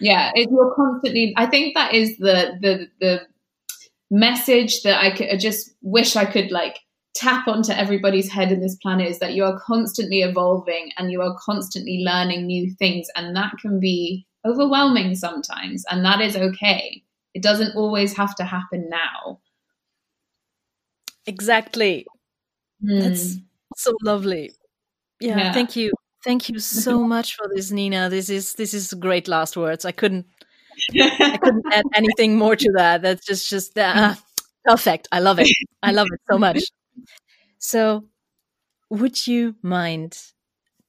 [0.01, 3.21] yeah, it, you're constantly I think that is the the the
[4.11, 6.79] message that I, could, I just wish I could like
[7.19, 11.21] tap onto everybody's head in this planet is that you are constantly evolving and you
[11.21, 13.09] are constantly learning new things.
[13.17, 15.85] And that can be overwhelming sometimes.
[15.91, 17.03] And that is okay.
[17.35, 19.41] It doesn't always have to happen now.
[21.27, 22.07] Exactly.
[22.83, 23.03] Mm.
[23.03, 23.37] That's
[23.77, 24.53] so lovely.
[25.21, 25.93] Yeah, yeah, thank you.
[26.25, 28.09] Thank you so much for this, Nina.
[28.09, 29.85] This is this is great last words.
[29.85, 30.27] I couldn't
[30.95, 33.03] I couldn't add anything more to that.
[33.03, 34.15] That's just just uh,
[34.65, 35.09] perfect.
[35.13, 35.49] I love it.
[35.83, 36.63] I love it so much.
[37.59, 38.05] So,
[38.91, 40.19] would you mind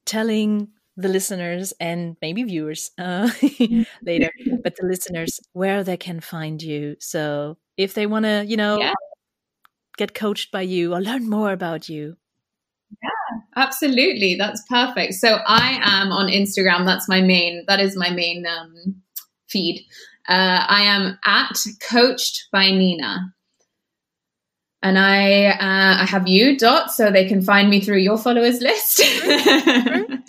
[0.05, 3.29] telling the listeners and maybe viewers uh,
[4.01, 4.31] later,
[4.63, 6.95] but the listeners where they can find you?
[6.99, 8.93] So, if they want to, you know, yeah.
[9.97, 12.17] get coached by you or learn more about you.
[13.03, 14.35] Yeah, absolutely.
[14.35, 15.13] That's perfect.
[15.13, 16.85] So I am on Instagram.
[16.85, 17.63] That's my main.
[17.67, 19.01] That is my main um,
[19.47, 19.85] feed.
[20.27, 23.33] Uh, I am at coached by Nina.
[24.81, 28.61] And I uh, I have you dot so they can find me through your followers
[28.61, 29.01] list.
[29.25, 30.23] um,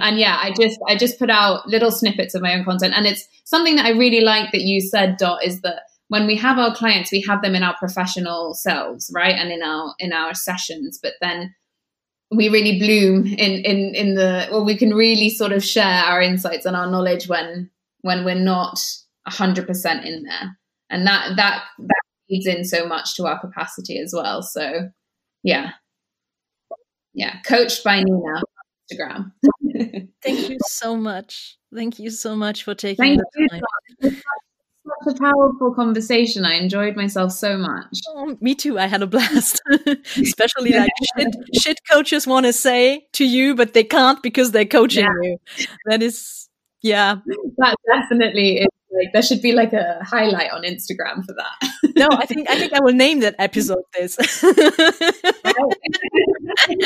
[0.00, 3.06] and yeah, I just I just put out little snippets of my own content, and
[3.06, 5.16] it's something that I really like that you said.
[5.16, 9.10] Dot is that when we have our clients, we have them in our professional selves,
[9.14, 11.54] right, and in our in our sessions, but then
[12.30, 16.20] we really bloom in in in the well, we can really sort of share our
[16.20, 17.70] insights and our knowledge when
[18.02, 18.78] when we're not
[19.28, 20.58] 100% in there
[20.92, 22.02] and that that that
[22.32, 24.88] feeds in so much to our capacity as well so
[25.42, 25.70] yeah
[27.14, 28.42] yeah coached by nina
[28.90, 29.32] instagram
[30.22, 33.60] thank you so much thank you so much for taking thank the
[34.02, 34.16] time
[35.04, 36.44] such a powerful conversation.
[36.44, 38.00] I enjoyed myself so much.
[38.08, 38.78] Oh, me too.
[38.78, 39.60] I had a blast.
[40.16, 44.64] Especially like shit, shit coaches want to say to you, but they can't because they're
[44.64, 45.12] coaching yeah.
[45.22, 45.66] you.
[45.86, 46.48] That is
[46.82, 47.16] yeah.
[47.58, 51.70] That definitely is like there should be like a highlight on Instagram for that.
[51.96, 54.18] no, I think I think I will name that episode this.
[54.18, 54.32] yeah,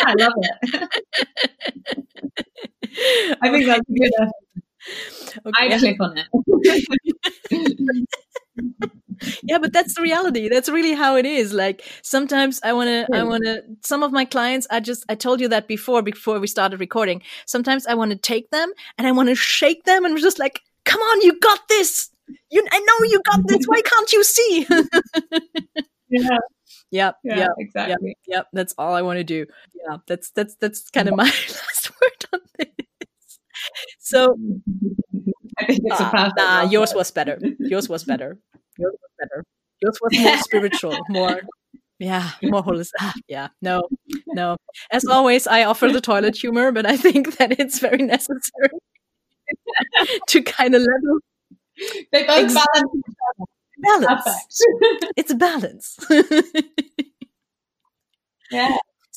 [0.04, 0.88] I love it.
[3.42, 4.12] I think that's good.
[5.46, 5.74] Okay.
[5.74, 6.26] I click on it.
[9.42, 13.06] yeah but that's the reality that's really how it is like sometimes i want to
[13.16, 16.38] i want to some of my clients i just i told you that before before
[16.38, 20.04] we started recording sometimes i want to take them and i want to shake them
[20.04, 22.10] and just like come on you got this
[22.50, 24.66] you i know you got this why can't you see
[26.10, 26.38] yeah
[26.92, 28.08] Yep, yeah, yep, exactly.
[28.08, 29.46] Yep, yep, that's all I want to do.
[29.74, 33.38] Yeah, that's that's that's kind of my last word on this.
[33.98, 34.36] So
[35.58, 36.36] I think it's a perfect.
[36.36, 37.40] Nah, yours was better.
[37.58, 38.38] Yours was better.
[38.78, 39.44] Yours was better.
[39.82, 41.40] Yours was more spiritual, more
[41.98, 42.92] yeah, more holistic.
[43.00, 43.82] Ah, yeah, no,
[44.28, 44.56] no.
[44.90, 48.70] As always, I offer the toilet humor, but I think that it's very necessary
[50.28, 51.18] to kind of level.
[52.12, 53.02] They both ex- balance.
[53.78, 54.60] Balance.
[55.16, 55.96] it's a balance.
[58.50, 58.76] yeah.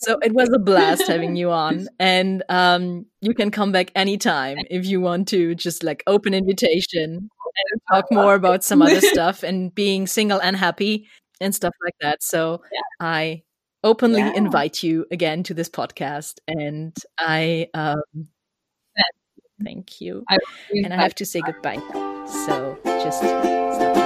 [0.09, 4.57] So it was a blast having you on, and um, you can come back anytime
[4.71, 5.53] if you want to.
[5.53, 7.29] Just like open invitation
[7.71, 11.07] and talk more about some other stuff and being single and happy
[11.39, 12.23] and stuff like that.
[12.23, 12.79] So yeah.
[12.99, 13.43] I
[13.83, 14.33] openly yeah.
[14.33, 18.01] invite you again to this podcast, and I um,
[19.63, 20.23] thank you.
[20.27, 20.37] I
[20.71, 21.77] and I have to say goodbye.
[22.47, 23.98] So just stop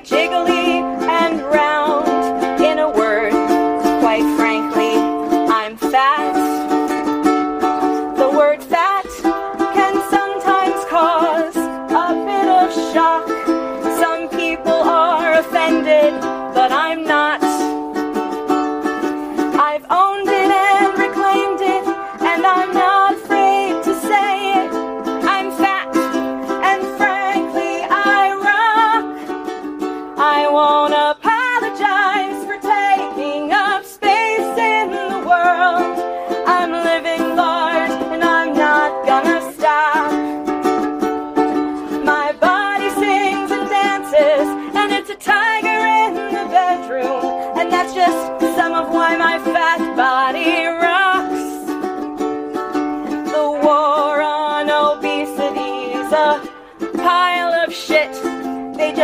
[0.00, 0.67] jiggly,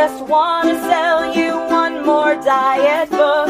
[0.06, 3.46] just want to sell you one more diet book.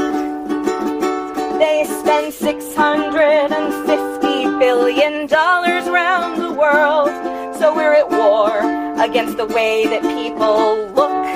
[1.59, 7.11] They spend $650 billion round the world.
[7.59, 8.61] So we're at war
[9.03, 11.27] against the way that people look.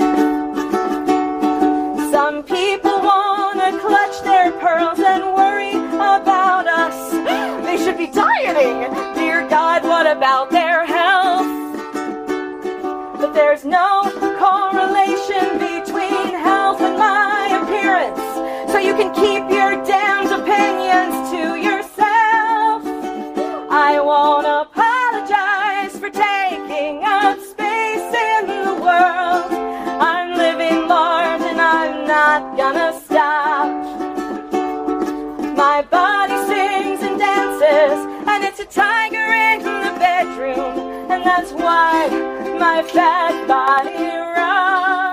[2.12, 6.94] Some people want to clutch their pearls and worry about us.
[7.66, 8.94] They should be dieting.
[9.16, 11.48] Dear God, what about their health?
[13.20, 18.22] But there's no correlation between health and my appearance.
[18.70, 22.82] So you can keep your damned opinions to yourself.
[23.70, 29.50] I won't apologize for taking up space in the world.
[30.00, 33.66] I'm living large and I'm not gonna stop.
[35.56, 37.98] My body sings and dances,
[38.30, 44.04] and it's a tiger in the bedroom, and that's why my fat body
[44.34, 45.07] round.